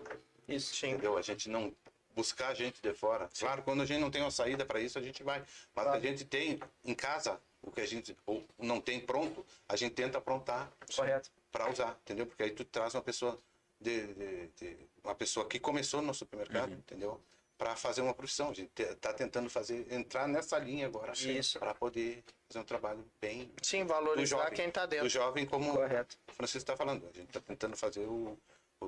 Isso. 0.49 0.75
Sim. 0.75 0.93
Entendeu? 0.93 1.19
A 1.19 1.23
gente 1.23 1.51
não 1.51 1.75
buscar 2.15 2.55
gente 2.55 2.81
de 2.83 2.93
fora. 2.95 3.29
Claro, 3.39 3.63
quando 3.63 3.83
a 3.83 3.87
gente 3.87 4.01
não 4.01 4.11
tem 4.11 4.21
uma 4.23 4.31
saída 4.31 4.65
para 4.65 4.81
isso, 4.81 4.99
a 4.99 5.03
gente 5.03 5.23
vai. 5.23 5.43
Mas 5.75 5.87
a 5.87 5.99
gente 6.01 6.25
tem 6.25 6.61
em 6.85 6.95
casa 6.95 7.41
o 7.63 7.71
que 7.71 7.81
a 7.81 7.87
gente 7.87 8.17
ou 8.27 8.45
não 8.59 8.81
tem 8.81 9.01
pronto, 9.01 9.45
a 9.69 9.77
gente 9.77 9.95
tenta 9.95 10.19
aprontar 10.19 10.71
para 11.53 11.71
usar, 11.71 11.99
entendeu? 12.03 12.27
Porque 12.27 12.43
aí 12.43 12.51
tu 12.51 12.65
traz 12.65 12.95
uma 12.95 13.03
pessoa 13.03 13.39
de, 13.81 14.07
de- 14.15 14.47
de- 14.57 14.77
uma 15.03 15.15
pessoa 15.15 15.47
que 15.47 15.59
começou 15.59 16.01
no 16.03 16.13
supermercado, 16.15 16.73
entendeu? 16.73 17.21
Para 17.59 17.77
fazer 17.77 18.01
uma 18.01 18.15
profissão. 18.15 18.51
A 18.51 18.55
gente 18.55 18.71
está 18.81 19.13
tentando 19.13 19.51
fazer 19.51 19.87
entrar 19.93 20.27
nessa 20.27 20.59
linha 20.59 20.87
agora 20.87 21.13
para 21.59 21.75
poder 21.75 22.25
fazer 22.49 22.59
um 22.61 22.65
trabalho 22.65 23.05
bem 23.21 23.53
Sim, 23.63 23.85
valorizar 23.85 24.39
jovem, 24.39 24.55
quem 24.55 24.71
tá 24.71 24.87
do 24.87 24.91
dentro. 24.91 25.09
jovem 25.11 25.45
como 25.45 25.75
Correto. 25.75 26.17
o 26.29 26.33
Francisco 26.33 26.59
está 26.63 26.77
falando. 26.77 27.05
A 27.05 27.13
gente 27.19 27.29
está 27.29 27.41
tentando 27.41 27.77
fazer 27.77 28.07
o, 28.07 28.13
o 28.33 28.39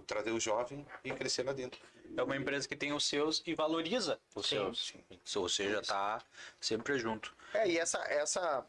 trazer 0.01 0.31
o 0.31 0.41
jovem 0.41 0.87
e 1.05 1.13
crescer 1.13 1.45
lá 1.45 1.53
dentro. 1.53 1.81
É 2.17 2.23
uma 2.23 2.37
empresa 2.37 2.69
que 2.69 2.77
tem 2.77 2.93
os 2.93 3.05
seus 3.05 3.43
e 3.47 3.55
valoriza 3.55 4.19
os 4.35 4.47
Sim, 4.47 4.57
seus. 4.57 4.95
Ou 5.37 5.49
seja, 5.49 5.83
tá 5.83 6.23
sempre 6.61 6.99
junto. 6.99 7.35
É, 7.55 7.69
e 7.69 7.79
essa, 7.79 7.99
essa 8.05 8.67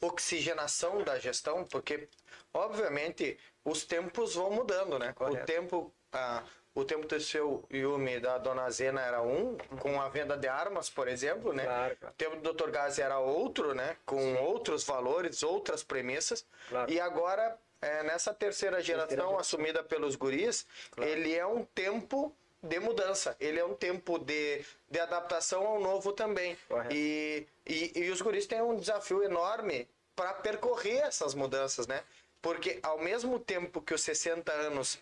oxigenação 0.00 1.02
da 1.02 1.18
gestão, 1.18 1.64
porque, 1.64 2.08
obviamente, 2.52 3.38
os 3.64 3.84
tempos 3.84 4.34
vão 4.34 4.50
mudando, 4.50 4.98
né? 4.98 5.10
O 5.10 5.14
Correto. 5.14 5.46
tempo, 5.46 5.92
ah, 6.12 6.42
o 6.74 6.84
tempo 6.84 7.06
do 7.06 7.20
seu 7.20 7.64
Yumi 7.72 8.18
da 8.18 8.38
Dona 8.38 8.70
Zena 8.70 9.00
era 9.00 9.22
um, 9.22 9.56
com 9.78 10.00
a 10.00 10.08
venda 10.08 10.36
de 10.36 10.48
armas, 10.48 10.88
por 10.88 11.06
exemplo, 11.06 11.52
né? 11.52 11.64
Claro, 11.64 11.96
claro. 11.96 12.14
O 12.14 12.16
tempo 12.16 12.36
do 12.36 12.52
Dr. 12.52 12.70
Gás 12.70 12.98
era 12.98 13.18
outro, 13.18 13.74
né? 13.74 13.96
Com 14.06 14.36
outros 14.36 14.84
valores, 14.84 15.42
outras 15.42 15.82
premissas. 15.82 16.46
Claro. 16.68 16.90
E 16.90 17.00
agora, 17.00 17.58
é, 17.82 18.02
nessa 18.04 18.32
terceira 18.32 18.80
geração 18.80 19.10
geração. 19.10 19.38
assumida 19.38 19.82
pelos 19.82 20.16
guris, 20.16 20.66
ele 20.96 21.34
é 21.34 21.44
um 21.44 21.64
tempo 21.64 22.34
de 22.62 22.78
mudança. 22.78 23.36
Ele 23.40 23.58
é 23.58 23.64
um 23.64 23.74
tempo 23.74 24.18
de, 24.18 24.64
de 24.88 25.00
adaptação 25.00 25.66
ao 25.66 25.80
novo 25.80 26.12
também. 26.12 26.56
E, 26.90 27.44
e, 27.66 27.92
e 27.96 28.10
os 28.10 28.22
guris 28.22 28.46
têm 28.46 28.62
um 28.62 28.76
desafio 28.76 29.22
enorme 29.24 29.88
para 30.14 30.32
percorrer 30.34 31.02
essas 31.02 31.34
mudanças, 31.34 31.86
né? 31.86 32.02
Porque 32.40 32.78
ao 32.82 32.98
mesmo 32.98 33.38
tempo 33.38 33.82
que 33.82 33.94
os 33.94 34.02
60 34.02 34.52
anos 34.52 34.98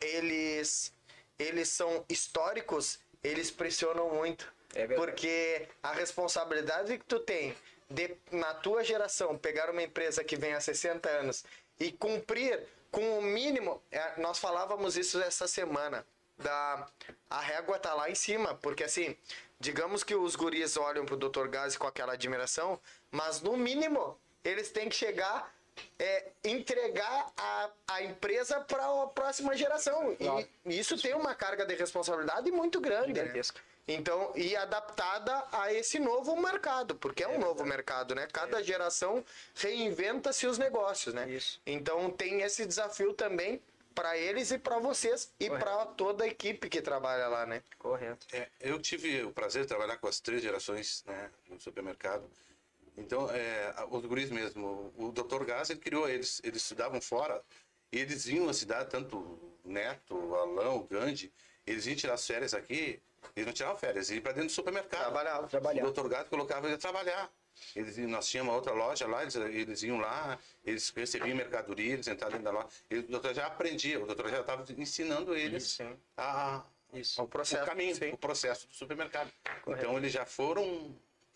eles 0.00 0.92
eles 1.38 1.68
são 1.68 2.04
históricos, 2.08 2.98
eles 3.22 3.50
pressionam 3.50 4.10
muito. 4.10 4.52
É. 4.74 4.86
Porque 4.88 5.68
a 5.82 5.92
responsabilidade 5.92 6.98
que 6.98 7.04
tu 7.04 7.20
tem 7.20 7.54
de 7.88 8.14
na 8.30 8.52
tua 8.54 8.84
geração 8.84 9.38
pegar 9.38 9.70
uma 9.70 9.82
empresa 9.82 10.22
que 10.22 10.36
vem 10.36 10.52
há 10.52 10.60
60 10.60 11.08
anos 11.08 11.44
e 11.78 11.92
cumprir 11.92 12.66
com 12.90 13.18
o 13.18 13.22
mínimo, 13.22 13.82
é, 13.90 14.20
nós 14.20 14.38
falávamos 14.38 14.96
isso 14.96 15.20
essa 15.20 15.46
semana, 15.46 16.04
da 16.38 16.86
a 17.28 17.40
régua 17.40 17.78
tá 17.78 17.92
lá 17.94 18.08
em 18.08 18.14
cima, 18.14 18.54
porque 18.54 18.84
assim, 18.84 19.16
digamos 19.60 20.02
que 20.02 20.14
os 20.14 20.36
guris 20.36 20.76
olham 20.76 21.04
pro 21.04 21.16
Dr. 21.16 21.48
Gazi 21.48 21.78
com 21.78 21.86
aquela 21.86 22.14
admiração, 22.14 22.80
mas 23.10 23.40
no 23.40 23.56
mínimo 23.56 24.18
eles 24.44 24.70
têm 24.70 24.88
que 24.88 24.94
chegar 24.94 25.52
é, 25.98 26.28
entregar 26.44 27.32
a, 27.36 27.70
a 27.88 28.02
empresa 28.02 28.60
para 28.60 28.84
a 28.84 29.06
próxima 29.06 29.56
geração. 29.56 30.16
E 30.64 30.78
isso 30.78 31.00
tem 31.00 31.14
uma 31.14 31.34
carga 31.34 31.64
de 31.64 31.74
responsabilidade 31.74 32.50
muito 32.50 32.80
grande. 32.80 33.12
Né? 33.12 33.42
Então, 33.88 34.32
e 34.36 34.54
adaptada 34.54 35.46
a 35.50 35.72
esse 35.72 35.98
novo 35.98 36.36
mercado, 36.36 36.94
porque 36.94 37.24
é 37.24 37.28
um 37.28 37.38
novo 37.38 37.64
mercado, 37.64 38.14
né? 38.14 38.28
Cada 38.30 38.62
geração 38.62 39.24
reinventa-se 39.54 40.46
os 40.46 40.58
negócios, 40.58 41.14
né? 41.14 41.26
Isso. 41.30 41.58
Então 41.66 42.10
tem 42.10 42.42
esse 42.42 42.66
desafio 42.66 43.14
também 43.14 43.62
para 43.94 44.16
eles 44.16 44.50
e 44.50 44.58
para 44.58 44.78
vocês 44.78 45.32
e 45.40 45.48
para 45.48 45.86
toda 45.86 46.24
a 46.24 46.28
equipe 46.28 46.68
que 46.68 46.82
trabalha 46.82 47.28
lá, 47.28 47.46
né? 47.46 47.62
Correto. 47.78 48.26
É, 48.30 48.46
eu 48.60 48.78
tive 48.78 49.24
o 49.24 49.32
prazer 49.32 49.62
de 49.62 49.68
trabalhar 49.68 49.96
com 49.96 50.06
as 50.06 50.20
três 50.20 50.42
gerações 50.42 51.02
né, 51.06 51.30
no 51.48 51.58
supermercado. 51.58 52.30
Então, 52.96 53.30
é, 53.30 53.74
os 53.90 54.04
guris 54.04 54.30
mesmo, 54.30 54.92
o 54.96 55.10
Dr. 55.10 55.44
Gás, 55.44 55.70
ele 55.70 55.80
criou 55.80 56.08
eles, 56.08 56.40
eles 56.44 56.62
estudavam 56.62 57.00
fora, 57.00 57.42
e 57.90 57.98
eles 57.98 58.26
vinham 58.26 58.48
à 58.48 58.52
cidade, 58.52 58.90
tanto 58.90 59.16
o 59.16 59.58
Neto, 59.64 60.14
o 60.14 60.34
Alão, 60.34 60.76
o 60.76 60.84
Gandhi, 60.84 61.32
eles 61.66 61.86
iam 61.86 61.96
tirar 61.96 62.14
as 62.14 62.26
férias 62.26 62.54
aqui, 62.54 63.00
eles 63.36 63.46
não 63.46 63.52
tiravam 63.52 63.76
férias, 63.76 64.10
iam 64.10 64.20
para 64.22 64.32
dentro 64.32 64.48
do 64.48 64.52
supermercado. 64.52 65.00
Trabalhava. 65.02 65.46
Trabalhar. 65.48 65.84
O 65.86 65.90
Dr. 65.92 66.08
Gás 66.08 66.28
colocava 66.28 66.66
ele 66.66 66.74
a 66.74 66.78
trabalhar. 66.78 67.30
Eles, 67.74 67.96
nós 67.98 68.28
tínhamos 68.28 68.50
uma 68.52 68.56
outra 68.56 68.72
loja 68.72 69.06
lá, 69.08 69.22
eles, 69.22 69.34
eles 69.34 69.82
iam 69.82 69.98
lá, 69.98 70.38
eles 70.64 70.90
recebiam 70.90 71.36
mercadoria, 71.36 71.94
eles 71.94 72.06
entravam 72.06 72.38
dentro 72.38 72.52
da 72.52 72.58
loja. 72.60 72.68
Ele, 72.88 73.00
o 73.00 73.08
doutor 73.08 73.34
já 73.34 73.46
aprendia, 73.46 74.00
o 74.00 74.06
doutor 74.06 74.28
já 74.30 74.40
estava 74.40 74.64
ensinando 74.76 75.34
eles 75.34 75.64
Sim. 75.64 75.96
a, 76.16 76.62
Isso. 76.92 77.20
O 77.20 77.26
processo. 77.26 77.62
o 77.64 77.66
caminho, 77.66 77.94
sim. 77.96 78.10
o 78.12 78.16
processo 78.16 78.68
do 78.68 78.74
supermercado. 78.74 79.30
Correto. 79.62 79.84
Então 79.84 79.96
eles 79.98 80.12
já 80.12 80.24
foram, 80.24 80.94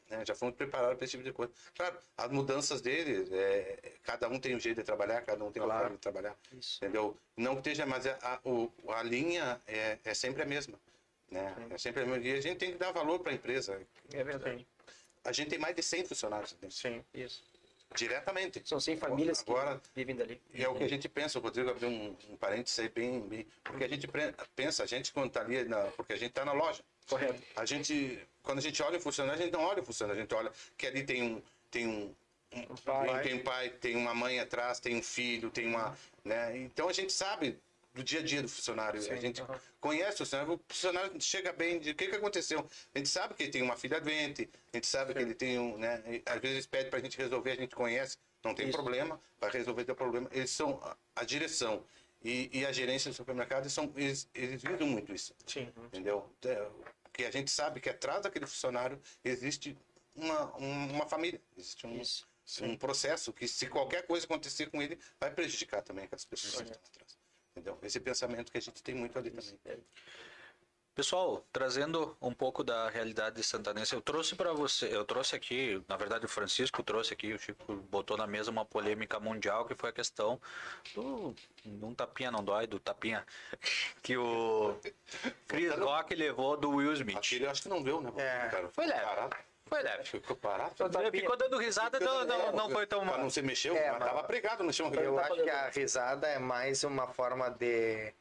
né, 0.09 0.25
já 0.25 0.33
foram 0.37 0.53
preparados 0.53 0.97
para 0.97 1.05
esse 1.05 1.11
tipo 1.11 1.25
de 1.25 1.33
coisa. 1.33 1.53
Claro, 1.75 1.97
as 2.17 2.31
mudanças 2.31 2.81
deles, 2.81 3.29
é, 3.33 3.93
cada 4.05 4.29
um 4.29 4.39
tem 4.39 4.55
um 4.55 4.61
jeito 4.61 4.79
de 4.79 4.85
trabalhar, 4.85 5.23
cada 5.23 5.45
um 5.45 5.51
tem 5.51 5.61
uma 5.61 5.67
Claro. 5.71 5.83
forma 5.83 5.97
de 5.97 6.03
trabalhar, 6.03 6.37
Isso. 6.53 6.77
entendeu? 6.85 7.17
Não 7.37 7.55
que 7.55 7.63
esteja, 7.63 7.85
mas 7.85 8.07
a, 8.07 8.17
a, 8.23 8.49
o- 8.49 8.73
a 8.91 9.03
linha 9.03 9.61
é, 9.67 9.99
é 10.05 10.15
sempre 10.15 10.41
a 10.43 10.47
mesma, 10.47 10.79
né? 11.33 11.55
É 11.71 11.79
sempre 11.79 12.03
a 12.03 12.07
mesma. 12.07 12.25
E 12.25 12.33
a 12.33 12.41
gente 12.41 12.59
tem 12.59 12.73
que 12.73 12.79
dar 12.79 12.93
valor 12.93 13.19
para 13.19 13.33
a 13.33 13.35
empresa. 13.35 13.81
É 14.13 14.23
verdade. 14.23 14.67
A 15.25 15.33
gente 15.33 15.51
tem 15.51 15.59
mais 15.59 15.75
de 15.75 15.83
100 15.83 16.05
funcionários 16.05 16.57
Sim. 16.69 17.03
Isso. 17.15 17.43
diretamente. 17.95 18.61
São 18.65 18.79
100 18.79 18.97
famílias 18.97 19.43
que 19.43 19.51
Agora, 19.51 19.81
vivem 19.95 20.15
dali. 20.15 20.41
E 20.53 20.63
é 20.63 20.69
o 20.69 20.75
que 20.75 20.85
a 20.85 20.89
gente 20.89 21.09
pensa, 21.09 21.39
o 21.39 21.43
Rodrigo 21.43 21.71
abriu 21.71 21.89
um, 21.89 22.17
um 22.31 22.37
parênteses 22.37 22.79
aí 22.79 22.89
bem, 22.89 23.21
bem. 23.21 23.47
Porque 23.65 23.85
a 23.85 23.89
gente 23.89 24.09
pensa, 24.55 24.83
a 24.83 24.87
gente 24.87 25.13
quando 25.13 25.31
tá 25.31 25.41
ali, 25.41 25.65
na, 25.65 25.85
porque 25.97 26.13
a 26.13 26.17
gente 26.17 26.33
tá 26.33 26.45
na 26.45 26.53
loja. 26.53 26.83
Correto. 27.09 27.41
A 27.57 27.65
gente, 27.65 28.19
quando 28.43 28.59
a 28.59 28.63
gente 28.63 28.83
olha 28.83 28.99
o 28.99 29.01
funcionário, 29.01 29.41
a 29.41 29.45
gente 29.45 29.53
não 29.53 29.63
olha 29.63 29.83
o 29.83 29.85
funcionário, 29.85 30.21
a 30.21 30.23
gente 30.23 30.35
olha 30.35 30.53
que 30.77 30.87
ali 30.87 31.05
tem 31.05 31.23
um. 31.23 31.43
Tem 31.71 31.87
um, 31.87 32.15
um, 32.55 32.77
pai. 32.85 33.23
tem 33.23 33.35
um 33.35 33.43
pai, 33.43 33.71
tem 33.71 33.97
uma 33.97 34.15
mãe 34.15 34.39
atrás, 34.39 34.79
tem 34.79 34.97
um 34.97 35.03
filho, 35.03 35.51
tem 35.51 35.67
uma. 35.67 35.97
Né? 36.23 36.59
Então 36.59 36.89
a 36.89 36.93
gente 36.93 37.13
sabe 37.13 37.59
do 37.95 38.03
dia 38.03 38.21
a 38.21 38.23
dia 38.23 38.43
do 38.43 38.49
funcionário. 38.49 39.01
a 39.13 39.17
gente 39.17 39.43
conhece 39.81 40.15
o 40.15 40.19
funcionário, 40.19 40.55
o 40.55 40.61
funcionário 40.69 41.21
chega 41.21 41.53
bem 41.53 41.79
de 41.79 41.91
o 41.91 41.95
que, 41.95 42.09
que 42.09 42.17
aconteceu. 42.17 42.67
A 42.95 42.99
gente 42.99 43.09
sabe 43.09 43.35
que 43.35 43.43
ele 43.43 43.53
tem 43.53 43.63
uma 43.63 43.77
filha 43.77 44.01
doente, 44.01 44.49
a 44.73 44.77
gente 44.77 44.87
sabe 44.87 45.13
que 45.15 45.21
ele 45.21 45.35
tem 45.35 45.59
um. 45.59 45.77
Né? 45.77 46.23
às 46.27 46.41
vezes 46.41 46.55
eles 46.57 46.67
pedem 46.67 46.91
pra 46.91 47.01
gente 47.01 47.19
resolver, 47.19 47.53
a 47.53 47.57
gente 47.57 47.75
conhece, 47.75 48.17
não 48.43 48.55
tem 48.55 48.69
Isso. 48.69 48.77
problema, 48.77 49.21
vai 49.41 49.51
resolver 49.51 49.85
teu 49.85 49.95
problema. 49.95 50.29
Eles 50.33 50.51
são 50.51 50.81
a, 50.83 50.97
a 51.17 51.25
direção. 51.25 51.85
E, 52.25 52.49
e 52.61 52.65
a 52.65 52.71
gerência 52.71 53.11
do 53.11 53.15
supermercado, 53.15 53.65
eles, 53.65 53.73
são, 53.73 53.93
eles, 53.97 54.29
eles 54.33 54.63
vivem 54.63 54.87
muito 54.87 55.13
isso 55.13 55.35
Sim. 55.45 55.73
entendeu? 55.87 56.33
É, 56.45 56.69
Porque 57.03 57.25
a 57.25 57.31
gente 57.33 57.51
sabe 57.51 57.81
que 57.81 57.91
atrás 57.91 58.23
daquele 58.23 58.47
funcionário 58.47 59.01
existe 59.25 59.77
uma, 60.15 60.57
um- 60.57 60.93
uma 60.93 61.07
família, 61.09 61.41
existe 61.59 61.85
um, 61.85 62.01
Isso. 62.01 62.25
um 62.61 62.77
processo 62.77 63.33
que 63.33 63.49
se 63.49 63.67
qualquer 63.67 64.07
coisa 64.07 64.25
acontecer 64.25 64.71
com 64.71 64.81
ele, 64.81 64.97
vai 65.19 65.33
prejudicar 65.33 65.83
também 65.83 66.05
aquelas 66.05 66.25
pessoas 66.25 66.55
que 66.55 66.63
estão 66.63 66.81
atrás. 66.93 67.12
Entendeu? 67.55 67.79
Esse 67.83 68.01
pensamento 68.01 68.51
que 68.51 68.59
a 68.59 68.61
gente 68.61 68.83
tem 68.83 68.95
muito 68.95 69.19
ali 69.19 69.31
também. 69.31 69.85
Pessoal, 70.95 71.43
trazendo 71.51 72.15
um 72.21 72.35
pouco 72.35 72.63
da 72.63 72.91
realidade 72.91 73.37
de 73.37 73.43
Santanense, 73.43 73.95
eu 73.95 74.03
trouxe 74.03 74.35
para 74.35 74.53
você, 74.53 74.95
eu 74.95 75.07
trouxe 75.07 75.35
aqui, 75.35 75.83
na 75.89 75.97
verdade 75.97 76.27
o 76.27 76.29
Francisco 76.29 76.83
trouxe 76.83 77.15
aqui, 77.15 77.33
o 77.33 77.39
Chico 77.39 77.77
botou 77.91 78.15
na 78.15 78.27
mesa 78.27 78.51
uma 78.51 78.63
polêmica 78.63 79.19
mundial 79.19 79.65
que 79.65 79.75
foi 79.75 79.89
a 79.89 79.93
questão 79.93 80.39
do 80.95 81.35
um 81.65 81.95
tapinha 81.95 82.31
não 82.31 82.45
dói, 82.45 82.67
do 82.67 82.79
tapinha 82.79 83.25
que 84.03 84.19
o 84.19 84.77
Chris 85.49 85.75
Rock 85.79 86.15
levou 86.15 86.59
do 86.59 86.69
Will 86.69 86.93
Smith. 86.93 87.17
Aquele 87.17 87.47
acho 87.47 87.63
que 87.63 87.69
não 87.71 87.83
deu, 87.83 88.03
né? 88.03 88.13
É. 88.19 88.49
cara? 88.51 88.69
Foi 88.69 88.87
leve. 88.87 89.07
Foi 89.73 89.83
leve. 89.83 90.05
Ficou 90.05 90.37
parado. 90.37 90.75
Ficou 91.11 91.35
dando 91.35 91.57
risada, 91.57 91.99
não, 91.99 92.25
não, 92.27 92.53
não 92.53 92.69
foi 92.71 92.87
tão 92.87 93.01
Pra 93.01 93.13
mal. 93.13 93.19
não 93.21 93.31
se 93.31 93.41
mexeu, 93.41 93.75
É, 93.75 93.91
mas 93.93 94.01
mas- 94.01 94.09
tava 94.11 94.25
pregado 94.25 94.63
no 94.63 94.71
chão. 94.71 94.93
Eu 94.93 95.19
acho 95.19 95.35
que 95.43 95.49
a 95.49 95.69
risada 95.71 96.27
é 96.29 96.39
mais 96.39 96.85
uma 96.85 97.07
forma 97.09 97.49
de, 97.49 98.13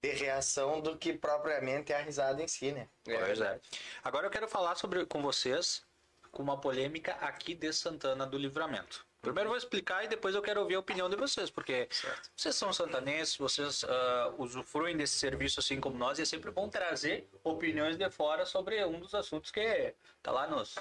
de 0.00 0.08
reação 0.10 0.80
do 0.80 0.96
que 0.96 1.12
propriamente 1.12 1.92
a 1.92 1.98
risada 1.98 2.42
em 2.42 2.48
si, 2.48 2.72
né? 2.72 2.88
Pois 3.04 3.42
é. 3.42 3.60
Agora 4.02 4.26
eu 4.26 4.30
quero 4.30 4.48
falar 4.48 4.74
sobre 4.76 5.04
com 5.04 5.20
vocês 5.20 5.84
com 6.30 6.42
uma 6.42 6.58
polêmica 6.58 7.12
aqui 7.20 7.54
de 7.54 7.70
Santana 7.70 8.24
do 8.26 8.38
Livramento. 8.38 9.04
Primeiro 9.22 9.50
vou 9.50 9.56
explicar 9.56 10.04
e 10.04 10.08
depois 10.08 10.34
eu 10.34 10.42
quero 10.42 10.60
ouvir 10.60 10.74
a 10.74 10.80
opinião 10.80 11.08
de 11.08 11.14
vocês, 11.14 11.48
porque 11.48 11.88
vocês 12.36 12.56
são 12.56 12.72
santanenses, 12.72 13.36
vocês 13.36 13.84
ah, 13.84 14.34
usufruem 14.36 14.96
desse 14.96 15.16
serviço 15.16 15.60
assim 15.60 15.80
como 15.80 15.96
nós, 15.96 16.18
e 16.18 16.22
é 16.22 16.24
sempre 16.24 16.50
bom 16.50 16.68
trazer 16.68 17.28
opiniões 17.44 17.96
de 17.96 18.10
fora 18.10 18.44
sobre 18.44 18.84
um 18.84 18.98
dos 18.98 19.14
assuntos 19.14 19.52
que 19.52 19.94
tá 20.20 20.32
lá 20.32 20.48
nos 20.48 20.74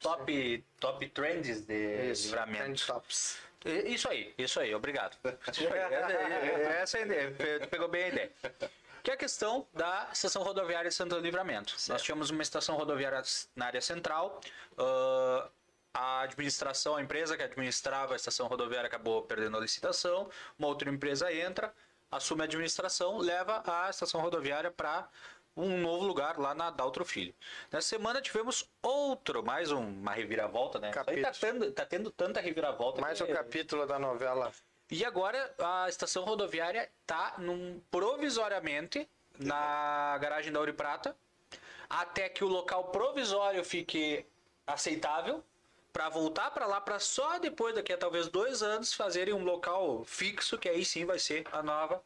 top, 0.00 0.64
top 0.80 1.08
trends 1.10 1.66
de 1.66 2.12
livramento. 2.14 2.64
Trend 2.64 2.86
tops. 2.86 3.38
Isso 3.84 4.08
aí, 4.08 4.32
isso 4.38 4.58
aí, 4.60 4.74
obrigado. 4.74 5.18
Isso 5.52 5.68
aí, 5.70 5.78
essa, 5.78 6.12
essa 6.72 6.98
é 6.98 7.02
a 7.02 7.04
ideia, 7.04 7.66
pegou 7.66 7.88
bem 7.88 8.04
a 8.04 8.08
ideia. 8.08 8.32
Que 9.02 9.10
é 9.10 9.14
a 9.14 9.16
questão 9.16 9.66
da 9.74 10.08
estação 10.12 10.42
rodoviária 10.42 10.88
de 10.88 10.94
Santo 10.94 11.18
Livramento. 11.18 11.74
Nós 11.88 12.00
tínhamos 12.00 12.30
uma 12.30 12.42
estação 12.42 12.76
rodoviária 12.76 13.20
na 13.54 13.66
área 13.66 13.80
central. 13.80 14.40
ah, 14.78 15.50
a 15.92 16.20
administração, 16.20 16.96
a 16.96 17.02
empresa 17.02 17.36
que 17.36 17.42
administrava 17.42 18.12
a 18.12 18.16
estação 18.16 18.46
rodoviária 18.46 18.86
acabou 18.86 19.22
perdendo 19.22 19.56
a 19.56 19.60
licitação. 19.60 20.30
Uma 20.58 20.68
outra 20.68 20.90
empresa 20.90 21.32
entra, 21.32 21.74
assume 22.10 22.42
a 22.42 22.44
administração, 22.44 23.18
leva 23.18 23.62
a 23.66 23.90
estação 23.90 24.20
rodoviária 24.20 24.70
para 24.70 25.08
um 25.56 25.78
novo 25.80 26.04
lugar 26.04 26.38
lá 26.38 26.54
na 26.54 26.70
Daltro 26.70 27.04
Filho. 27.04 27.34
Nessa 27.72 27.88
semana 27.88 28.20
tivemos 28.20 28.70
outro, 28.80 29.42
mais 29.42 29.72
um- 29.72 29.80
uma 30.00 30.12
reviravolta, 30.12 30.78
né? 30.78 30.90
Tá 30.90 31.04
Capítulo. 31.04 31.34
tendo, 31.40 31.72
tá 31.72 31.84
tendo 31.84 32.10
tanta 32.12 32.40
reviravolta. 32.40 33.00
Mais 33.00 33.18
que- 33.20 33.24
um 33.24 33.34
capítulo 33.34 33.86
da 33.86 33.98
novela. 33.98 34.52
e 34.90 35.04
agora 35.04 35.54
a 35.58 35.86
estação 35.88 36.24
rodoviária 36.24 36.88
tá 37.06 37.34
num 37.38 37.78
provisoriamente 37.90 39.06
na 39.38 40.16
garagem 40.18 40.50
da 40.52 40.60
Ouro 40.60 40.72
Prata, 40.74 41.14
até 41.90 42.28
que 42.28 42.42
o 42.44 42.48
local 42.48 42.84
provisório 42.90 43.62
fique 43.64 44.24
aceitável 44.66 45.44
para 45.98 46.08
voltar 46.10 46.52
para 46.52 46.64
lá 46.64 46.80
para 46.80 47.00
só 47.00 47.40
depois 47.40 47.74
daqui 47.74 47.92
a 47.92 47.98
talvez 47.98 48.28
dois 48.28 48.62
anos 48.62 48.92
fazerem 48.92 49.34
um 49.34 49.42
local 49.42 50.04
fixo 50.04 50.56
que 50.56 50.68
aí 50.68 50.84
sim 50.84 51.04
vai 51.04 51.18
ser 51.18 51.44
a 51.50 51.60
nova 51.60 52.00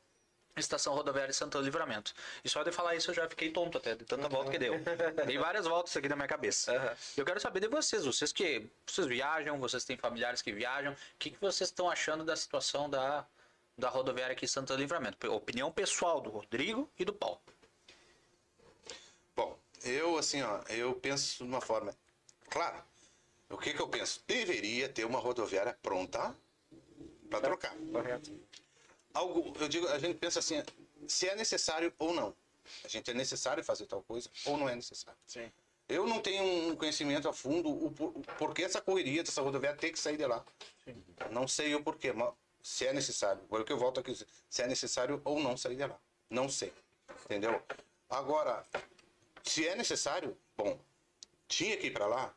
estação 0.56 0.94
rodoviária 0.94 1.30
de 1.30 1.36
Santo 1.36 1.60
Livramento. 1.60 2.14
E 2.42 2.48
só 2.48 2.62
de 2.62 2.72
falar 2.72 2.94
isso 2.94 3.10
eu 3.10 3.14
já 3.14 3.28
fiquei 3.28 3.50
tonto 3.50 3.76
até, 3.76 3.94
de 3.94 4.06
tanta 4.06 4.30
volta 4.30 4.50
que 4.50 4.58
deu. 4.58 4.72
Dei 5.26 5.36
várias 5.36 5.66
voltas 5.66 5.94
aqui 5.94 6.08
na 6.08 6.16
minha 6.16 6.26
cabeça. 6.26 6.96
Eu 7.14 7.26
quero 7.26 7.38
saber 7.38 7.60
de 7.60 7.68
vocês, 7.68 8.06
vocês 8.06 8.32
que 8.32 8.66
vocês 8.86 9.06
viajam, 9.06 9.60
vocês 9.60 9.84
têm 9.84 9.98
familiares 9.98 10.40
que 10.40 10.52
viajam, 10.52 10.94
o 10.94 10.96
que, 11.18 11.28
que 11.28 11.38
vocês 11.38 11.68
estão 11.68 11.90
achando 11.90 12.24
da 12.24 12.34
situação 12.34 12.88
da, 12.88 13.26
da 13.76 13.90
rodoviária 13.90 14.32
aqui 14.32 14.46
em 14.46 14.48
Santo 14.48 14.74
Livramento? 14.74 15.30
Opinião 15.30 15.70
pessoal 15.70 16.18
do 16.18 16.30
Rodrigo 16.30 16.90
e 16.98 17.04
do 17.04 17.12
Paulo. 17.12 17.42
Bom, 19.36 19.58
eu 19.84 20.16
assim, 20.16 20.40
ó, 20.42 20.62
eu 20.70 20.94
penso 20.94 21.44
de 21.44 21.50
uma 21.50 21.60
forma. 21.60 21.94
Claro, 22.48 22.82
o 23.52 23.58
que 23.58 23.72
que 23.74 23.80
eu 23.80 23.88
penso? 23.88 24.22
Deveria 24.26 24.88
ter 24.88 25.04
uma 25.04 25.18
rodoviária 25.18 25.76
pronta 25.82 26.34
para 27.30 27.40
trocar. 27.40 27.74
Correto. 27.92 28.32
Algo, 29.14 29.54
eu 29.60 29.68
digo, 29.68 29.86
a 29.88 29.98
gente 29.98 30.16
pensa 30.18 30.38
assim, 30.38 30.62
se 31.06 31.28
é 31.28 31.34
necessário 31.36 31.92
ou 31.98 32.12
não. 32.14 32.34
A 32.84 32.88
gente 32.88 33.10
é 33.10 33.14
necessário 33.14 33.62
fazer 33.62 33.86
tal 33.86 34.02
coisa 34.02 34.30
ou 34.46 34.56
não 34.56 34.68
é 34.68 34.74
necessário. 34.74 35.18
Sim. 35.26 35.50
Eu 35.88 36.06
não 36.06 36.20
tenho 36.20 36.42
um 36.70 36.76
conhecimento 36.76 37.28
a 37.28 37.32
fundo 37.32 37.68
o, 37.68 37.90
por- 37.90 38.08
o 38.16 38.20
porquê 38.38 38.62
essa 38.62 38.80
correria 38.80 39.22
dessa 39.22 39.42
rodoviária 39.42 39.78
tem 39.78 39.92
que 39.92 39.98
sair 39.98 40.16
de 40.16 40.24
lá. 40.26 40.42
Não 41.30 41.46
sei 41.46 41.74
o 41.74 41.82
porquê, 41.82 42.12
mas 42.12 42.32
se 42.62 42.86
é 42.86 42.92
necessário. 42.92 43.42
Agora 43.44 43.64
que 43.64 43.72
eu 43.72 43.76
volto 43.78 44.00
aqui, 44.00 44.16
se 44.48 44.62
é 44.62 44.66
necessário 44.66 45.20
ou 45.24 45.38
não 45.40 45.56
sair 45.56 45.76
de 45.76 45.84
lá. 45.84 45.98
Não 46.30 46.48
sei. 46.48 46.72
Entendeu? 47.24 47.60
Agora, 48.08 48.64
se 49.42 49.66
é 49.66 49.74
necessário, 49.74 50.36
bom, 50.56 50.78
tinha 51.48 51.76
que 51.76 51.88
ir 51.88 51.92
para 51.92 52.06
lá. 52.06 52.34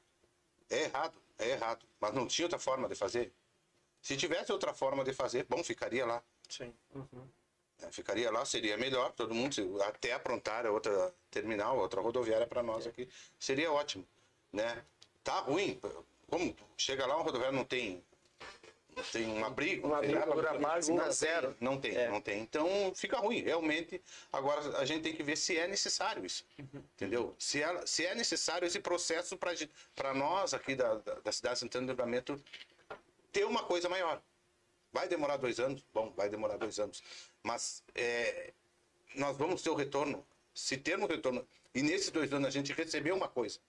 É 0.70 0.84
errado, 0.84 1.22
é 1.38 1.50
errado. 1.50 1.86
Mas 2.00 2.14
não 2.14 2.28
tinha 2.28 2.46
outra 2.46 2.60
forma 2.60 2.88
de 2.88 2.96
fazer. 2.96 3.34
Se 4.02 4.16
tivesse 4.16 4.52
outra 4.52 4.74
forma 4.74 5.04
de 5.04 5.14
fazer, 5.14 5.46
bom, 5.50 5.64
ficaria 5.64 6.06
lá. 6.06 6.24
Sim. 6.50 6.74
né? 7.80 7.92
Ficaria 7.92 8.32
lá, 8.32 8.46
seria 8.46 8.78
melhor, 8.78 9.12
todo 9.14 9.34
mundo, 9.34 9.82
até 9.84 10.14
aprontar 10.14 10.66
outra 10.68 11.14
terminal, 11.30 11.78
outra 11.78 12.02
rodoviária 12.02 12.48
para 12.48 12.64
nós 12.64 12.88
aqui, 12.88 13.10
seria 13.40 13.72
ótimo, 13.72 14.08
né? 14.52 14.86
Tá 15.24 15.40
ruim, 15.40 15.80
como 16.28 16.56
chega 16.78 17.06
lá, 17.06 17.16
uma 17.16 17.24
rodoviária 17.24 17.56
não 17.56 17.66
tem, 17.66 18.04
não 18.96 19.04
tem 19.04 19.28
um 19.28 19.46
abrigo, 19.46 19.88
Uma 19.88 19.96
não 19.98 20.02
tem 20.04 20.12
nada, 20.16 20.32
abertura 20.32 20.58
básica, 20.60 21.12
zero. 21.12 21.56
Não 21.60 21.80
tem, 21.80 21.96
É. 21.96 22.10
não 22.10 22.22
tem. 22.22 22.40
Então 22.42 22.94
fica 22.96 23.18
ruim, 23.18 23.42
realmente. 23.42 24.02
Agora 24.32 24.78
a 24.78 24.86
gente 24.86 25.04
tem 25.04 25.14
que 25.16 25.22
ver 25.24 25.36
se 25.38 25.58
é 25.58 25.68
necessário 25.68 26.26
isso, 26.26 26.46
entendeu? 26.96 27.36
Se 27.38 27.62
é, 27.62 27.86
se 27.86 28.06
é 28.06 28.16
necessário 28.16 28.66
esse 28.66 28.80
processo 28.80 29.38
para 29.38 30.14
nós 30.14 30.54
aqui 30.54 30.76
da, 30.76 30.96
da, 30.96 31.16
da 31.16 31.32
cidade 31.32 31.56
de 31.56 31.60
Santana 31.62 31.88
do 31.88 31.90
Livramento 31.92 32.42
ter 33.32 33.46
uma 33.46 33.64
coisa 33.64 33.90
maior. 33.90 34.22
Vai 34.94 35.10
demorar 35.10 35.36
dois 35.38 35.60
anos? 35.60 35.84
Bom, 35.94 36.14
vai 36.16 36.30
demorar 36.30 36.56
dois 36.56 36.80
anos. 36.80 37.04
Mas 37.44 37.84
é, 37.94 38.54
nós 39.14 39.36
vamos 39.36 39.62
ter 39.62 39.70
o 39.70 39.76
retorno. 39.76 40.26
Se 40.54 40.78
termos 40.78 41.10
retorno, 41.10 41.46
e 41.74 41.82
nesses 41.84 42.10
dois 42.10 42.32
anos 42.32 42.48
a 42.48 42.52
gente 42.52 42.72
receber 42.72 43.12
uma 43.12 43.28
coisa 43.28 43.60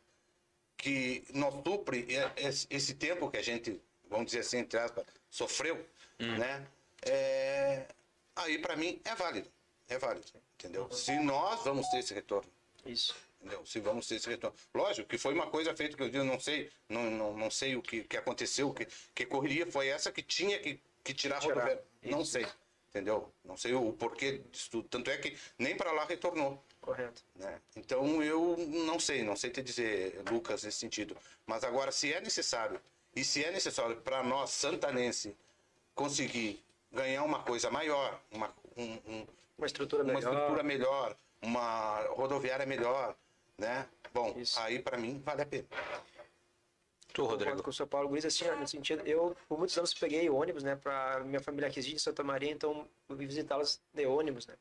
que 0.76 1.24
nos 1.34 1.52
supre 1.64 2.06
é- 2.14 2.32
esse 2.70 2.94
tempo 2.94 3.28
que 3.28 3.36
a 3.38 3.42
gente, 3.42 3.80
vamos 4.08 4.26
dizer 4.26 4.40
assim, 4.40 4.58
entre 4.58 4.78
aspas, 4.78 5.04
sofreu, 5.30 5.84
né? 6.18 6.66
É, 7.02 7.86
aí 8.34 8.58
para 8.58 8.76
mim 8.76 9.00
é 9.04 9.14
válido. 9.14 9.50
É 9.88 9.98
válido, 9.98 10.26
entendeu? 10.54 10.90
Se 10.90 11.12
nós 11.20 11.62
vamos 11.62 11.88
ter 11.88 11.98
esse 11.98 12.12
retorno. 12.12 12.50
Isso. 12.84 13.14
Entendeu? 13.40 13.64
Se 13.64 13.78
vamos 13.80 14.08
ter 14.08 14.16
esse 14.16 14.28
retorno. 14.28 14.56
Lógico 14.74 15.08
que 15.08 15.18
foi 15.18 15.32
uma 15.34 15.46
coisa 15.46 15.74
feita 15.76 15.96
que 15.96 16.02
eu 16.02 16.08
digo, 16.10 16.24
não 16.24 16.40
sei, 16.40 16.70
não, 16.88 17.10
não, 17.10 17.36
não 17.36 17.50
sei 17.50 17.76
o 17.76 17.82
que, 17.82 18.02
que 18.02 18.16
aconteceu, 18.16 18.72
que, 18.72 18.88
que 19.14 19.26
correria 19.26 19.70
foi 19.70 19.88
essa 19.88 20.10
que 20.10 20.22
tinha 20.22 20.58
que, 20.58 20.80
que 21.04 21.14
tirar 21.14 21.38
Tirar. 21.40 21.54
rodoviária. 21.54 21.84
Não 22.02 22.24
sei. 22.24 22.46
Entendeu? 22.90 23.30
Não 23.44 23.56
sei 23.56 23.74
o 23.74 23.92
porquê 23.92 24.38
disso 24.50 24.70
tudo. 24.70 24.88
Tanto 24.88 25.10
é 25.10 25.18
que 25.18 25.36
nem 25.58 25.76
para 25.76 25.92
lá 25.92 26.04
retornou. 26.06 26.64
Correto. 26.80 27.22
Né? 27.34 27.60
Então 27.76 28.22
eu 28.22 28.56
não 28.56 28.98
sei, 28.98 29.22
não 29.22 29.36
sei 29.36 29.50
te 29.50 29.62
dizer, 29.62 30.22
Lucas, 30.30 30.64
nesse 30.64 30.78
sentido. 30.78 31.16
Mas 31.44 31.62
agora, 31.62 31.92
se 31.92 32.12
é 32.12 32.20
necessário, 32.20 32.80
e 33.16 33.24
se 33.24 33.42
é 33.42 33.50
necessário 33.50 33.96
para 33.96 34.22
nós, 34.22 34.50
santanense, 34.50 35.34
conseguir 35.94 36.62
ganhar 36.92 37.24
uma 37.24 37.42
coisa 37.42 37.70
maior, 37.70 38.20
uma, 38.30 38.54
um- 38.76 38.98
um- 39.06 39.26
Uma 39.56 39.66
estrutura 39.66 40.04
uma 40.04 40.12
melhor. 40.12 40.32
estrutura 40.34 40.62
melhor, 40.62 41.16
uma 41.40 42.00
rodoviária 42.10 42.66
melhor, 42.66 43.16
né? 43.56 43.88
Bom, 44.12 44.34
Isso. 44.36 44.60
aí 44.60 44.78
para 44.78 44.98
mim 44.98 45.20
vale 45.24 45.42
a 45.42 45.46
pena. 45.46 45.66
Tu, 47.14 47.24
Rodrigo. 47.24 47.62
com 47.62 47.70
o 47.70 47.72
São 47.72 47.86
Paulo 47.86 48.10
Guiz, 48.10 48.26
assim, 48.26 48.44
no 48.60 48.68
sentido, 48.68 49.02
eu 49.06 49.34
por 49.48 49.56
muitos 49.56 49.76
anos 49.78 49.94
peguei 49.94 50.28
ônibus, 50.28 50.62
né, 50.62 50.76
para 50.76 51.20
minha 51.20 51.40
família 51.40 51.66
aqui 51.66 51.80
em 51.80 51.96
Santa 51.96 52.22
Maria, 52.22 52.50
então 52.50 52.86
eu 53.08 53.16
vim 53.16 53.26
visitá-las 53.26 53.80
de 53.94 54.04
ônibus, 54.04 54.46
né. 54.46 54.54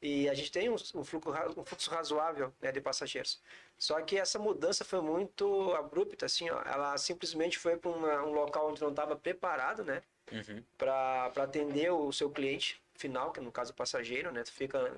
E 0.00 0.28
a 0.28 0.34
gente 0.34 0.52
tem 0.52 0.68
um, 0.68 0.74
um 0.74 1.04
fluxo, 1.04 1.30
um 1.56 1.64
fluxo 1.64 1.90
razoável, 1.90 2.52
né, 2.60 2.70
de 2.70 2.80
passageiros. 2.80 3.40
Só 3.78 4.00
que 4.02 4.18
essa 4.18 4.38
mudança 4.38 4.84
foi 4.84 5.00
muito 5.00 5.72
abrupta, 5.74 6.26
assim, 6.26 6.48
ó, 6.50 6.60
ela 6.62 6.96
simplesmente 6.98 7.58
foi 7.58 7.76
para 7.76 7.90
um 7.90 8.32
local 8.32 8.70
onde 8.70 8.80
não 8.80 8.90
estava 8.90 9.16
preparado, 9.16 9.84
né, 9.84 10.02
Uhum. 10.32 10.60
para 10.76 11.26
atender 11.36 11.92
o 11.92 12.10
seu 12.12 12.28
cliente 12.28 12.82
final, 12.96 13.30
que 13.32 13.40
no 13.40 13.52
caso 13.52 13.70
o 13.72 13.74
passageiro, 13.76 14.32
né? 14.32 14.42
Tu 14.42 14.52
fica 14.52 14.90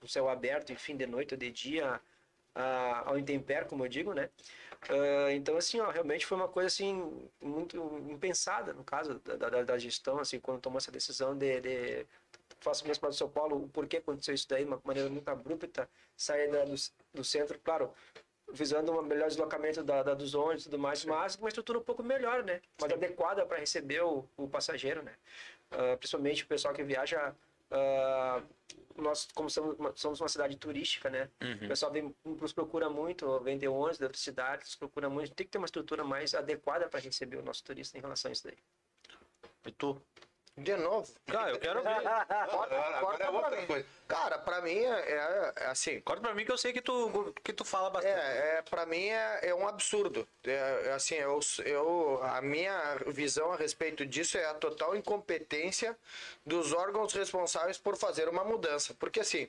no 0.00 0.08
céu 0.08 0.28
aberto, 0.28 0.72
enfim, 0.72 0.96
de 0.96 1.06
noite 1.06 1.34
ou 1.34 1.38
de 1.38 1.50
dia, 1.50 2.00
ao 3.04 3.18
intempério, 3.18 3.66
como 3.68 3.84
eu 3.84 3.88
digo, 3.88 4.12
né? 4.14 4.30
Ah, 4.88 5.32
então, 5.32 5.56
assim, 5.56 5.80
ó, 5.80 5.90
realmente 5.90 6.24
foi 6.24 6.36
uma 6.38 6.48
coisa, 6.48 6.68
assim, 6.68 7.28
muito 7.40 7.76
impensada, 8.08 8.72
no 8.72 8.84
caso 8.84 9.18
da, 9.20 9.36
da, 9.36 9.62
da 9.62 9.78
gestão, 9.78 10.18
assim, 10.18 10.38
quando 10.40 10.60
tomou 10.60 10.78
essa 10.78 10.90
decisão 10.92 11.36
de... 11.36 11.60
de 11.60 12.06
faço 12.60 12.86
mesmo 12.86 13.00
para 13.00 13.10
o 13.10 13.12
São 13.12 13.28
Paulo, 13.28 13.64
o 13.64 13.68
porquê 13.68 13.98
aconteceu 13.98 14.34
isso 14.34 14.48
daí, 14.48 14.64
uma 14.64 14.80
maneira 14.84 15.08
muito 15.08 15.28
abrupta, 15.28 15.88
sair 16.16 16.50
da, 16.50 16.64
do, 16.64 16.74
do 17.14 17.24
centro, 17.24 17.58
claro, 17.60 17.92
visando 18.52 18.92
um 18.92 19.02
melhor 19.02 19.28
deslocamento 19.28 19.82
da, 19.82 20.02
da- 20.02 20.14
dos 20.14 20.34
ônibus 20.34 20.62
e 20.62 20.64
tudo 20.64 20.78
mais, 20.78 21.04
mas 21.04 21.36
uma 21.36 21.48
estrutura 21.48 21.78
um 21.78 21.82
pouco 21.82 22.02
melhor, 22.02 22.42
né? 22.42 22.60
Mais 22.80 22.92
adequada 22.92 23.46
para 23.46 23.58
receber 23.58 24.02
o, 24.02 24.28
o 24.36 24.48
passageiro, 24.48 25.02
né? 25.02 25.14
Ah, 25.70 25.96
principalmente 25.96 26.44
o 26.44 26.46
pessoal 26.46 26.74
que 26.74 26.82
viaja. 26.82 27.34
ah, 27.70 28.42
nós, 28.96 29.28
como 29.32 29.48
somos 29.48 29.78
uma, 29.78 29.92
somos 29.96 30.20
uma 30.20 30.28
cidade 30.28 30.56
turística, 30.56 31.08
né? 31.08 31.30
O 31.64 31.68
pessoal 31.68 31.90
vem, 31.92 32.14
nos 32.24 32.52
procura 32.52 32.90
muito, 32.90 33.38
vem 33.40 33.56
de 33.56 33.66
ônibus 33.68 33.96
de 33.98 34.04
outras 34.04 34.20
cidades, 34.20 34.66
nos 34.66 34.74
procura 34.76 35.08
muito. 35.08 35.32
Tem 35.32 35.46
que 35.46 35.50
ter 35.52 35.58
uma 35.58 35.64
estrutura 35.64 36.04
mais 36.04 36.34
adequada 36.34 36.88
para 36.88 37.00
receber 37.00 37.36
o 37.36 37.42
nosso 37.42 37.62
turista 37.64 37.96
em 37.96 38.00
relação 38.00 38.28
a 38.28 38.32
isso 38.32 38.44
daí. 38.44 38.58
E 39.64 39.70
tu? 39.72 40.02
De 40.62 40.76
novo. 40.76 41.10
Cara, 41.26 41.50
eu 41.50 41.58
quero 41.58 41.82
ver. 41.82 41.88
Agora, 41.88 42.26
agora 42.28 43.00
corta 43.00 43.22
é 43.24 43.26
pra 43.26 43.30
outra 43.30 43.60
mim. 43.60 43.66
coisa. 43.66 43.86
Cara, 44.06 44.38
pra 44.38 44.60
mim 44.60 44.76
é, 44.78 45.12
é- 45.12 45.52
é 45.56 45.66
assim. 45.66 46.00
Corta 46.02 46.20
pra 46.22 46.34
mim 46.34 46.44
que 46.44 46.52
eu 46.52 46.58
sei 46.58 46.72
que 46.72 46.82
tu, 46.82 47.32
que 47.42 47.52
tu 47.52 47.64
fala 47.64 47.88
bastante. 47.88 48.12
É, 48.18 48.56
é, 48.58 48.62
para 48.62 48.84
mim 48.84 49.08
é, 49.08 49.40
é 49.48 49.54
um 49.54 49.66
absurdo. 49.66 50.28
É, 50.44 50.82
é 50.86 50.92
assim, 50.92 51.14
eu, 51.14 51.40
eu, 51.64 52.20
a 52.22 52.42
minha 52.42 52.96
visão 53.06 53.52
a 53.52 53.56
respeito 53.56 54.04
disso 54.04 54.36
é 54.36 54.44
a 54.44 54.54
total 54.54 54.94
incompetência 54.94 55.96
dos 56.44 56.72
órgãos 56.74 57.12
responsáveis 57.14 57.78
por 57.78 57.96
fazer 57.96 58.28
uma 58.28 58.44
mudança. 58.44 58.94
Porque 58.98 59.20
assim, 59.20 59.48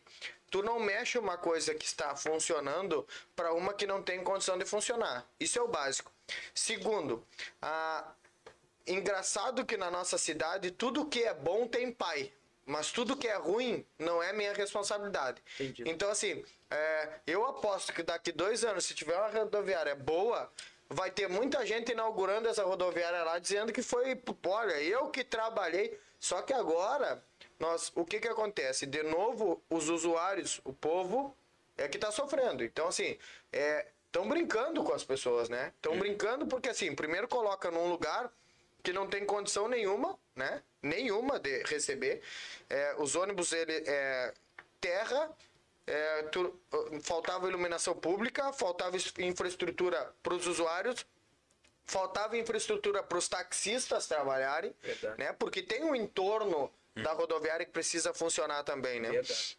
tu 0.49 0.63
não 0.63 0.79
mexe 0.79 1.17
uma 1.19 1.37
coisa 1.37 1.75
que 1.75 1.85
está 1.85 2.15
funcionando 2.15 3.05
para 3.35 3.53
uma 3.53 3.73
que 3.73 3.85
não 3.85 4.01
tem 4.01 4.23
condição 4.23 4.57
de 4.57 4.65
funcionar. 4.65 5.25
Isso 5.39 5.59
é 5.59 5.61
o 5.61 5.67
básico. 5.67 6.09
Segundo, 6.53 7.25
a, 7.61 8.13
engraçado 8.87 9.65
que 9.65 9.77
na 9.77 9.91
nossa 9.91 10.17
cidade 10.17 10.71
tudo 10.71 11.05
que 11.05 11.23
é 11.23 11.33
bom 11.33 11.67
tem 11.67 11.91
pai. 11.91 12.31
Mas 12.65 12.91
tudo 12.91 13.17
que 13.17 13.27
é 13.27 13.35
ruim 13.35 13.85
não 13.97 14.21
é 14.21 14.31
minha 14.31 14.53
responsabilidade. 14.53 15.41
Entendi. 15.59 15.83
Então, 15.85 16.09
assim, 16.09 16.43
é, 16.69 17.09
eu 17.25 17.45
aposto 17.45 17.91
que 17.91 18.03
daqui 18.03 18.31
dois 18.31 18.63
anos, 18.63 18.85
se 18.85 18.93
tiver 18.93 19.17
uma 19.17 19.29
rodoviária 19.29 19.95
boa, 19.95 20.49
vai 20.87 21.09
ter 21.09 21.27
muita 21.27 21.65
gente 21.65 21.91
inaugurando 21.91 22.47
essa 22.47 22.63
rodoviária 22.63 23.23
lá, 23.23 23.39
dizendo 23.39 23.73
que 23.73 23.81
foi, 23.81 24.21
olha, 24.45 24.81
eu 24.81 25.09
que 25.09 25.23
trabalhei. 25.23 25.99
Só 26.19 26.41
que 26.43 26.53
agora, 26.53 27.23
nós, 27.59 27.91
o 27.95 28.05
que 28.05 28.19
que 28.19 28.27
acontece? 28.27 28.85
De 28.85 29.01
novo, 29.03 29.61
os 29.69 29.89
usuários, 29.89 30.61
o 30.63 30.71
povo, 30.71 31.35
é 31.77 31.87
que 31.87 31.97
tá 31.97 32.11
sofrendo. 32.11 32.63
Então, 32.63 32.87
assim, 32.87 33.17
estão 34.05 34.29
brincando 34.29 34.83
com 34.83 34.93
as 34.93 35.03
pessoas, 35.03 35.49
né? 35.49 35.73
Estão 35.75 35.97
brincando 35.97 36.45
porque, 36.45 36.69
assim, 36.69 36.93
primeiro 36.93 37.27
coloca 37.27 37.71
num 37.71 37.89
lugar 37.89 38.31
que 38.83 38.91
não 38.93 39.07
tem 39.07 39.25
condição 39.25 39.67
nenhuma, 39.67 40.17
né? 40.35 40.61
Nenhuma 40.81 41.39
de 41.39 41.63
receber. 41.63 42.21
É, 42.69 42.95
os 42.97 43.15
ônibus, 43.15 43.51
ele 43.53 43.83
é 43.85 44.33
terra, 44.79 45.31
é, 45.85 46.23
tu- 46.23 46.59
faltava 47.01 47.47
iluminação 47.47 47.93
pública, 47.95 48.51
faltava 48.53 48.95
es- 48.97 49.13
infraestrutura 49.19 50.13
para 50.23 50.33
os 50.33 50.47
usuários, 50.47 51.05
faltava 51.85 52.37
infraestrutura 52.37 53.03
para 53.03 53.17
os 53.17 53.27
taxistas 53.27 54.07
trabalharem, 54.07 54.73
Verdade. 54.81 55.19
né? 55.19 55.33
Porque 55.33 55.61
tem 55.61 55.83
um 55.83 55.95
entorno 55.95 56.71
da 56.95 57.13
rodoviária 57.13 57.65
que 57.65 57.71
precisa 57.71 58.13
funcionar 58.13 58.63
também, 58.63 58.99
né? 58.99 59.09
Verdade. 59.11 59.57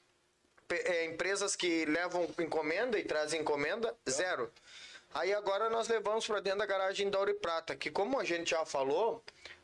É, 0.68 1.04
empresas 1.04 1.54
que 1.54 1.84
levam 1.84 2.28
encomenda 2.38 2.98
e 2.98 3.04
trazem 3.04 3.42
encomenda, 3.42 3.94
zero. 4.08 4.50
Aí 5.14 5.32
agora 5.34 5.68
nós 5.68 5.88
levamos 5.88 6.26
para 6.26 6.40
dentro 6.40 6.60
da 6.60 6.66
garagem 6.66 7.10
da 7.10 7.18
Ouro 7.18 7.30
e 7.30 7.34
Prata, 7.34 7.76
que 7.76 7.90
como 7.90 8.18
a 8.18 8.24
gente 8.24 8.50
já 8.50 8.64
falou, 8.64 9.22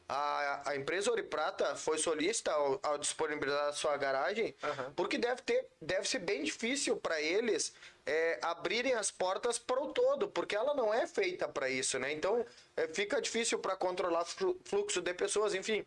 a, 0.08 0.70
a 0.70 0.76
empresa 0.76 1.10
Ouro 1.10 1.24
Prata 1.24 1.74
foi 1.76 1.98
solícita 1.98 2.50
ao, 2.52 2.78
ao 2.82 2.98
disponibilizar 2.98 3.68
a 3.68 3.72
sua 3.72 3.96
garagem, 3.96 4.54
Aham. 4.62 4.92
porque 4.96 5.18
deve, 5.18 5.42
ter, 5.42 5.66
deve 5.80 6.08
ser 6.08 6.18
bem 6.20 6.42
difícil 6.42 6.96
para 6.96 7.20
eles 7.20 7.72
é, 8.06 8.38
abrirem 8.42 8.94
as 8.94 9.10
portas 9.10 9.58
para 9.58 9.80
o 9.82 9.92
todo, 9.92 10.28
porque 10.28 10.56
ela 10.56 10.74
não 10.74 10.92
é 10.92 11.06
feita 11.06 11.46
para 11.48 11.68
isso, 11.68 11.98
né? 11.98 12.12
Então 12.12 12.44
é, 12.76 12.88
fica 12.88 13.20
difícil 13.20 13.58
para 13.58 13.76
controlar 13.76 14.24
flu- 14.24 14.58
fluxo 14.64 15.00
de 15.02 15.12
pessoas, 15.12 15.54
enfim. 15.54 15.84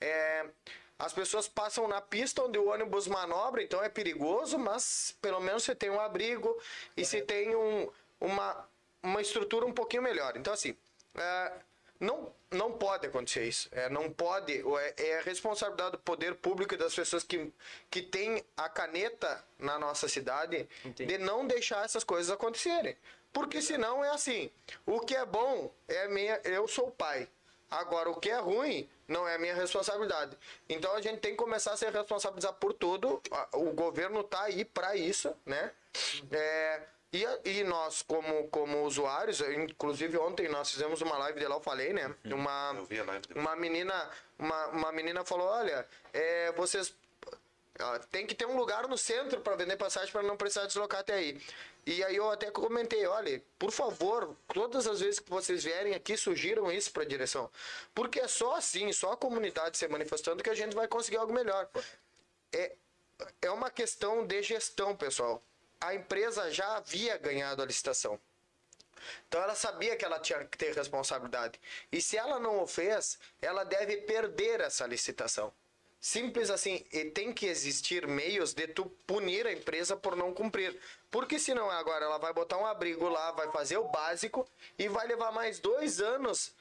É, 0.00 0.46
as 0.96 1.12
pessoas 1.12 1.48
passam 1.48 1.88
na 1.88 2.00
pista 2.00 2.42
onde 2.44 2.56
o 2.58 2.68
ônibus 2.68 3.08
manobra, 3.08 3.60
então 3.60 3.82
é 3.82 3.88
perigoso, 3.88 4.56
mas 4.56 5.16
pelo 5.20 5.40
menos 5.40 5.64
você 5.64 5.74
tem 5.74 5.90
um 5.90 5.98
abrigo 5.98 6.56
e 6.96 7.04
você 7.04 7.20
tem 7.20 7.56
um, 7.56 7.90
uma, 8.20 8.68
uma 9.04 9.20
estrutura 9.20 9.66
um 9.66 9.72
pouquinho 9.72 10.02
melhor. 10.02 10.36
Então, 10.36 10.52
assim, 10.52 10.76
é, 11.14 11.52
não, 12.00 12.32
não 12.50 12.72
pode 12.72 13.06
acontecer 13.06 13.46
isso. 13.46 13.68
É, 13.72 13.88
não 13.88 14.10
pode. 14.10 14.52
É, 14.96 15.10
é 15.10 15.20
responsabilidade 15.20 15.92
do 15.92 15.98
poder 15.98 16.34
público 16.36 16.74
e 16.74 16.76
das 16.76 16.94
pessoas 16.94 17.22
que, 17.22 17.52
que 17.90 18.02
têm 18.02 18.44
a 18.56 18.68
caneta 18.68 19.44
na 19.58 19.78
nossa 19.78 20.08
cidade 20.08 20.68
Entendi. 20.84 21.06
de 21.06 21.18
não 21.18 21.46
deixar 21.46 21.84
essas 21.84 22.02
coisas 22.02 22.30
acontecerem. 22.32 22.96
Porque 23.32 23.60
senão 23.60 24.04
é 24.04 24.10
assim: 24.10 24.50
o 24.86 25.00
que 25.00 25.14
é 25.14 25.24
bom 25.24 25.70
é 25.86 26.08
minha. 26.08 26.40
Eu 26.44 26.66
sou 26.66 26.90
pai. 26.90 27.28
Agora, 27.70 28.08
o 28.08 28.20
que 28.20 28.30
é 28.30 28.38
ruim 28.38 28.88
não 29.08 29.26
é 29.26 29.36
minha 29.36 29.54
responsabilidade. 29.54 30.36
Então 30.68 30.94
a 30.94 31.00
gente 31.00 31.18
tem 31.18 31.32
que 31.32 31.36
começar 31.38 31.72
a 31.72 31.76
se 31.76 31.88
responsabilizar 31.90 32.52
por 32.54 32.72
tudo. 32.72 33.20
A- 33.30 33.48
O 33.54 33.72
governo 33.72 34.22
tá 34.22 34.42
aí 34.44 34.64
para 34.64 34.94
isso, 34.96 35.34
né? 35.44 35.72
É, 36.30 36.80
e, 37.14 37.60
e 37.60 37.62
nós, 37.62 38.02
como, 38.02 38.48
como 38.48 38.82
usuários, 38.82 39.40
inclusive 39.40 40.18
ontem 40.18 40.48
nós 40.48 40.70
fizemos 40.72 41.00
uma 41.00 41.16
live 41.18 41.38
de 41.38 41.46
lá, 41.46 41.54
eu 41.54 41.60
falei, 41.60 41.92
né? 41.92 42.12
Uma, 42.24 42.74
Eu 42.76 42.84
vi 42.84 42.98
a 42.98 43.04
live 43.04 43.26
dele. 43.28 43.38
uma 43.38 43.54
menina, 43.54 44.10
uma, 44.36 44.66
uma 44.66 44.92
menina 44.92 45.24
falou: 45.24 45.46
olha, 45.46 45.86
é, 46.12 46.50
vocês 46.52 46.92
tem 48.10 48.26
que 48.26 48.34
ter 48.34 48.46
um 48.46 48.56
lugar 48.56 48.88
no 48.88 48.98
centro 48.98 49.40
para 49.40 49.56
vender 49.56 49.76
passagem 49.76 50.10
para 50.10 50.22
não 50.22 50.36
precisar 50.36 50.66
deslocar 50.66 51.00
até 51.00 51.14
aí. 51.14 51.40
E 51.86 52.02
aí 52.02 52.16
eu 52.16 52.30
até 52.30 52.50
comentei, 52.50 53.06
olha, 53.06 53.42
por 53.58 53.70
favor, 53.70 54.34
todas 54.48 54.86
as 54.86 55.00
vezes 55.00 55.20
que 55.20 55.28
vocês 55.28 55.64
vierem 55.64 55.94
aqui, 55.94 56.16
sugiram 56.16 56.70
isso 56.72 56.90
para 56.92 57.02
a 57.02 57.06
direção. 57.06 57.50
Porque 57.94 58.20
é 58.20 58.28
só 58.28 58.56
assim, 58.56 58.92
só 58.92 59.12
a 59.12 59.16
comunidade 59.16 59.76
se 59.76 59.86
manifestando 59.86 60.42
que 60.42 60.50
a 60.50 60.54
gente 60.54 60.74
vai 60.74 60.88
conseguir 60.88 61.18
algo 61.18 61.32
melhor. 61.32 61.68
É, 62.52 62.72
é 63.42 63.50
uma 63.50 63.70
questão 63.70 64.26
de 64.26 64.42
gestão, 64.42 64.96
pessoal. 64.96 65.42
A 65.84 65.94
empresa 65.94 66.50
já 66.50 66.76
havia 66.78 67.18
ganhado 67.18 67.60
a 67.62 67.66
licitação. 67.66 68.18
Então 69.28 69.42
ela 69.42 69.54
sabia 69.54 69.94
que 69.96 70.04
ela 70.04 70.18
tinha 70.18 70.42
que 70.42 70.56
ter 70.56 70.74
responsabilidade. 70.74 71.60
E 71.92 72.00
se 72.00 72.16
ela 72.16 72.40
não 72.40 72.62
o 72.62 72.66
fez, 72.66 73.18
ela 73.42 73.64
deve 73.64 73.98
perder 73.98 74.62
essa 74.62 74.86
licitação. 74.86 75.52
Simples 76.00 76.48
assim, 76.48 76.86
e 76.90 77.04
tem 77.06 77.34
que 77.34 77.44
existir 77.46 78.06
meios 78.06 78.54
de 78.54 78.66
tu 78.68 78.86
punir 79.06 79.46
a 79.46 79.52
empresa 79.52 79.94
por 79.94 80.16
não 80.16 80.32
cumprir. 80.32 80.74
Porque 81.10 81.38
senão 81.38 81.70
agora 81.70 82.06
ela 82.06 82.16
vai 82.18 82.32
botar 82.32 82.56
um 82.56 82.66
abrigo 82.66 83.06
lá, 83.06 83.32
vai 83.32 83.50
fazer 83.52 83.76
o 83.76 83.88
básico 83.88 84.48
e 84.78 84.88
vai 84.88 85.06
levar 85.06 85.32
mais 85.32 85.58
dois 85.58 86.00
anos, 86.00 86.54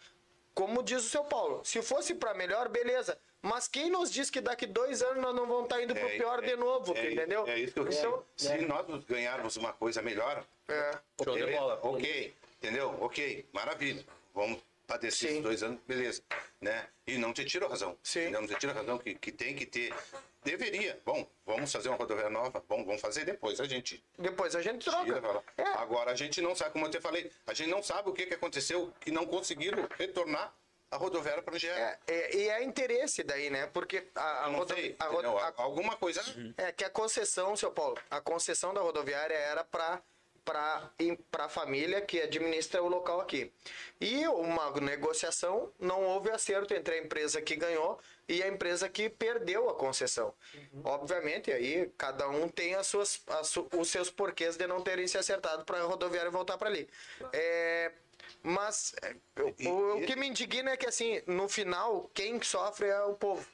como 0.53 0.83
diz 0.83 1.05
o 1.05 1.09
seu 1.09 1.23
Paulo. 1.23 1.61
Se 1.63 1.81
fosse 1.81 2.13
para 2.15 2.33
melhor, 2.33 2.69
beleza. 2.69 3.17
Mas 3.41 3.67
quem 3.67 3.89
nos 3.89 4.09
diz 4.09 4.29
que 4.29 4.39
daqui 4.39 4.65
dois 4.65 5.01
anos 5.01 5.21
nós 5.21 5.35
não 5.35 5.45
vamos 5.45 5.63
estar 5.63 5.81
indo 5.81 5.93
pro 5.93 6.07
pior 6.09 6.41
de 6.41 6.55
novo, 6.55 6.95
é, 6.95 7.11
entendeu? 7.11 7.45
É 7.45 7.59
isso 7.59 7.73
que 7.73 7.79
eu 7.79 7.87
então, 7.89 8.11
quero. 8.11 8.25
Se 8.37 8.65
nós 8.65 9.03
ganharmos 9.03 9.57
uma 9.57 9.73
coisa 9.73 10.01
melhor, 10.01 10.45
é, 10.69 10.91
Show 11.21 11.33
de 11.33 11.41
beleza, 11.41 11.59
bola. 11.59 11.79
ok, 11.83 12.33
entendeu? 12.57 12.95
Ok, 13.01 13.45
maravilha. 13.51 14.05
Vamos 14.33 14.59
padecer 14.93 15.27
Sim. 15.29 15.33
esses 15.35 15.43
dois 15.43 15.63
anos, 15.63 15.79
beleza. 15.87 16.21
Né? 16.61 16.87
E 17.07 17.17
não 17.17 17.33
te 17.33 17.43
tiro 17.43 17.65
a 17.65 17.69
razão. 17.69 17.97
Sim. 18.03 18.29
Não 18.29 18.45
te 18.47 18.55
tiro 18.55 18.71
a 18.71 18.75
razão 18.75 18.97
que, 18.99 19.15
que 19.15 19.31
tem 19.31 19.55
que 19.55 19.65
ter. 19.65 19.93
Deveria. 20.43 21.01
Bom, 21.05 21.27
vamos 21.45 21.71
fazer 21.71 21.89
uma 21.89 21.97
rodoviária 21.97 22.29
nova? 22.29 22.63
Bom, 22.67 22.85
vamos 22.85 23.01
fazer 23.01 23.25
depois. 23.25 23.59
A 23.59 23.65
gente 23.65 24.03
depois 24.17 24.55
a 24.55 24.61
gente 24.61 24.83
tira. 24.83 25.03
troca. 25.03 25.21
fala. 25.21 25.43
É. 25.57 25.63
Agora 25.79 26.11
a 26.11 26.15
gente 26.15 26.41
não 26.41 26.55
sabe, 26.55 26.71
como 26.71 26.85
eu 26.85 26.91
te 26.91 26.99
falei, 27.01 27.31
a 27.47 27.53
gente 27.53 27.69
não 27.69 27.81
sabe 27.81 28.09
o 28.09 28.13
que, 28.13 28.25
que 28.25 28.33
aconteceu 28.35 28.93
que 28.99 29.11
não 29.11 29.25
conseguiram 29.25 29.87
retornar 29.97 30.53
a 30.91 30.97
rodoviária 30.97 31.41
para 31.41 31.55
o. 31.55 31.57
É, 31.65 31.99
é, 32.07 32.35
e 32.35 32.49
é 32.49 32.63
interesse 32.63 33.23
daí, 33.23 33.49
né? 33.49 33.67
Porque 33.67 34.07
a, 34.15 34.21
a, 34.21 34.47
rodo- 34.47 34.73
sei, 34.75 34.95
a 34.99 35.05
rodo- 35.05 35.27
entendeu? 35.27 35.39
a- 35.39 35.53
Alguma 35.57 35.95
coisa. 35.95 36.21
É 36.57 36.71
que 36.71 36.83
a 36.83 36.89
concessão, 36.89 37.55
seu 37.55 37.71
Paulo, 37.71 37.97
a 38.11 38.21
concessão 38.21 38.73
da 38.73 38.81
rodoviária 38.81 39.33
era 39.33 39.63
para 39.63 40.01
para 40.43 40.91
a 41.39 41.49
família 41.49 42.01
que 42.01 42.21
administra 42.21 42.81
o 42.83 42.87
local 42.87 43.21
aqui. 43.21 43.51
E 43.99 44.27
uma 44.27 44.71
negociação, 44.79 45.71
não 45.79 46.03
houve 46.03 46.29
acerto 46.29 46.73
entre 46.73 46.95
a 46.95 46.97
empresa 46.99 47.41
que 47.41 47.55
ganhou 47.55 47.99
e 48.27 48.41
a 48.43 48.47
empresa 48.47 48.89
que 48.89 49.09
perdeu 49.09 49.69
a 49.69 49.75
concessão. 49.75 50.33
Obviamente, 50.83 51.51
aí 51.51 51.89
cada 51.97 52.27
um 52.29 52.47
tem 52.49 52.75
as 52.75 52.87
suas, 52.87 53.21
as 53.27 53.55
os 53.57 53.89
seus 53.89 54.09
porquês 54.09 54.57
de 54.57 54.67
não 54.67 54.81
terem 54.81 55.07
se 55.07 55.17
acertado 55.17 55.63
para 55.65 55.79
a 55.79 55.83
rodoviária 55.83 56.31
voltar 56.31 56.57
para 56.57 56.69
ali. 56.69 56.89
É, 57.31 57.91
mas 58.41 58.93
é, 59.01 59.15
o, 59.41 59.69
o- 59.69 59.97
o 59.97 60.05
que 60.05 60.15
me 60.15 60.27
indigna 60.27 60.71
é 60.71 60.77
que, 60.77 60.87
assim, 60.87 61.21
no 61.27 61.47
final, 61.47 62.09
quem 62.13 62.41
sofre 62.41 62.87
é 62.87 63.01
o 63.03 63.13
povo. 63.13 63.45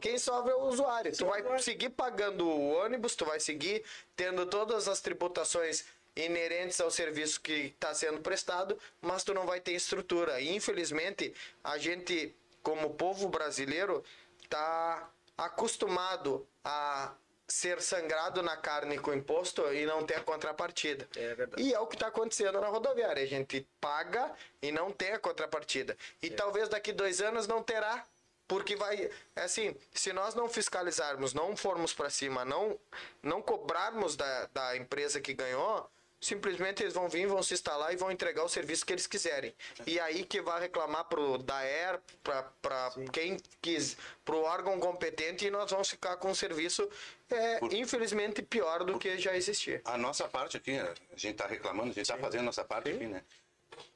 Quem 0.00 0.18
sofre 0.18 0.50
é 0.50 0.56
o 0.56 0.62
usuário. 0.62 1.16
Tu 1.16 1.24
vai 1.24 1.40
seguir 1.62 1.90
pagando 1.90 2.48
o 2.48 2.70
ônibus, 2.84 3.14
tu 3.14 3.24
vai 3.24 3.38
seguir 3.38 3.84
tendo 4.16 4.44
todas 4.44 4.88
as 4.88 5.00
tributações 5.00 5.84
inerentes 6.18 6.80
ao 6.80 6.90
serviço 6.90 7.40
que 7.40 7.72
está 7.74 7.94
sendo 7.94 8.20
prestado, 8.20 8.78
mas 9.00 9.22
tu 9.22 9.32
não 9.32 9.46
vai 9.46 9.60
ter 9.60 9.72
estrutura. 9.72 10.40
E, 10.40 10.54
infelizmente, 10.54 11.32
a 11.62 11.78
gente, 11.78 12.34
como 12.62 12.94
povo 12.94 13.28
brasileiro, 13.28 14.04
está 14.42 15.08
acostumado 15.36 16.46
a 16.64 17.14
ser 17.46 17.80
sangrado 17.80 18.42
na 18.42 18.56
carne 18.56 18.98
com 18.98 19.14
imposto 19.14 19.62
e 19.72 19.86
não 19.86 20.04
ter 20.04 20.16
a 20.16 20.20
contrapartida. 20.20 21.08
É 21.16 21.34
verdade. 21.34 21.62
E 21.62 21.72
é 21.72 21.80
o 21.80 21.86
que 21.86 21.94
está 21.94 22.08
acontecendo 22.08 22.60
na 22.60 22.66
rodoviária. 22.66 23.22
A 23.22 23.26
gente 23.26 23.66
paga 23.80 24.30
e 24.60 24.70
não 24.70 24.92
tem 24.92 25.12
a 25.12 25.18
contrapartida. 25.18 25.96
E 26.20 26.28
talvez 26.28 26.68
daqui 26.68 26.92
dois 26.92 27.22
anos 27.22 27.46
não 27.46 27.62
terá. 27.62 28.04
Porque 28.46 28.74
vai. 28.76 29.10
É 29.36 29.42
assim, 29.42 29.76
se 29.92 30.10
nós 30.12 30.34
não 30.34 30.48
fiscalizarmos, 30.48 31.34
não 31.34 31.54
formos 31.54 31.92
para 31.92 32.08
cima, 32.08 32.46
não, 32.46 32.78
não 33.22 33.42
cobrarmos 33.42 34.16
da, 34.16 34.46
da 34.46 34.76
empresa 34.76 35.20
que 35.20 35.34
ganhou, 35.34 35.88
simplesmente 36.20 36.82
eles 36.82 36.94
vão 36.94 37.08
vir, 37.08 37.26
vão 37.26 37.42
se 37.42 37.54
instalar 37.54 37.92
e 37.92 37.96
vão 37.96 38.10
entregar 38.10 38.44
o 38.44 38.48
serviço 38.48 38.84
que 38.84 38.92
eles 38.92 39.06
quiserem. 39.06 39.54
E 39.86 40.00
aí 40.00 40.24
que 40.24 40.40
vai 40.40 40.60
reclamar 40.60 41.04
pro 41.04 41.38
DAER, 41.38 42.00
para 42.22 42.92
quem 43.12 43.38
quis, 43.62 43.96
pro 44.24 44.42
órgão 44.42 44.78
competente, 44.80 45.46
e 45.46 45.50
nós 45.50 45.70
vamos 45.70 45.88
ficar 45.88 46.16
com 46.16 46.30
um 46.30 46.34
serviço, 46.34 46.88
é, 47.30 47.60
infelizmente, 47.72 48.42
pior 48.42 48.84
do 48.84 48.98
que 48.98 49.18
já 49.18 49.36
existia. 49.36 49.80
A 49.84 49.96
nossa 49.96 50.28
parte 50.28 50.56
aqui, 50.56 50.78
a 50.78 50.94
gente 51.16 51.32
está 51.32 51.46
reclamando, 51.46 51.90
a 51.90 51.94
gente 51.94 52.00
está 52.00 52.16
fazendo 52.18 52.40
a 52.40 52.44
nossa 52.44 52.64
parte 52.64 52.90
aqui, 52.90 53.06
né? 53.06 53.22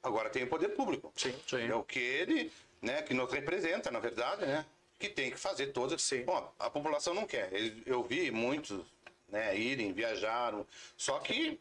Agora 0.02 0.30
tem 0.30 0.44
o 0.44 0.48
poder 0.48 0.68
público. 0.70 1.12
Sim. 1.16 1.34
Sim. 1.48 1.68
É 1.68 1.74
o 1.74 1.82
que 1.82 1.98
ele, 1.98 2.52
né, 2.80 3.02
que 3.02 3.14
nos 3.14 3.30
representa, 3.32 3.90
na 3.90 3.98
verdade, 3.98 4.46
né? 4.46 4.64
Que 4.98 5.08
tem 5.08 5.30
que 5.30 5.36
fazer 5.36 5.68
todas. 5.68 6.00
Sim. 6.02 6.22
Bom, 6.22 6.52
a 6.58 6.70
população 6.70 7.14
não 7.14 7.26
quer. 7.26 7.50
Eu 7.84 8.04
vi 8.04 8.30
muitos, 8.30 8.84
né, 9.28 9.56
irem, 9.56 9.92
viajaram. 9.92 10.64
Só 10.96 11.18
que 11.18 11.58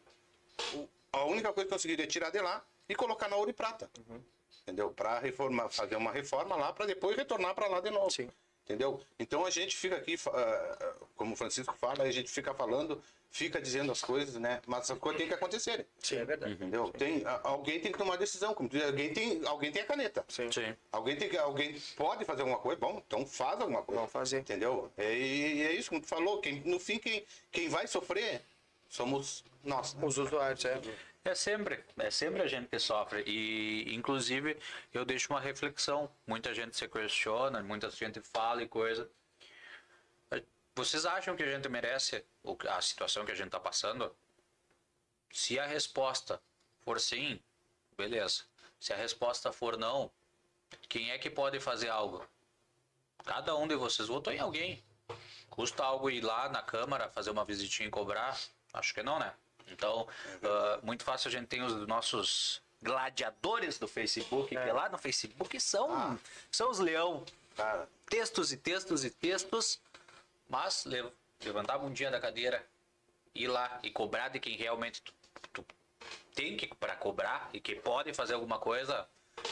o- 0.74 0.88
a 1.12 1.24
única 1.24 1.52
coisa 1.52 1.66
que 1.68 1.72
eu 1.74 1.76
conseguiria 1.76 2.06
tirar 2.06 2.30
de 2.30 2.40
lá 2.40 2.64
e 2.88 2.94
colocar 2.94 3.28
na 3.28 3.36
ouro 3.36 3.50
e 3.50 3.52
prata. 3.52 3.90
entendeu? 4.62 4.90
Para 4.90 5.18
reformar, 5.18 5.68
fazer 5.70 5.96
uma 5.96 6.12
reforma 6.12 6.54
lá 6.56 6.72
para 6.72 6.86
depois 6.86 7.16
retornar 7.16 7.54
para 7.54 7.66
lá 7.66 7.80
de 7.80 7.90
novo. 7.90 8.10
Sim. 8.10 8.30
Entendeu? 8.64 9.00
Então 9.18 9.44
a 9.44 9.50
gente 9.50 9.76
fica 9.76 9.96
aqui, 9.96 10.14
ah, 10.32 10.94
como 11.16 11.32
o 11.34 11.36
Francisco 11.36 11.74
fala, 11.76 12.04
a 12.04 12.10
gente 12.12 12.30
fica 12.30 12.54
falando, 12.54 13.02
fica 13.28 13.60
dizendo 13.60 13.90
as 13.90 14.00
coisas, 14.00 14.36
né? 14.36 14.62
Mas 14.68 14.88
as 14.88 14.96
coisas 14.98 15.18
têm 15.18 15.26
que 15.26 15.34
acontecer. 15.34 15.84
Sim, 15.98 16.18
é 16.18 16.24
verdade. 16.24 16.52
Entendeu? 16.52 16.88
Tem, 16.92 17.26
a- 17.26 17.40
alguém 17.42 17.80
tem 17.80 17.90
que 17.90 17.98
tomar 17.98 18.14
decisão. 18.16 18.54
Como 18.54 18.68
tu 18.68 18.76
diz, 18.76 18.86
alguém, 18.86 19.12
tem, 19.12 19.44
alguém 19.46 19.72
tem 19.72 19.82
a 19.82 19.86
caneta. 19.86 20.24
Sim. 20.28 20.50
Sim. 20.52 20.76
Alguém, 20.92 21.16
tem 21.16 21.28
que, 21.28 21.36
alguém 21.36 21.74
pode 21.96 22.24
fazer 22.24 22.42
alguma 22.42 22.60
coisa? 22.60 22.80
Bom, 22.80 23.02
então 23.04 23.26
faz 23.26 23.60
alguma 23.60 23.82
coisa. 23.82 23.98
Vamos 23.98 24.12
fazer. 24.12 24.38
Entendeu? 24.38 24.92
É, 24.96 25.12
e 25.12 25.62
é 25.62 25.72
isso 25.72 25.88
como 25.88 26.00
tu 26.00 26.06
falou. 26.06 26.40
Quem, 26.40 26.60
no 26.60 26.78
fim, 26.78 26.98
quem, 27.00 27.26
quem 27.50 27.68
vai 27.68 27.88
sofrer 27.88 28.42
somos 28.92 29.42
nós. 29.64 29.94
né? 29.94 30.06
Os 30.06 30.18
usuários, 30.18 30.64
é. 30.64 30.80
É 31.24 31.34
sempre, 31.34 31.82
é 31.98 32.10
sempre 32.10 32.42
a 32.42 32.46
gente 32.46 32.68
que 32.68 32.78
sofre. 32.78 33.22
E, 33.26 33.94
inclusive, 33.94 34.58
eu 34.92 35.04
deixo 35.04 35.32
uma 35.32 35.40
reflexão. 35.40 36.10
Muita 36.26 36.52
gente 36.52 36.76
se 36.76 36.86
questiona, 36.88 37.62
muita 37.62 37.88
gente 37.90 38.20
fala 38.20 38.62
e 38.62 38.68
coisa. 38.68 39.08
Vocês 40.74 41.06
acham 41.06 41.36
que 41.36 41.42
a 41.42 41.50
gente 41.50 41.68
merece 41.68 42.24
a 42.68 42.82
situação 42.82 43.24
que 43.24 43.32
a 43.32 43.34
gente 43.34 43.46
está 43.46 43.60
passando? 43.60 44.14
Se 45.30 45.58
a 45.58 45.66
resposta 45.66 46.42
for 46.84 46.98
sim, 46.98 47.40
beleza. 47.96 48.42
Se 48.80 48.92
a 48.92 48.96
resposta 48.96 49.52
for 49.52 49.76
não, 49.76 50.10
quem 50.88 51.10
é 51.12 51.18
que 51.18 51.30
pode 51.30 51.60
fazer 51.60 51.88
algo? 51.88 52.26
Cada 53.24 53.54
um 53.54 53.68
de 53.68 53.76
vocês 53.76 54.08
votou 54.08 54.32
em 54.32 54.40
alguém. 54.40 54.82
Custa 55.50 55.84
algo 55.84 56.10
ir 56.10 56.22
lá 56.22 56.48
na 56.48 56.62
Câmara, 56.62 57.10
fazer 57.10 57.30
uma 57.30 57.44
visitinha 57.44 57.86
e 57.86 57.90
cobrar? 57.90 58.36
Acho 58.72 58.94
que 58.94 59.02
não, 59.02 59.18
né? 59.18 59.32
Então, 59.68 60.06
ah, 60.42 60.80
muito 60.82 61.04
fácil 61.04 61.28
a 61.28 61.30
gente 61.32 61.46
tem 61.46 61.62
os 61.62 61.86
nossos 61.86 62.62
gladiadores 62.82 63.78
do 63.78 63.86
Facebook, 63.86 64.48
que 64.48 64.72
lá 64.72 64.88
no 64.88 64.98
Facebook 64.98 65.60
são, 65.60 66.18
são 66.50 66.70
os 66.70 66.78
leão. 66.78 67.24
Cara, 67.56 67.88
Textos 68.06 68.52
e 68.52 68.56
textos 68.56 69.04
e 69.04 69.10
textos, 69.10 69.80
mas 70.48 70.84
le- 70.84 71.12
levantar 71.44 71.74
a 71.74 71.78
bundinha 71.78 72.10
da 72.10 72.20
cadeira, 72.20 72.66
ir 73.34 73.46
lá 73.48 73.78
e 73.82 73.90
cobrar 73.90 74.28
de 74.28 74.40
quem 74.40 74.56
realmente 74.56 75.00
tu, 75.02 75.12
tu 75.52 75.64
tem 76.34 76.56
que 76.56 76.66
para 76.74 76.96
cobrar 76.96 77.48
e 77.52 77.60
que 77.60 77.74
pode 77.76 78.12
fazer 78.14 78.34
alguma 78.34 78.58
coisa, 78.58 79.06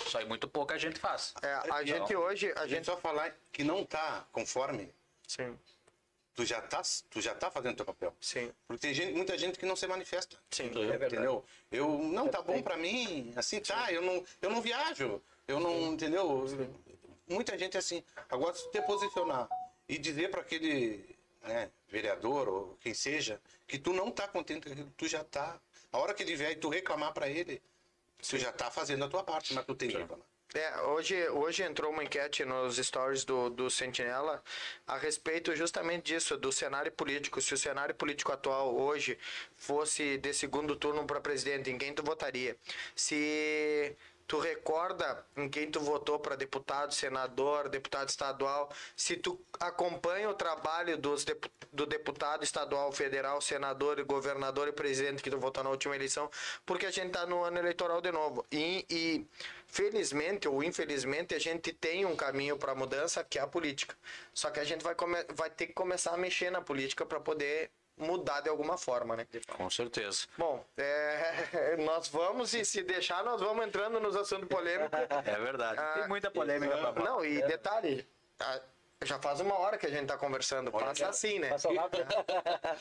só 0.08 0.18
aí 0.18 0.26
muito 0.26 0.48
pouca 0.48 0.78
gente 0.78 0.98
faz. 0.98 1.32
É, 1.42 1.54
a 1.54 1.62
Então, 1.66 1.86
gente 1.86 2.16
hoje, 2.16 2.52
a 2.56 2.66
gente... 2.66 2.84
só 2.86 2.96
falar 2.96 3.34
que 3.52 3.62
não 3.62 3.84
tá 3.84 4.24
conforme, 4.32 4.92
Sim, 5.26 5.56
tu 6.34 6.44
já 6.44 6.60
tá, 6.60 6.82
tu 7.10 7.20
já 7.20 7.34
tá 7.34 7.50
fazendo 7.50 7.76
teu 7.76 7.84
papel. 7.84 8.14
sim, 8.20 8.52
Porque 8.66 8.80
tem 8.80 8.94
gente, 8.94 9.12
muita 9.12 9.36
gente 9.36 9.58
que 9.58 9.66
não 9.66 9.76
se 9.76 9.86
manifesta. 9.86 10.36
sim. 10.50 10.66
É 10.68 10.86
verdade. 10.96 11.14
Entendeu? 11.16 11.44
Eu 11.70 11.98
não 11.98 12.28
tá 12.28 12.40
bom 12.42 12.62
pra 12.62 12.76
mim, 12.76 13.32
assim 13.36 13.60
tá, 13.60 13.92
eu 13.92 14.02
não, 14.02 14.24
eu 14.40 14.50
não 14.50 14.60
viajo, 14.60 15.22
eu 15.46 15.60
não, 15.60 15.92
entendeu? 15.92 16.44
Muita 17.28 17.56
gente 17.58 17.76
assim. 17.78 18.02
Agora 18.28 18.54
se 18.54 18.70
te 18.70 18.80
posicionar 18.82 19.48
e 19.88 19.98
dizer 19.98 20.30
para 20.30 20.40
aquele, 20.40 21.16
né, 21.42 21.70
vereador 21.88 22.48
ou 22.48 22.78
quem 22.80 22.94
seja, 22.94 23.40
que 23.66 23.78
tu 23.78 23.92
não 23.92 24.10
tá 24.10 24.26
contente 24.28 24.66
com 24.66 24.72
aquilo, 24.72 24.92
tu 24.96 25.06
já 25.08 25.22
tá. 25.24 25.60
A 25.92 25.98
hora 25.98 26.14
que 26.14 26.22
ele 26.22 26.36
vier 26.36 26.52
e 26.52 26.56
tu 26.56 26.68
reclamar 26.68 27.12
para 27.12 27.28
ele, 27.28 27.60
tu 28.18 28.38
já 28.38 28.52
tá 28.52 28.70
fazendo 28.70 29.04
a 29.04 29.08
tua 29.08 29.24
parte, 29.24 29.52
mas 29.54 29.64
tu 29.64 29.74
tem 29.74 29.88
que 29.88 29.96
reclamar. 29.96 30.26
É, 30.52 30.80
hoje, 30.82 31.28
hoje 31.28 31.62
entrou 31.62 31.92
uma 31.92 32.02
enquete 32.02 32.44
nos 32.44 32.76
stories 32.76 33.24
do, 33.24 33.48
do 33.50 33.70
Sentinela 33.70 34.42
a 34.84 34.98
respeito 34.98 35.54
justamente 35.54 36.12
disso, 36.12 36.36
do 36.36 36.50
cenário 36.50 36.90
político. 36.90 37.40
Se 37.40 37.54
o 37.54 37.58
cenário 37.58 37.94
político 37.94 38.32
atual 38.32 38.74
hoje 38.74 39.16
fosse 39.56 40.18
de 40.18 40.34
segundo 40.34 40.74
turno 40.74 41.04
para 41.06 41.20
presidente, 41.20 41.70
em 41.70 41.78
quem 41.78 41.94
tu 41.94 42.02
votaria? 42.02 42.56
Se 42.96 43.96
tu 44.30 44.38
recorda 44.38 45.26
em 45.36 45.48
quem 45.48 45.68
tu 45.68 45.80
votou 45.80 46.16
para 46.16 46.36
deputado, 46.36 46.94
senador, 46.94 47.68
deputado 47.68 48.08
estadual, 48.10 48.70
se 48.96 49.16
tu 49.16 49.36
acompanha 49.58 50.30
o 50.30 50.34
trabalho 50.34 50.96
dos 50.96 51.24
depu- 51.24 51.50
do 51.72 51.84
deputado 51.84 52.44
estadual, 52.44 52.92
federal, 52.92 53.40
senador, 53.40 54.00
governador 54.04 54.68
e 54.68 54.72
presidente 54.72 55.20
que 55.20 55.30
tu 55.30 55.36
votou 55.36 55.64
na 55.64 55.70
última 55.70 55.96
eleição, 55.96 56.30
porque 56.64 56.86
a 56.86 56.92
gente 56.92 57.08
está 57.08 57.26
no 57.26 57.42
ano 57.42 57.58
eleitoral 57.58 58.00
de 58.00 58.12
novo. 58.12 58.46
E, 58.52 58.86
e 58.88 59.26
felizmente 59.66 60.46
ou 60.46 60.62
infelizmente 60.62 61.34
a 61.34 61.38
gente 61.40 61.72
tem 61.72 62.06
um 62.06 62.14
caminho 62.14 62.56
para 62.56 62.72
mudança 62.72 63.24
que 63.24 63.36
é 63.36 63.42
a 63.42 63.48
política. 63.48 63.96
Só 64.32 64.48
que 64.52 64.60
a 64.60 64.64
gente 64.64 64.84
vai, 64.84 64.94
vai 65.34 65.50
ter 65.50 65.66
que 65.66 65.72
começar 65.72 66.14
a 66.14 66.16
mexer 66.16 66.50
na 66.50 66.62
política 66.62 67.04
para 67.04 67.18
poder 67.18 67.68
mudar 68.00 68.40
de 68.40 68.48
alguma 68.48 68.76
forma, 68.76 69.16
né? 69.16 69.26
Com 69.56 69.68
certeza. 69.70 70.26
Bom, 70.36 70.64
é, 70.76 71.76
nós 71.84 72.08
vamos 72.08 72.52
e 72.54 72.64
se 72.64 72.82
deixar 72.82 73.22
nós 73.22 73.40
vamos 73.40 73.64
entrando 73.66 74.00
nos 74.00 74.16
assuntos 74.16 74.48
polêmicos. 74.48 74.98
É 75.24 75.36
verdade. 75.38 75.78
Ah, 75.78 75.92
Tem 76.00 76.08
muita 76.08 76.30
polêmica 76.30 76.76
pra 76.76 76.92
falar. 76.92 77.04
Não, 77.08 77.24
e 77.24 77.40
detalhe, 77.46 78.06
ah, 78.40 78.60
já 79.02 79.18
faz 79.18 79.40
uma 79.40 79.58
hora 79.58 79.78
que 79.78 79.86
a 79.86 79.90
gente 79.90 80.06
tá 80.08 80.16
conversando, 80.18 80.70
passa 80.70 81.08
assim, 81.08 81.38
né? 81.38 81.48
Passa 81.50 81.72
rápido. 81.72 82.04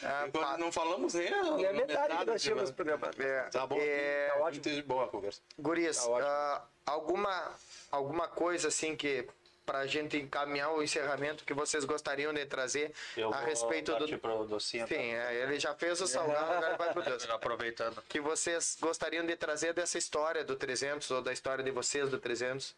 Ah, 0.04 0.28
pa- 0.32 0.58
não 0.58 0.72
falamos 0.72 1.14
nem 1.14 1.28
a, 1.34 1.38
É 1.62 1.70
a 1.70 1.74
metade 1.74 2.18
que 2.18 2.26
nós 2.26 2.42
tínhamos 2.42 2.72
programa. 2.72 3.10
é, 3.20 3.42
Tá 3.44 3.66
bom, 3.66 3.78
é, 3.80 4.28
tá 4.28 4.36
ótimo. 4.44 4.74
Muito 4.74 4.88
boa 4.88 5.06
a 5.06 5.08
conversa. 5.08 5.42
Gurias, 5.58 6.06
Tá 6.06 6.12
ah, 6.22 6.92
alguma, 6.92 7.52
alguma 7.92 8.28
coisa 8.28 8.68
assim 8.70 8.96
que 8.98 9.28
pra 9.70 9.86
gente 9.86 10.18
encaminhar 10.18 10.72
o 10.74 10.82
encerramento 10.82 11.44
que 11.46 11.54
vocês 11.54 11.86
gostariam 11.86 12.34
de 12.34 12.44
trazer 12.48 12.92
Eu 13.16 13.32
a 13.32 13.38
vou 13.38 13.46
respeito 13.46 13.96
do. 13.98 14.18
pro 14.18 14.44
docinho. 14.46 14.88
tá? 14.88 14.96
Sim, 14.96 15.14
é, 15.14 15.44
ele 15.44 15.60
já 15.60 15.76
fez 15.76 16.02
o 16.02 16.08
salgado, 16.08 16.52
agora 16.54 16.76
vai 16.76 16.92
pro 16.92 17.04
doce. 17.04 17.30
Aproveitando. 17.32 18.02
Que 18.10 18.20
vocês 18.20 18.76
gostariam 18.82 19.24
de 19.24 19.36
trazer 19.36 19.72
dessa 19.74 20.00
história 20.00 20.44
do 20.44 20.56
300 20.56 21.12
ou 21.12 21.22
da 21.22 21.32
história 21.32 21.64
de 21.64 21.70
vocês 21.70 22.10
do 22.10 22.18
300? 22.20 22.76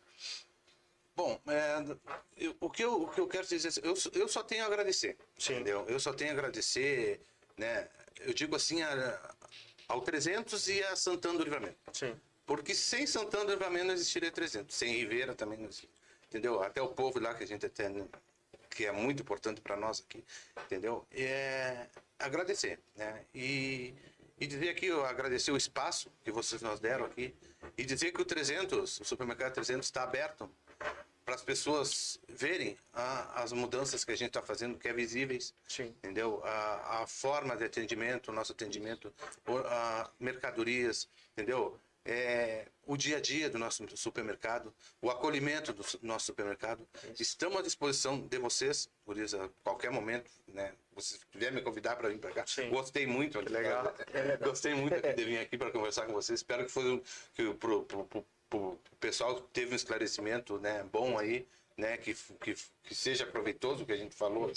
Bom, 1.16 1.40
é, 1.48 1.96
eu- 2.38 2.56
o, 2.60 2.70
que 2.70 2.84
eu, 2.84 3.04
o 3.04 3.08
que 3.08 3.22
eu 3.22 3.28
quero 3.28 3.48
dizer, 3.48 3.72
eu, 3.84 3.96
só- 3.96 4.10
eu 4.14 4.28
só 4.28 4.44
tenho 4.44 4.64
a 4.64 4.68
agradecer, 4.68 5.18
Sim. 5.38 5.54
entendeu? 5.54 5.86
Eu 5.88 6.00
só 6.00 6.12
tenho 6.12 6.32
a 6.32 6.34
agradecer, 6.34 7.22
né? 7.56 7.88
Eu 8.20 8.34
digo 8.34 8.54
assim, 8.54 8.82
a- 8.82 9.34
ao 9.88 10.02
300 10.02 10.68
e 10.68 10.84
a 10.84 10.96
Santana 10.98 11.38
do 11.38 11.44
Livramento. 11.46 11.78
Sim. 11.94 12.20
Porque 12.46 12.76
sem 12.76 13.08
Santana 13.08 13.46
do 13.46 13.52
Livramento 13.52 13.86
não 13.86 13.94
existiria 13.94 14.30
300. 14.30 14.76
Sem 14.76 14.94
Ribeira 14.94 15.34
também 15.34 15.58
não 15.58 15.66
existiria. 15.66 16.01
Entendeu? 16.32 16.64
Até 16.64 16.82
o 16.82 16.88
povo 16.88 17.20
lá 17.20 17.34
que 17.34 17.44
a 17.44 17.46
gente 17.48 17.68
tem, 17.68 18.08
que 18.70 18.86
é 18.86 18.92
muito 18.94 19.22
importante 19.22 19.60
para 19.60 19.76
nós 19.76 20.00
aqui, 20.00 20.24
entendeu? 20.64 21.06
É 21.12 21.88
agradecer, 22.18 22.80
né? 22.96 23.26
E, 23.36 23.94
e 24.40 24.48
dizer 24.48 24.70
aqui, 24.70 24.86
eu 24.86 25.06
agradecer 25.06 25.52
o 25.52 25.58
espaço 25.58 26.10
que 26.24 26.32
vocês 26.32 26.62
nos 26.62 26.80
deram 26.80 27.04
aqui 27.06 27.36
e 27.78 27.84
dizer 27.84 28.14
que 28.14 28.22
o 28.22 28.26
300, 28.26 29.02
o 29.02 29.04
supermercado 29.04 29.54
300 29.56 29.86
está 29.86 30.04
aberto 30.04 30.50
para 31.26 31.36
as 31.36 31.42
pessoas 31.42 32.18
verem 32.30 32.78
a- 32.94 33.44
as 33.44 33.52
mudanças 33.52 34.06
que 34.06 34.14
a 34.14 34.16
gente 34.16 34.30
está 34.30 34.42
fazendo, 34.42 34.78
que 34.78 34.88
é 34.88 34.94
visíveis, 34.94 35.54
Sim. 35.68 35.88
entendeu? 35.98 36.42
A, 36.46 37.02
a 37.02 37.08
forma 37.08 37.58
de 37.58 37.66
atendimento, 37.66 38.30
o 38.30 38.34
nosso 38.34 38.54
atendimento, 38.54 39.14
a 39.68 40.10
mercadorias, 40.18 41.10
entendeu? 41.34 41.78
É, 42.04 42.68
o 42.86 42.98
dia 42.98 43.18
a 43.18 43.20
dia 43.22 43.50
do 43.50 43.60
nosso 43.60 43.86
supermercado, 43.96 44.74
o 45.02 45.10
acolhimento 45.12 45.72
do 45.72 45.86
nosso 46.02 46.26
supermercado. 46.26 46.88
Estamos 47.20 47.60
à 47.60 47.62
disposição 47.62 48.20
de 48.20 48.38
vocês, 48.40 48.90
por 49.06 49.18
isso, 49.18 49.40
a 49.40 49.50
qualquer 49.64 49.92
momento, 49.92 50.30
né? 50.48 50.74
Se 50.98 51.20
quiser 51.32 51.52
me 51.52 51.62
convidar 51.62 51.96
para 51.96 52.10
vir 52.10 52.18
para 52.20 52.32
cá, 52.32 52.46
Sim. 52.46 52.70
gostei 52.70 53.06
muito. 53.06 53.40
aqui, 53.40 53.50
legal. 53.50 53.94
Gostei 54.44 54.74
muito 54.74 55.00
de 55.00 55.24
vir 55.24 55.40
aqui 55.40 55.58
para 55.58 55.72
conversar 55.72 56.06
com 56.06 56.14
vocês. 56.14 56.40
Espero 56.40 56.66
que 56.66 56.72
foi 56.72 56.92
um- 56.92 57.02
que 57.34 57.54
pro, 57.54 57.84
pro, 57.84 58.06
pro, 58.06 58.26
pro 58.50 58.80
pessoal 59.00 59.40
teve 59.54 59.74
um 59.74 59.76
esclarecimento, 59.76 60.60
né, 60.60 60.84
bom 60.92 61.18
aí, 61.18 61.48
né, 61.78 61.98
que, 61.98 62.14
que, 62.14 62.56
que 62.84 62.96
seja 62.96 63.26
proveitoso 63.26 63.84
o 63.84 63.86
que 63.86 63.94
a 63.94 63.98
gente 63.98 64.16
falou 64.16 64.52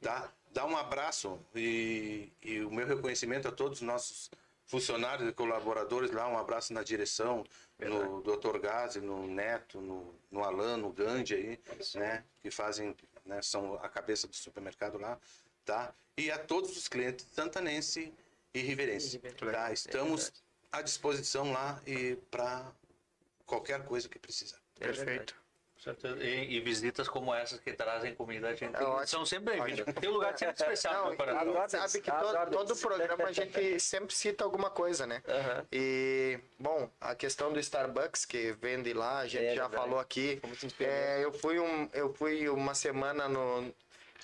tá? 0.00 0.32
Dá 0.52 0.66
um 0.66 0.76
abraço 0.76 1.38
e, 1.54 2.32
e 2.42 2.60
o 2.60 2.70
meu 2.70 2.86
reconhecimento 2.86 3.46
a 3.46 3.52
todos 3.52 3.80
os 3.80 3.86
nossos 3.86 4.30
funcionários 4.70 5.28
e 5.28 5.32
colaboradores 5.32 6.12
lá, 6.12 6.28
um 6.28 6.38
abraço 6.38 6.72
na 6.72 6.84
direção, 6.84 7.44
no 7.76 8.22
Dr. 8.22 8.56
Gazi, 8.60 9.00
no 9.00 9.26
Neto, 9.26 9.80
no, 9.80 10.14
no 10.30 10.44
Alan, 10.44 10.76
no 10.76 10.92
Gandhi 10.92 11.34
aí, 11.34 11.60
né, 11.96 12.24
que 12.40 12.52
fazem, 12.52 12.94
né, 13.26 13.42
são 13.42 13.74
a 13.74 13.88
cabeça 13.88 14.28
do 14.28 14.36
supermercado 14.36 14.96
lá, 14.96 15.18
tá? 15.64 15.92
E 16.16 16.30
a 16.30 16.38
todos 16.38 16.76
os 16.76 16.86
clientes 16.86 17.26
santanense 17.32 18.14
e 18.54 18.60
riverense, 18.60 19.18
tá? 19.18 19.72
Estamos 19.72 20.32
à 20.70 20.80
disposição 20.82 21.50
lá 21.50 21.82
e 21.84 22.14
para 22.30 22.72
qualquer 23.44 23.84
coisa 23.84 24.08
que 24.08 24.20
precisar. 24.20 24.60
Perfeito. 24.78 25.34
Certeza. 25.82 26.22
E, 26.22 26.56
e 26.56 26.60
visitas 26.60 27.08
como 27.08 27.34
essas 27.34 27.58
que 27.58 27.72
trazem 27.72 28.14
comida, 28.14 28.48
a 28.48 28.54
gente 28.54 28.74
É 28.76 29.06
são 29.06 29.24
sempre 29.24 29.54
bem-vindos. 29.56 29.94
Tem 29.94 30.10
um 30.10 30.12
lugar 30.12 30.36
sempre 30.38 30.54
especial 30.62 31.04
no 31.04 31.10
Não, 31.10 31.16
coração. 31.16 31.40
Adoro 31.40 31.70
sabe 31.70 32.00
que 32.02 32.10
todo, 32.10 32.50
todo 32.50 32.76
programa 32.76 33.24
a 33.24 33.32
gente 33.32 33.80
sempre 33.80 34.14
cita 34.14 34.44
alguma 34.44 34.68
coisa, 34.68 35.06
né? 35.06 35.22
E, 35.72 36.38
bom, 36.58 36.90
a 37.00 37.14
questão 37.14 37.50
do 37.50 37.58
Starbucks 37.58 38.26
que 38.26 38.52
vende 38.52 38.92
lá, 38.92 39.20
a 39.20 39.26
gente 39.26 39.44
É 39.46 39.54
já 39.54 39.62
verdade. 39.68 39.82
falou 39.82 39.98
aqui. 39.98 40.40
É, 40.80 41.24
eu, 41.24 41.32
fui 41.32 41.58
um, 41.58 41.88
eu 41.94 42.12
fui 42.12 42.46
uma 42.50 42.74
semana 42.74 43.26
no, 43.26 43.72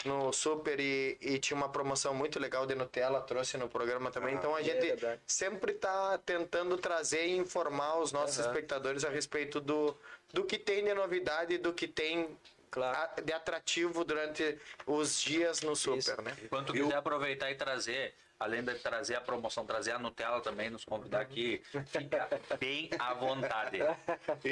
no 0.05 0.33
super 0.33 0.79
e, 0.79 1.17
e 1.21 1.39
tinha 1.39 1.57
uma 1.57 1.69
promoção 1.69 2.13
muito 2.15 2.39
legal 2.39 2.67
de 2.67 2.75
Nutella, 2.75 3.21
trouxe 3.21 3.57
no 3.57 3.69
programa 3.69 4.11
também. 4.11 4.35
então 4.35 4.55
a 4.55 4.61
é 4.61 4.65
gente 4.65 4.81
verdade. 4.87 5.21
sempre 5.27 5.73
tá 5.73 6.19
tentando 6.25 6.77
trazer 6.77 7.27
e 7.27 7.37
informar 7.37 7.99
os 7.99 8.13
nossos 8.13 8.39
espectadores 8.39 9.05
a 9.05 9.09
respeito 9.09 9.61
do, 9.61 9.97
do 10.33 10.45
que 10.45 10.59
tem 10.59 10.85
de 10.85 10.93
novidade, 10.95 11.59
do 11.59 11.73
que 11.73 11.89
tem 11.89 12.29
Claro. 12.71 12.99
a- 13.17 13.21
de 13.23 13.33
atrativo 13.33 14.05
durante 14.05 14.59
os 14.87 15.21
dias 15.23 15.63
no 15.63 15.75
super, 15.75 15.99
Isso. 15.99 16.23
né? 16.23 16.37
Quando 16.51 16.67
tu 16.67 16.73
quiser 16.75 16.97
aproveitar 16.97 17.51
e 17.51 17.55
trazer, 17.55 18.13
além 18.39 18.63
de 18.63 18.75
trazer 18.77 19.15
a 19.17 19.21
promoção, 19.21 19.65
trazer 19.67 19.93
a 19.93 19.99
Nutella 19.99 20.41
também, 20.41 20.71
nos 20.71 20.85
convidar 20.85 21.21
aqui, 21.21 21.63
fica 21.87 22.29
bem 22.59 22.91
à 22.99 23.15
vontade. 23.15 23.79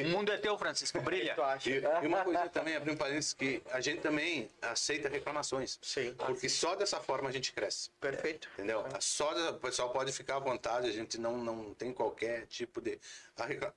O 0.05 0.09
mundo 0.09 0.33
é 0.33 0.37
teu, 0.39 0.57
Francisco, 0.59 1.01
brilha. 1.01 1.37
E, 1.67 2.05
e 2.05 2.07
uma 2.07 2.25
coisa 2.25 2.49
também, 2.49 2.77
abrir 2.77 2.93
um 2.93 2.97
parênteses, 2.97 3.33
que 3.33 3.63
a 3.71 3.81
gente 3.81 4.01
também 4.01 4.49
aceita 4.63 5.09
reclamações. 5.09 5.79
Sim. 5.83 6.15
Porque 6.15 6.49
só 6.49 6.75
dessa 6.75 7.01
forma 7.01 7.29
a 7.29 7.33
gente 7.33 7.53
cresce. 7.53 7.91
Perfeito. 8.01 8.49
Entendeu? 8.55 8.85
Só 9.01 9.33
da- 9.35 9.51
o 9.51 9.59
pessoal 9.61 9.91
pode 9.91 10.13
ficar 10.13 10.37
à 10.37 10.39
vontade, 10.39 10.89
a 10.89 10.93
gente 10.93 11.19
não, 11.19 11.37
não 11.39 11.75
tem 11.75 11.93
qualquer 11.93 12.47
tipo 12.47 12.81
de. 12.81 12.99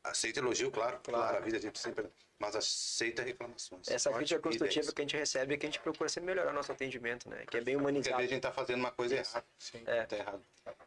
Aceita 0.04 0.40
elogio, 0.40 0.72
claro, 0.72 1.00
claro, 1.04 1.38
a 1.38 1.40
vida 1.40 1.58
a 1.58 1.62
gente 1.62 1.80
sempre. 1.80 2.08
Mas 2.40 2.56
aceita 2.56 3.24
reclamações. 3.24 3.88
Essa 3.90 4.12
crítica 4.14 4.40
construtiva 4.40 4.80
Ideias. 4.80 4.94
que 4.94 5.02
a 5.02 5.04
gente 5.04 5.18
recebe 5.18 5.56
é 5.56 5.58
que 5.58 5.66
a 5.66 5.70
gente 5.70 5.80
procura 5.80 6.08
sempre 6.08 6.28
melhorar 6.28 6.54
nosso 6.54 6.72
atendimento, 6.72 7.28
né? 7.28 7.44
Que 7.50 7.58
é 7.58 7.62
bem 7.62 7.76
Porque 7.76 7.76
às 7.76 7.82
humanizado. 7.82 8.18
vezes 8.18 8.32
a 8.32 8.34
gente 8.36 8.44
tá 8.44 8.52
fazendo 8.52 8.80
uma 8.80 8.92
coisa 8.92 9.16
errada. 9.16 9.46
Sim. 9.58 9.82
É. 9.88 10.06
Tá 10.06 10.18
errado. 10.18 10.44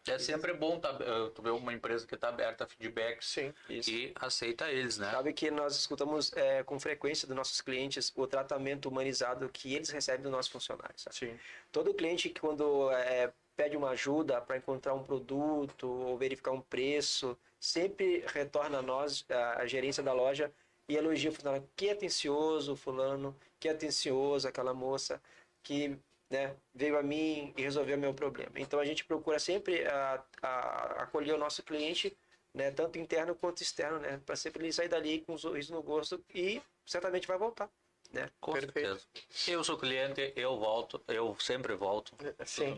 É 0.07 0.19
sempre 0.19 0.53
bom 0.53 0.79
tá, 0.79 0.97
eh, 1.01 1.31
tu 1.35 1.43
ver 1.43 1.51
uma 1.51 1.73
empresa 1.73 2.07
que 2.07 2.15
está 2.15 2.29
aberta 2.29 2.65
a 2.65 2.67
feedbacks 2.67 3.27
Sim. 3.29 3.55
Isso. 3.69 3.91
e 3.91 4.13
aceita 4.15 4.71
eles, 4.71 4.99
né? 4.99 5.11
Sabe 5.11 5.33
que 5.33 5.51
nós 5.51 5.77
escutamos 5.77 6.33
é, 6.35 6.63
com 6.63 6.79
frequência 6.79 7.27
dos 7.27 7.37
nossos 7.37 7.61
clientes 7.61 8.13
o 8.15 8.27
tratamento 8.27 8.89
humanizado 8.89 9.49
que 9.49 9.75
eles 9.75 9.91
recebem 9.91 10.23
dos 10.23 10.31
nossos 10.31 10.53
funcionários. 10.53 11.03
sabe? 11.03 11.17
Sim. 11.17 11.39
Todo 11.73 11.95
cliente 11.95 12.29
que 12.29 12.41
quando 12.41 12.91
é, 12.93 13.33
pede 13.57 13.77
uma 13.77 13.91
ajuda 13.91 14.41
para 14.41 14.57
encontrar 14.57 14.95
um 14.95 15.03
produto 15.03 15.89
ou 15.89 16.17
verificar 16.17 16.53
um 16.53 16.61
preço, 16.61 17.37
sempre 17.59 18.25
retorna 18.29 18.79
a 18.79 18.83
nós, 18.83 19.25
a, 19.29 19.63
a 19.63 19.67
gerência 19.67 20.03
da 20.03 20.13
loja, 20.13 20.53
e 20.91 20.97
elogia 20.97 21.31
o 21.31 21.33
funcionário. 21.35 21.69
Que 21.77 21.91
atencioso 21.91 22.77
fulano, 22.77 23.37
que 23.59 23.69
atencioso 23.69 24.49
aquela 24.49 24.75
moça 24.75 25.23
que 25.63 25.99
né, 26.31 26.57
veio 26.75 26.99
a 26.99 27.03
mim 27.03 27.53
e 27.57 27.63
resolveu 27.63 27.99
meu 27.99 28.15
problema. 28.15 28.53
Então 28.57 28.79
a 28.81 28.85
gente 28.85 29.05
procura 29.05 29.39
sempre 29.39 29.87
a, 29.87 30.25
a- 30.43 31.03
acolher 31.03 31.35
o 31.35 31.39
nosso 31.39 31.63
cliente, 31.63 32.17
né, 32.55 32.71
tanto 32.71 32.99
interno 32.99 33.35
quanto 33.35 33.63
externo, 33.63 33.99
né, 33.99 34.19
para 34.25 34.37
sempre 34.37 34.63
ele 34.65 34.73
sair 34.73 34.89
dali 34.89 35.21
com 35.23 35.35
um 35.35 35.39
sorriso 35.39 35.73
no 35.75 35.83
gosto 35.83 36.25
e 36.35 36.63
certamente 36.87 37.27
vai 37.27 37.39
voltar. 37.39 37.71
Né? 38.13 38.29
Com 38.41 38.53
Perfeito. 38.53 39.01
certeza. 39.01 39.07
Eu 39.49 39.63
sou 39.63 39.79
cliente, 39.79 40.33
eu 40.35 40.59
volto, 40.59 41.01
eu 41.07 41.37
sempre 41.39 41.75
volto. 41.75 42.13
Sim. 42.45 42.77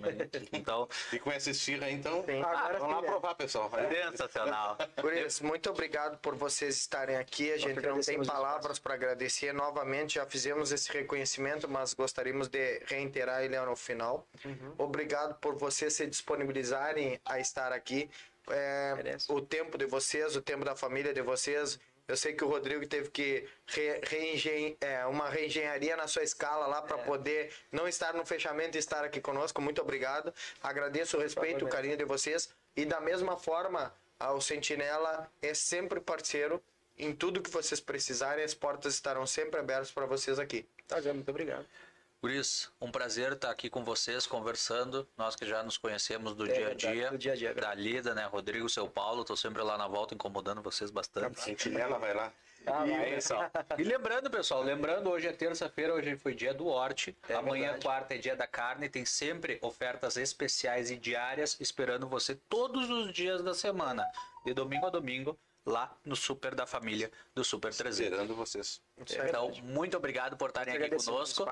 Então, 0.53 0.87
E 1.13 1.19
com 1.19 1.31
essa 1.31 1.51
esfirra, 1.51 1.91
então. 1.91 2.23
Sim. 2.25 2.43
Agora 2.43 2.79
vamos 2.79 2.95
lá 2.95 3.01
sim, 3.01 3.07
é. 3.07 3.11
provar, 3.11 3.35
pessoal. 3.35 3.71
sensacional. 4.11 4.77
Guris, 5.01 5.41
muito 5.41 5.71
obrigado 5.71 6.19
por 6.19 6.35
vocês 6.35 6.77
estarem 6.77 7.17
aqui. 7.17 7.51
A 7.51 7.57
gente 7.57 7.81
não 7.81 8.01
tem 8.01 8.23
palavras 8.23 8.79
para 8.79 8.95
agradecer. 8.95 9.53
Novamente, 9.55 10.15
já 10.15 10.27
fizemos 10.27 10.71
esse 10.71 10.93
reconhecimento, 10.93 11.69
mas 11.69 11.95
gostaríamos 11.95 12.49
de 12.49 12.83
reiterar 12.87 13.43
ele 13.43 13.59
no 13.61 13.77
final. 13.77 14.27
Obrigado 14.77 15.35
por 15.37 15.55
vocês 15.55 15.95
se 15.95 16.07
disponibilizarem 16.07 17.19
a 17.25 17.39
estar 17.39 17.73
aqui. 17.73 18.11
É, 18.51 19.17
o 19.29 19.41
tempo 19.41 19.79
de 19.79 19.87
vocês, 19.87 20.35
o 20.35 20.43
tempo 20.43 20.65
da 20.65 20.75
família 20.75 21.15
de 21.15 21.23
vocês. 21.23 21.79
Eu 22.13 22.17
sei 22.19 22.35
que 22.35 22.45
o 22.45 22.47
Rodrigo 22.49 22.87
teve 22.87 23.09
que 23.09 23.49
re, 23.67 24.01
reengen- 24.03 24.77
é, 24.83 25.07
uma 25.07 25.31
reengenharia 25.31 25.97
na 25.97 26.07
sua 26.07 26.23
escala 26.23 26.67
lá 26.67 26.83
para 26.83 26.99
poder 26.99 27.51
não 27.73 27.89
estar 27.89 28.13
no 28.13 28.27
fechamento 28.27 28.77
e 28.77 28.79
estar 28.79 29.03
aqui 29.03 29.19
conosco. 29.19 29.63
Muito 29.63 29.81
obrigado. 29.81 30.33
Agradeço 30.63 31.17
o 31.17 31.21
respeito, 31.21 31.65
o 31.65 31.69
carinho 31.71 31.97
de 31.97 32.05
vocês. 32.05 32.51
E 32.77 32.85
da 32.85 33.01
mesma 33.01 33.39
forma, 33.39 33.95
o 34.21 34.41
Sentinela 34.43 35.27
é 35.41 35.55
sempre 35.55 36.01
parceiro. 36.01 36.63
Em 36.99 37.15
tudo 37.15 37.41
que 37.41 37.49
vocês 37.49 37.81
precisarem, 37.81 38.45
as 38.45 38.53
portas 38.53 38.93
estarão 38.93 39.27
sempre 39.27 39.59
abertas 39.59 39.91
para 39.91 40.05
vocês 40.05 40.39
aqui. 40.39 40.67
Tá, 40.87 41.01
já, 41.01 41.15
muito 41.15 41.31
obrigado. 41.31 41.65
Guris, 42.23 42.71
um 42.81 42.89
prazer 42.89 43.33
estar 43.33 43.51
aqui 43.51 43.69
com 43.69 43.83
vocês, 43.85 44.29
conversando. 44.29 45.09
Nós 45.17 45.35
que 45.35 45.45
já 45.45 45.61
nos 45.65 45.77
conhecemos 45.77 46.37
do 46.37 46.49
É 46.49 46.53
dia 46.55 46.69
a 46.69 46.75
dia. 46.75 47.11
do 47.11 47.19
dia 47.19 47.33
a 47.33 47.35
dia, 47.35 47.53
Da 47.53 47.75
lida, 47.75 48.15
né? 48.15 48.25
Rodrigo, 48.27 48.69
seu 48.69 48.89
Paulo, 48.89 49.25
tô 49.25 49.35
sempre 49.35 49.61
lá 49.61 49.77
na 49.77 49.89
volta 49.89 50.15
incomodando 50.15 50.63
vocês 50.63 50.89
bastante. 50.89 51.41
Sentinela, 51.41 51.99
vai 51.99 52.15
lá. 52.15 52.33
Ah, 52.65 52.87
E, 52.87 52.91
vai. 52.93 53.11
pessoal, 53.15 53.51
e 53.77 53.83
lembrando, 53.83 54.31
pessoal, 54.31 54.63
lembrando, 54.63 55.11
hoje 55.11 55.27
é 55.27 55.33
terça-feira, 55.33 55.93
hoje 55.95 56.17
foi 56.17 56.33
dia 56.33 56.55
do 56.55 56.69
Horte. 56.69 57.19
É 57.29 57.35
Amanhã, 57.35 57.63
verdade. 57.73 57.85
quarta, 57.85 58.15
é 58.15 58.19
dia 58.19 58.37
da 58.37 58.47
carne. 58.47 58.89
Tem 58.89 59.05
sempre 59.05 59.59
ofertas 59.61 60.17
especiais 60.17 60.93
e 60.93 60.97
diárias 60.97 61.57
esperando 61.59 62.07
você 62.07 62.37
todos 62.37 62.89
os 62.89 63.13
dias 63.13 63.43
da 63.43 63.53
semana, 63.53 64.07
de 64.47 64.55
domingo 64.55 64.87
a 64.87 64.91
domingo, 64.91 65.37
lá 65.65 65.97
no 66.05 66.17
Super 66.17 66.55
da 66.55 66.67
Família 66.67 67.11
do 67.35 67.45
Super 67.45 67.73
300. 67.73 68.01
Esperando 68.13 68.35
vocês. 68.35 68.81
Então, 68.99 69.51
muito 69.63 69.97
obrigado 69.97 70.37
por 70.37 70.49
estarem 70.49 70.75
aqui 70.77 70.91
conosco. 70.97 71.45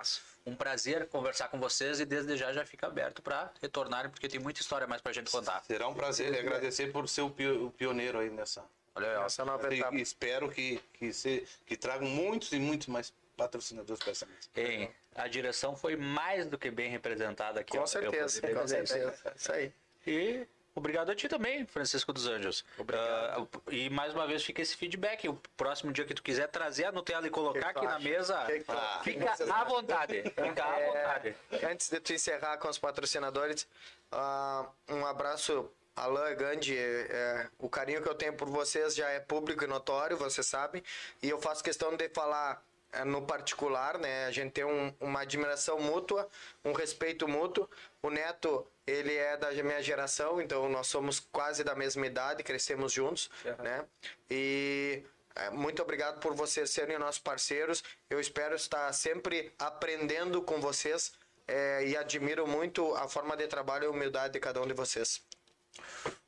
Um 0.45 0.55
prazer 0.57 1.07
conversar 1.09 1.49
com 1.49 1.59
vocês 1.61 2.01
e 2.01 2.05
desde 2.05 2.37
já 2.37 2.53
já 2.53 2.65
fica 2.67 2.87
aberto 2.87 3.23
para 3.23 3.53
retornarem, 3.63 4.11
porque 4.11 4.29
tem 4.29 4.41
muita 4.41 4.61
história 4.61 4.87
mais 4.87 5.01
pra 5.01 5.13
gente 5.13 5.31
contar. 5.31 5.63
Será 5.65 5.87
um 5.89 5.95
prazer 5.95 6.33
e 6.35 6.39
agradecer 6.39 6.93
por 6.93 7.09
ser 7.09 7.23
o 7.23 7.31
pio- 7.31 7.67
o 7.67 7.71
pioneiro 7.71 8.19
aí 8.19 8.31
nessa. 8.31 8.65
Olha 8.95 9.11
aí, 9.11 9.17
ó. 9.17 9.27
Essa 9.27 9.45
nova 9.45 9.73
etapa. 9.73 9.95
E 9.97 10.01
espero 10.01 10.51
que, 10.51 10.81
que, 10.95 11.13
se, 11.13 11.47
que 11.65 11.77
tragam 11.77 12.09
muitos 12.09 12.53
e 12.53 12.59
muitos 12.59 12.89
mais 12.89 13.13
patrocinadores 13.37 14.03
para 14.03 14.11
essa 14.13 14.27
mesa. 14.27 14.91
A 15.15 15.29
direção 15.29 15.77
foi 15.77 15.97
mais 15.97 16.47
do 16.47 16.59
que 16.59 16.71
bem 16.71 16.91
representada 16.91 17.61
aqui. 17.61 17.77
ó. 17.77 17.81
Com 17.81 17.85
Eu 17.85 17.87
certeza, 17.87 18.41
com 18.55 18.67
certeza. 18.69 19.33
Isso 19.37 19.53
aí. 19.53 19.73
E 20.07 20.47
obrigado 20.75 21.11
a 21.11 21.15
ti 21.15 21.29
também, 21.29 21.67
Francisco 21.67 22.13
dos 22.13 22.27
Anjos. 22.27 22.65
Obrigado. 22.79 23.49
Ah, 23.67 23.71
e 23.71 23.89
mais 23.91 24.13
uma 24.15 24.27
vez 24.27 24.43
fica 24.45 24.63
esse 24.63 24.77
feedback. 24.77 25.29
O 25.29 25.35
próximo 25.57 25.93
dia 25.93 26.05
que 26.05 26.15
tu 26.15 26.23
quiser 26.23 26.49
trazer 26.49 26.85
a 26.87 26.93
Nutella 26.93 27.27
e 27.27 27.31
colocar 27.31 27.59
Que 27.59 27.65
que 27.75 27.79
aqui 27.79 27.81
tu 27.81 27.85
na 27.87 27.97
acha? 27.97 28.05
mesa, 28.05 28.45
Que 28.47 28.61
que 28.61 28.71
acha? 28.71 29.03
fica 29.03 29.55
à 29.55 29.65
vontade. 29.65 30.23
Fica 30.23 30.65
à 30.65 30.87
vontade. 30.87 31.35
Antes 31.71 31.89
de 31.91 32.01
tu 32.01 32.13
encerrar 32.13 32.57
com 32.59 32.69
os 32.69 32.79
patrocinadores, 32.79 33.67
ah, 34.13 34.67
um 34.89 35.05
abraço, 35.07 35.71
Alain 35.97 36.35
Gandhi. 36.37 36.77
é, 36.79 37.49
o 37.59 37.69
carinho 37.69 38.03
que 38.03 38.09
eu 38.09 38.15
tenho 38.15 38.33
por 38.35 38.49
vocês 38.49 38.95
já 38.95 39.09
é 39.11 39.21
público 39.21 39.65
e 39.65 39.67
notório, 39.67 40.17
vocês 40.17 40.47
sabem. 40.47 40.83
E 41.23 41.29
eu 41.29 41.41
faço 41.41 41.63
questão 41.63 41.97
de 41.97 42.09
falar 42.09 42.63
é, 42.93 43.05
no 43.05 43.23
particular, 43.23 43.99
né? 43.99 44.27
A 44.27 44.33
gente 44.33 44.51
tem 44.53 44.65
um- 44.65 44.93
uma 44.99 45.21
admiração 45.21 45.79
mútua, 45.79 46.29
um 46.65 46.73
respeito 46.73 47.29
mútuo. 47.29 47.69
O 48.03 48.11
Neto, 48.11 48.67
ele 48.91 49.15
é 49.15 49.37
da 49.37 49.51
minha 49.53 49.83
geração, 49.83 50.41
então 50.41 50.69
nós 50.69 50.87
somos 50.87 51.21
quase 51.21 51.63
da 51.63 51.75
mesma 51.75 52.07
idade, 52.07 52.43
crescemos 52.43 52.93
juntos, 52.93 53.31
né? 53.63 53.85
E 54.31 55.03
é, 55.35 55.51
muito 55.51 55.81
obrigado 55.81 56.21
por 56.21 56.35
vocês 56.35 56.71
serem 56.71 56.99
nossos 56.99 57.21
parceiros. 57.21 57.83
Eu 58.09 58.19
espero 58.19 58.55
estar 58.55 58.93
sempre 58.93 59.53
aprendendo 59.59 60.43
com 60.43 60.61
vocês 60.61 61.13
é, 61.47 61.87
e 61.87 61.97
admiro 61.97 62.47
muito 62.47 62.95
a 62.97 63.09
forma 63.09 63.37
de 63.37 63.47
trabalho 63.47 63.85
e 63.85 63.89
humildade 63.89 64.33
de 64.33 64.41
cada 64.41 64.61
um 64.61 64.67
de 64.67 64.75
vocês. 64.75 65.23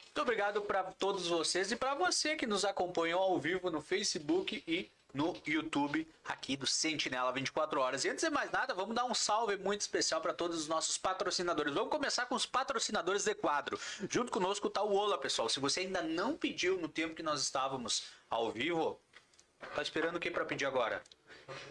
Muito 0.05 0.21
obrigado 0.21 0.63
para 0.63 0.85
todos 0.85 1.29
vocês 1.29 1.73
e 1.73 1.77
para 1.77 1.95
você 1.95 2.37
que 2.37 2.47
nos 2.47 2.65
acompanhou 2.65 3.21
ao 3.21 3.39
vivo 3.39 3.71
no 3.71 3.81
Facebook 3.81 4.63
e 4.67 4.91
no 5.13 5.37
YouTube 5.47 6.07
aqui 6.25 6.57
do 6.57 6.67
Sentinela 6.67 7.33
24 7.33 7.81
horas. 7.81 8.05
E 8.05 8.09
antes 8.09 8.25
de 8.25 8.31
mais 8.31 8.51
nada, 8.51 8.75
vamos 8.75 8.95
dar 8.95 9.05
um 9.05 9.15
salve 9.15 9.57
muito 9.57 9.81
especial 9.81 10.21
para 10.21 10.33
todos 10.33 10.59
os 10.59 10.69
nossos 10.69 10.97
patrocinadores. 10.97 11.75
Vamos 11.75 11.91
começar 11.91 12.27
com 12.27 12.35
os 12.35 12.47
patrocinadores 12.47 13.25
de 13.25 13.35
quadro. 13.35 13.79
Junto 14.09 14.33
conosco 14.33 14.71
tá 14.71 14.83
o 14.83 14.95
Ola, 14.95 15.19
pessoal. 15.19 15.49
Se 15.49 15.61
você 15.61 15.81
ainda 15.81 16.03
não 16.03 16.37
pediu 16.37 16.79
no 16.79 16.89
tempo 16.89 17.15
que 17.15 17.23
nós 17.23 17.43
estávamos 17.43 18.05
ao 18.31 18.51
vivo, 18.51 18.99
tá 19.75 19.83
esperando 19.83 20.17
o 20.17 20.21
que 20.21 20.31
para 20.31 20.45
pedir 20.45 20.65
agora? 20.67 21.03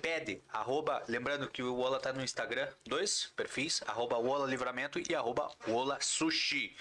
Pede, 0.01 0.41
arroba, 0.51 1.03
lembrando 1.07 1.49
que 1.49 1.63
o 1.63 1.77
Ola 1.77 1.99
tá 1.99 2.11
no 2.11 2.23
Instagram, 2.23 2.67
dois 2.85 3.31
perfis, 3.35 3.81
arroba 3.87 4.17
Ola 4.17 4.45
Livramento 4.45 4.99
e 5.09 5.15
arroba 5.15 5.49
Ola 5.67 5.99
Sushi. 6.01 6.75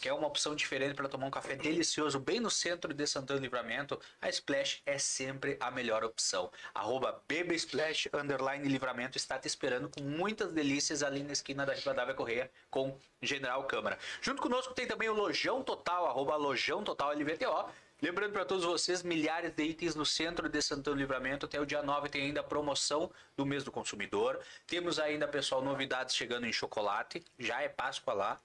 Que 0.00 0.08
é 0.08 0.14
uma 0.14 0.26
opção 0.26 0.54
diferente 0.54 0.94
para 0.94 1.08
tomar 1.10 1.26
um 1.26 1.30
café 1.30 1.54
delicioso 1.54 2.18
bem 2.18 2.40
no 2.40 2.50
centro 2.50 2.94
de 2.94 3.06
Santana 3.06 3.38
do 3.38 3.42
Livramento. 3.42 4.00
A 4.20 4.30
Splash 4.30 4.80
é 4.86 4.96
sempre 4.96 5.58
a 5.60 5.70
melhor 5.70 6.02
opção. 6.02 6.50
Arroba 6.74 7.22
Splash 7.52 8.08
underline 8.14 8.66
Livramento 8.66 9.18
está 9.18 9.38
te 9.38 9.46
esperando 9.46 9.90
com 9.90 10.02
muitas 10.02 10.52
delícias 10.52 11.02
ali 11.02 11.22
na 11.22 11.32
esquina 11.32 11.66
da 11.66 11.74
Rivadavia 11.74 12.14
Correia 12.14 12.50
com 12.70 12.98
General 13.20 13.62
Câmara. 13.64 13.98
Junto 14.22 14.40
conosco 14.40 14.72
tem 14.72 14.86
também 14.86 15.10
o 15.10 15.14
Lojão 15.14 15.62
Total, 15.62 16.06
arroba 16.06 16.34
Lojão 16.34 16.82
Total 16.82 17.12
LVTO 17.12 17.70
Lembrando 18.02 18.32
para 18.32 18.46
todos 18.46 18.64
vocês, 18.64 19.02
milhares 19.02 19.52
de 19.52 19.62
itens 19.62 19.94
no 19.94 20.06
centro 20.06 20.48
de 20.48 20.62
Santana 20.62 20.96
do 20.96 20.98
Livramento. 21.00 21.44
Até 21.44 21.60
o 21.60 21.66
dia 21.66 21.82
9 21.82 22.08
tem 22.08 22.22
ainda 22.22 22.40
a 22.40 22.42
promoção 22.42 23.10
do 23.36 23.44
mês 23.44 23.62
do 23.62 23.70
consumidor. 23.70 24.40
Temos 24.66 24.98
ainda, 24.98 25.28
pessoal, 25.28 25.60
novidades 25.62 26.14
chegando 26.14 26.46
em 26.46 26.52
chocolate. 26.52 27.22
Já 27.38 27.60
é 27.60 27.68
Páscoa 27.68 28.14
lá. 28.14 28.40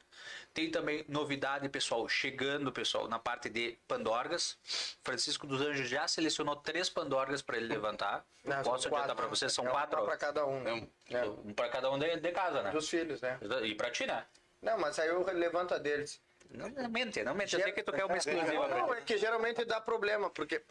Tem 0.54 0.70
também 0.70 1.06
novidade, 1.08 1.70
pessoal, 1.70 2.08
chegando, 2.10 2.70
pessoal, 2.72 3.08
na 3.08 3.18
parte 3.18 3.50
de 3.50 3.78
pandorgas. 3.88 4.58
Francisco 5.04 5.48
dos 5.48 5.62
Anjos 5.62 5.88
já 5.88 6.06
selecionou 6.08 6.58
três 6.58 6.90
pandorgas 6.90 7.42
para 7.42 7.56
ele 7.58 7.68
levantar. 7.68 8.26
Não, 8.44 8.62
Posso 8.62 8.88
adiantar 8.90 9.16
para 9.16 9.28
vocês? 9.28 9.54
São 9.54 9.66
é 9.68 9.72
quatro. 9.72 10.04
pra 10.04 10.18
cada 10.18 10.46
um. 10.46 10.68
É 10.68 10.74
um- 10.74 10.90
É. 11.10 11.26
Um 11.26 11.54
para 11.54 11.70
cada 11.70 11.90
um 11.92 11.98
de, 11.98 12.18
de 12.18 12.32
casa, 12.32 12.62
né? 12.62 12.72
Dos 12.72 12.90
filhos, 12.90 13.22
né? 13.22 13.40
E 13.64 13.74
para 13.74 13.90
ti, 13.90 14.06
né? 14.06 14.26
Não, 14.62 14.78
mas 14.80 14.98
aí 15.00 15.08
eu 15.08 15.24
levanto 15.34 15.74
a 15.74 15.78
deles. 15.78 16.20
Não, 16.50 16.70
não 16.70 16.90
mente, 16.90 17.24
não 17.24 17.34
mente. 17.36 17.56
Eu 17.56 17.62
sei 17.62 17.72
que 17.72 17.84
tu 17.84 17.92
quer 17.92 18.06
uma 18.06 18.18
exclusiva 18.18 18.68
Não, 18.68 18.94
é 18.94 19.02
que 19.02 19.18
geralmente 19.18 19.66
dá 19.66 19.82
problema, 19.82 20.30
porque 20.30 20.62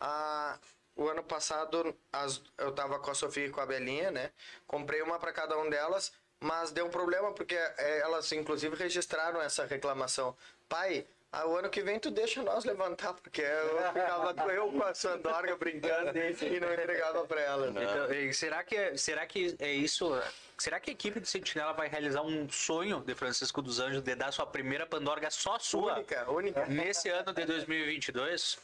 ah, 0.00 0.58
o 0.94 1.08
ano 1.08 1.22
passado 1.22 1.94
as- 2.12 2.42
eu 2.58 2.72
tava 2.72 2.98
com 2.98 3.10
a 3.10 3.14
Sofia 3.14 3.46
e 3.46 3.50
com 3.50 3.60
a 3.60 3.66
Belinha, 3.66 4.10
né? 4.10 4.30
Comprei 4.66 5.02
uma 5.02 5.18
para 5.18 5.32
cada 5.32 5.58
um 5.58 5.68
delas, 5.68 6.12
mas 6.40 6.70
deu 6.70 6.86
um 6.86 6.90
problema 6.90 7.32
porque 7.32 7.54
eh, 7.54 7.98
elas 8.00 8.30
inclusive 8.32 8.76
registraram 8.76 9.40
essa 9.40 9.64
reclamação. 9.66 10.36
Pai, 10.68 11.06
ah, 11.42 11.46
o 11.46 11.56
ano 11.56 11.68
que 11.68 11.82
vem 11.82 11.98
tu 11.98 12.10
deixa 12.10 12.42
nós 12.42 12.64
levantar, 12.64 13.12
porque 13.14 13.42
eu 13.42 13.76
ficava 13.92 14.52
eu 14.52 14.72
com 14.72 14.82
a 14.82 14.94
Sandorga 14.94 15.56
brincando 15.56 16.16
e 16.18 16.60
não 16.60 16.72
entregava 16.72 17.26
para 17.26 17.40
elas. 17.40 17.74
né? 17.74 17.82
Então, 17.84 18.32
será 18.32 18.64
que 18.64 18.96
será 18.96 19.26
que 19.26 19.54
é 19.58 19.72
isso? 19.72 20.10
Será 20.56 20.80
que 20.80 20.90
a 20.90 20.92
equipe 20.92 21.20
de 21.20 21.28
Sentinela 21.28 21.74
vai 21.74 21.88
realizar 21.88 22.22
um 22.22 22.48
sonho 22.48 23.00
de 23.00 23.14
Francisco 23.14 23.60
dos 23.60 23.78
Anjos 23.78 24.00
de 24.02 24.14
dar 24.14 24.32
sua 24.32 24.46
primeira 24.46 24.86
pandorga 24.86 25.30
só 25.30 25.58
sua 25.58 25.96
Única, 25.96 26.30
única. 26.30 26.66
nesse 26.66 27.10
ano 27.10 27.32
de 27.34 27.44
2022? 27.44 28.58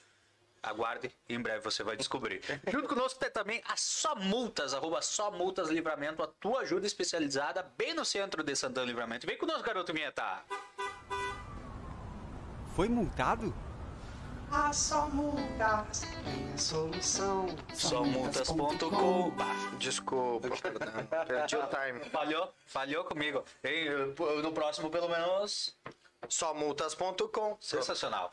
Aguarde, 0.62 1.10
em 1.28 1.40
breve 1.40 1.58
você 1.58 1.82
vai 1.82 1.96
descobrir. 1.96 2.40
Junto 2.70 2.88
conosco 2.88 3.18
tem 3.18 3.28
também 3.30 3.60
a 3.66 3.76
Só 3.76 4.14
Multas, 4.14 4.72
arroba 4.72 5.02
Só 5.02 5.28
Multas 5.28 5.68
Livramento, 5.68 6.22
a 6.22 6.28
tua 6.28 6.60
ajuda 6.60 6.86
especializada 6.86 7.64
bem 7.76 7.92
no 7.92 8.04
centro 8.04 8.44
de 8.44 8.54
Santana 8.54 8.86
Livramento. 8.86 9.26
Vem 9.26 9.36
conosco, 9.36 9.64
garoto 9.64 9.92
Minheta. 9.92 10.40
Foi 12.74 12.88
multado? 12.88 13.54
A 14.50 14.72
só 14.72 15.08
multas 15.08 16.02
tem 16.24 16.52
a 16.52 16.58
solução. 16.58 17.46
Somultas.com. 17.74 19.32
Desculpa, 19.78 20.48
perdão. 20.50 21.06
Perdi 21.26 21.56
o 21.56 21.66
time. 21.66 22.10
Falhou, 22.10 22.54
falhou 22.66 23.04
comigo. 23.04 23.44
No 24.42 24.52
próximo, 24.52 24.90
pelo 24.90 25.08
menos, 25.08 25.74
Somultas.com. 26.28 27.56
sensacional. 27.60 28.30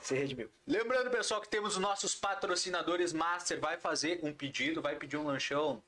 Se 0.00 0.14
redimiu. 0.14 0.50
Lembrando, 0.66 1.10
pessoal, 1.10 1.40
que 1.40 1.48
temos 1.48 1.74
os 1.74 1.78
nossos 1.78 2.14
patrocinadores 2.14 3.12
Master. 3.12 3.60
Vai 3.60 3.76
fazer 3.76 4.20
um 4.22 4.32
pedido, 4.32 4.80
vai 4.80 4.96
pedir 4.96 5.16
um 5.16 5.26
lanchão. 5.26 5.82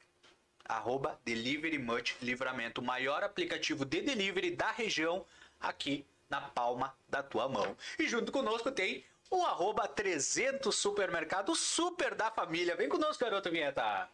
Arroba 0.65 1.19
Delivery 1.25 1.79
Much 1.79 2.17
Livramento, 2.23 2.81
o 2.81 2.85
maior 2.85 3.25
aplicativo 3.25 3.85
de 3.85 4.01
delivery 4.01 4.53
da 4.53 4.71
região, 4.71 5.27
aqui 5.61 6.07
na 6.33 6.41
palma 6.41 6.95
da 7.11 7.23
tua 7.23 7.47
mão. 7.47 7.77
E 7.99 8.09
junto 8.09 8.33
conosco 8.33 8.73
tem 8.73 9.05
o 9.31 9.45
arroba 9.45 9.87
300 9.87 10.75
Supermercado 10.75 11.55
Super 11.55 12.15
da 12.15 12.31
Família. 12.31 12.75
Vem 12.75 12.89
conosco, 12.89 13.23
garoto 13.23 13.51
Vinheta. 13.51 14.09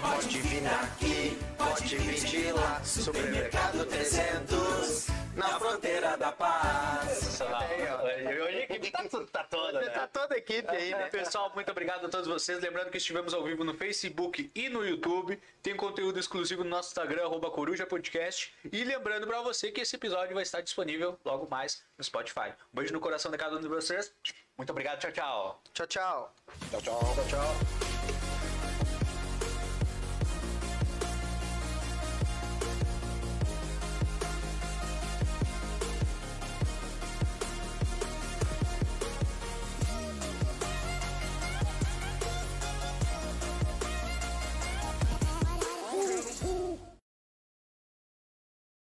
Pode 0.00 0.38
vir 0.40 0.62
daqui, 0.62 1.38
pode 1.58 1.96
vir 1.96 2.24
de 2.24 2.52
lá. 2.52 2.84
Supermercado 2.84 3.84
300, 3.86 5.06
na 5.36 5.58
fronteira 5.60 6.16
da 6.16 6.32
paz. 6.32 7.40
Hoje 7.40 8.56
a 8.58 8.62
equipe 8.62 8.90
tá, 8.90 9.04
tá 9.30 9.44
toda, 9.44 9.80
né? 9.80 9.90
Tá 9.90 10.06
toda 10.06 10.34
a 10.34 10.38
equipe 10.38 10.68
aí, 10.68 10.90
né? 10.90 11.08
Pessoal, 11.10 11.52
muito 11.54 11.70
obrigado 11.70 12.06
a 12.06 12.08
todos 12.08 12.26
vocês. 12.26 12.58
Lembrando 12.60 12.90
que 12.90 12.96
estivemos 12.96 13.34
ao 13.34 13.44
vivo 13.44 13.62
no 13.62 13.74
Facebook 13.74 14.50
e 14.54 14.68
no 14.68 14.84
YouTube. 14.84 15.40
Tem 15.62 15.76
conteúdo 15.76 16.18
exclusivo 16.18 16.64
no 16.64 16.70
nosso 16.70 16.88
Instagram, 16.88 17.24
arroba 17.24 17.50
Coruja 17.50 17.86
Podcast. 17.86 18.52
E 18.72 18.82
lembrando 18.82 19.26
pra 19.26 19.42
você 19.42 19.70
que 19.70 19.82
esse 19.82 19.94
episódio 19.96 20.34
vai 20.34 20.42
estar 20.42 20.62
disponível 20.62 21.18
logo 21.24 21.46
mais 21.50 21.84
no 21.98 22.04
Spotify. 22.04 22.52
Um 22.72 22.76
beijo 22.76 22.92
no 22.92 23.00
coração 23.00 23.30
de 23.30 23.36
cada 23.36 23.56
um 23.56 23.60
de 23.60 23.68
vocês. 23.68 24.12
Muito 24.56 24.70
obrigado, 24.70 24.98
tchau, 25.00 25.12
tchau. 25.12 25.62
Tchau, 25.74 25.86
tchau. 25.86 26.34
Tchau, 26.70 26.80
tchau. 26.80 27.00
Tchau, 27.14 27.24
tchau. 27.28 28.15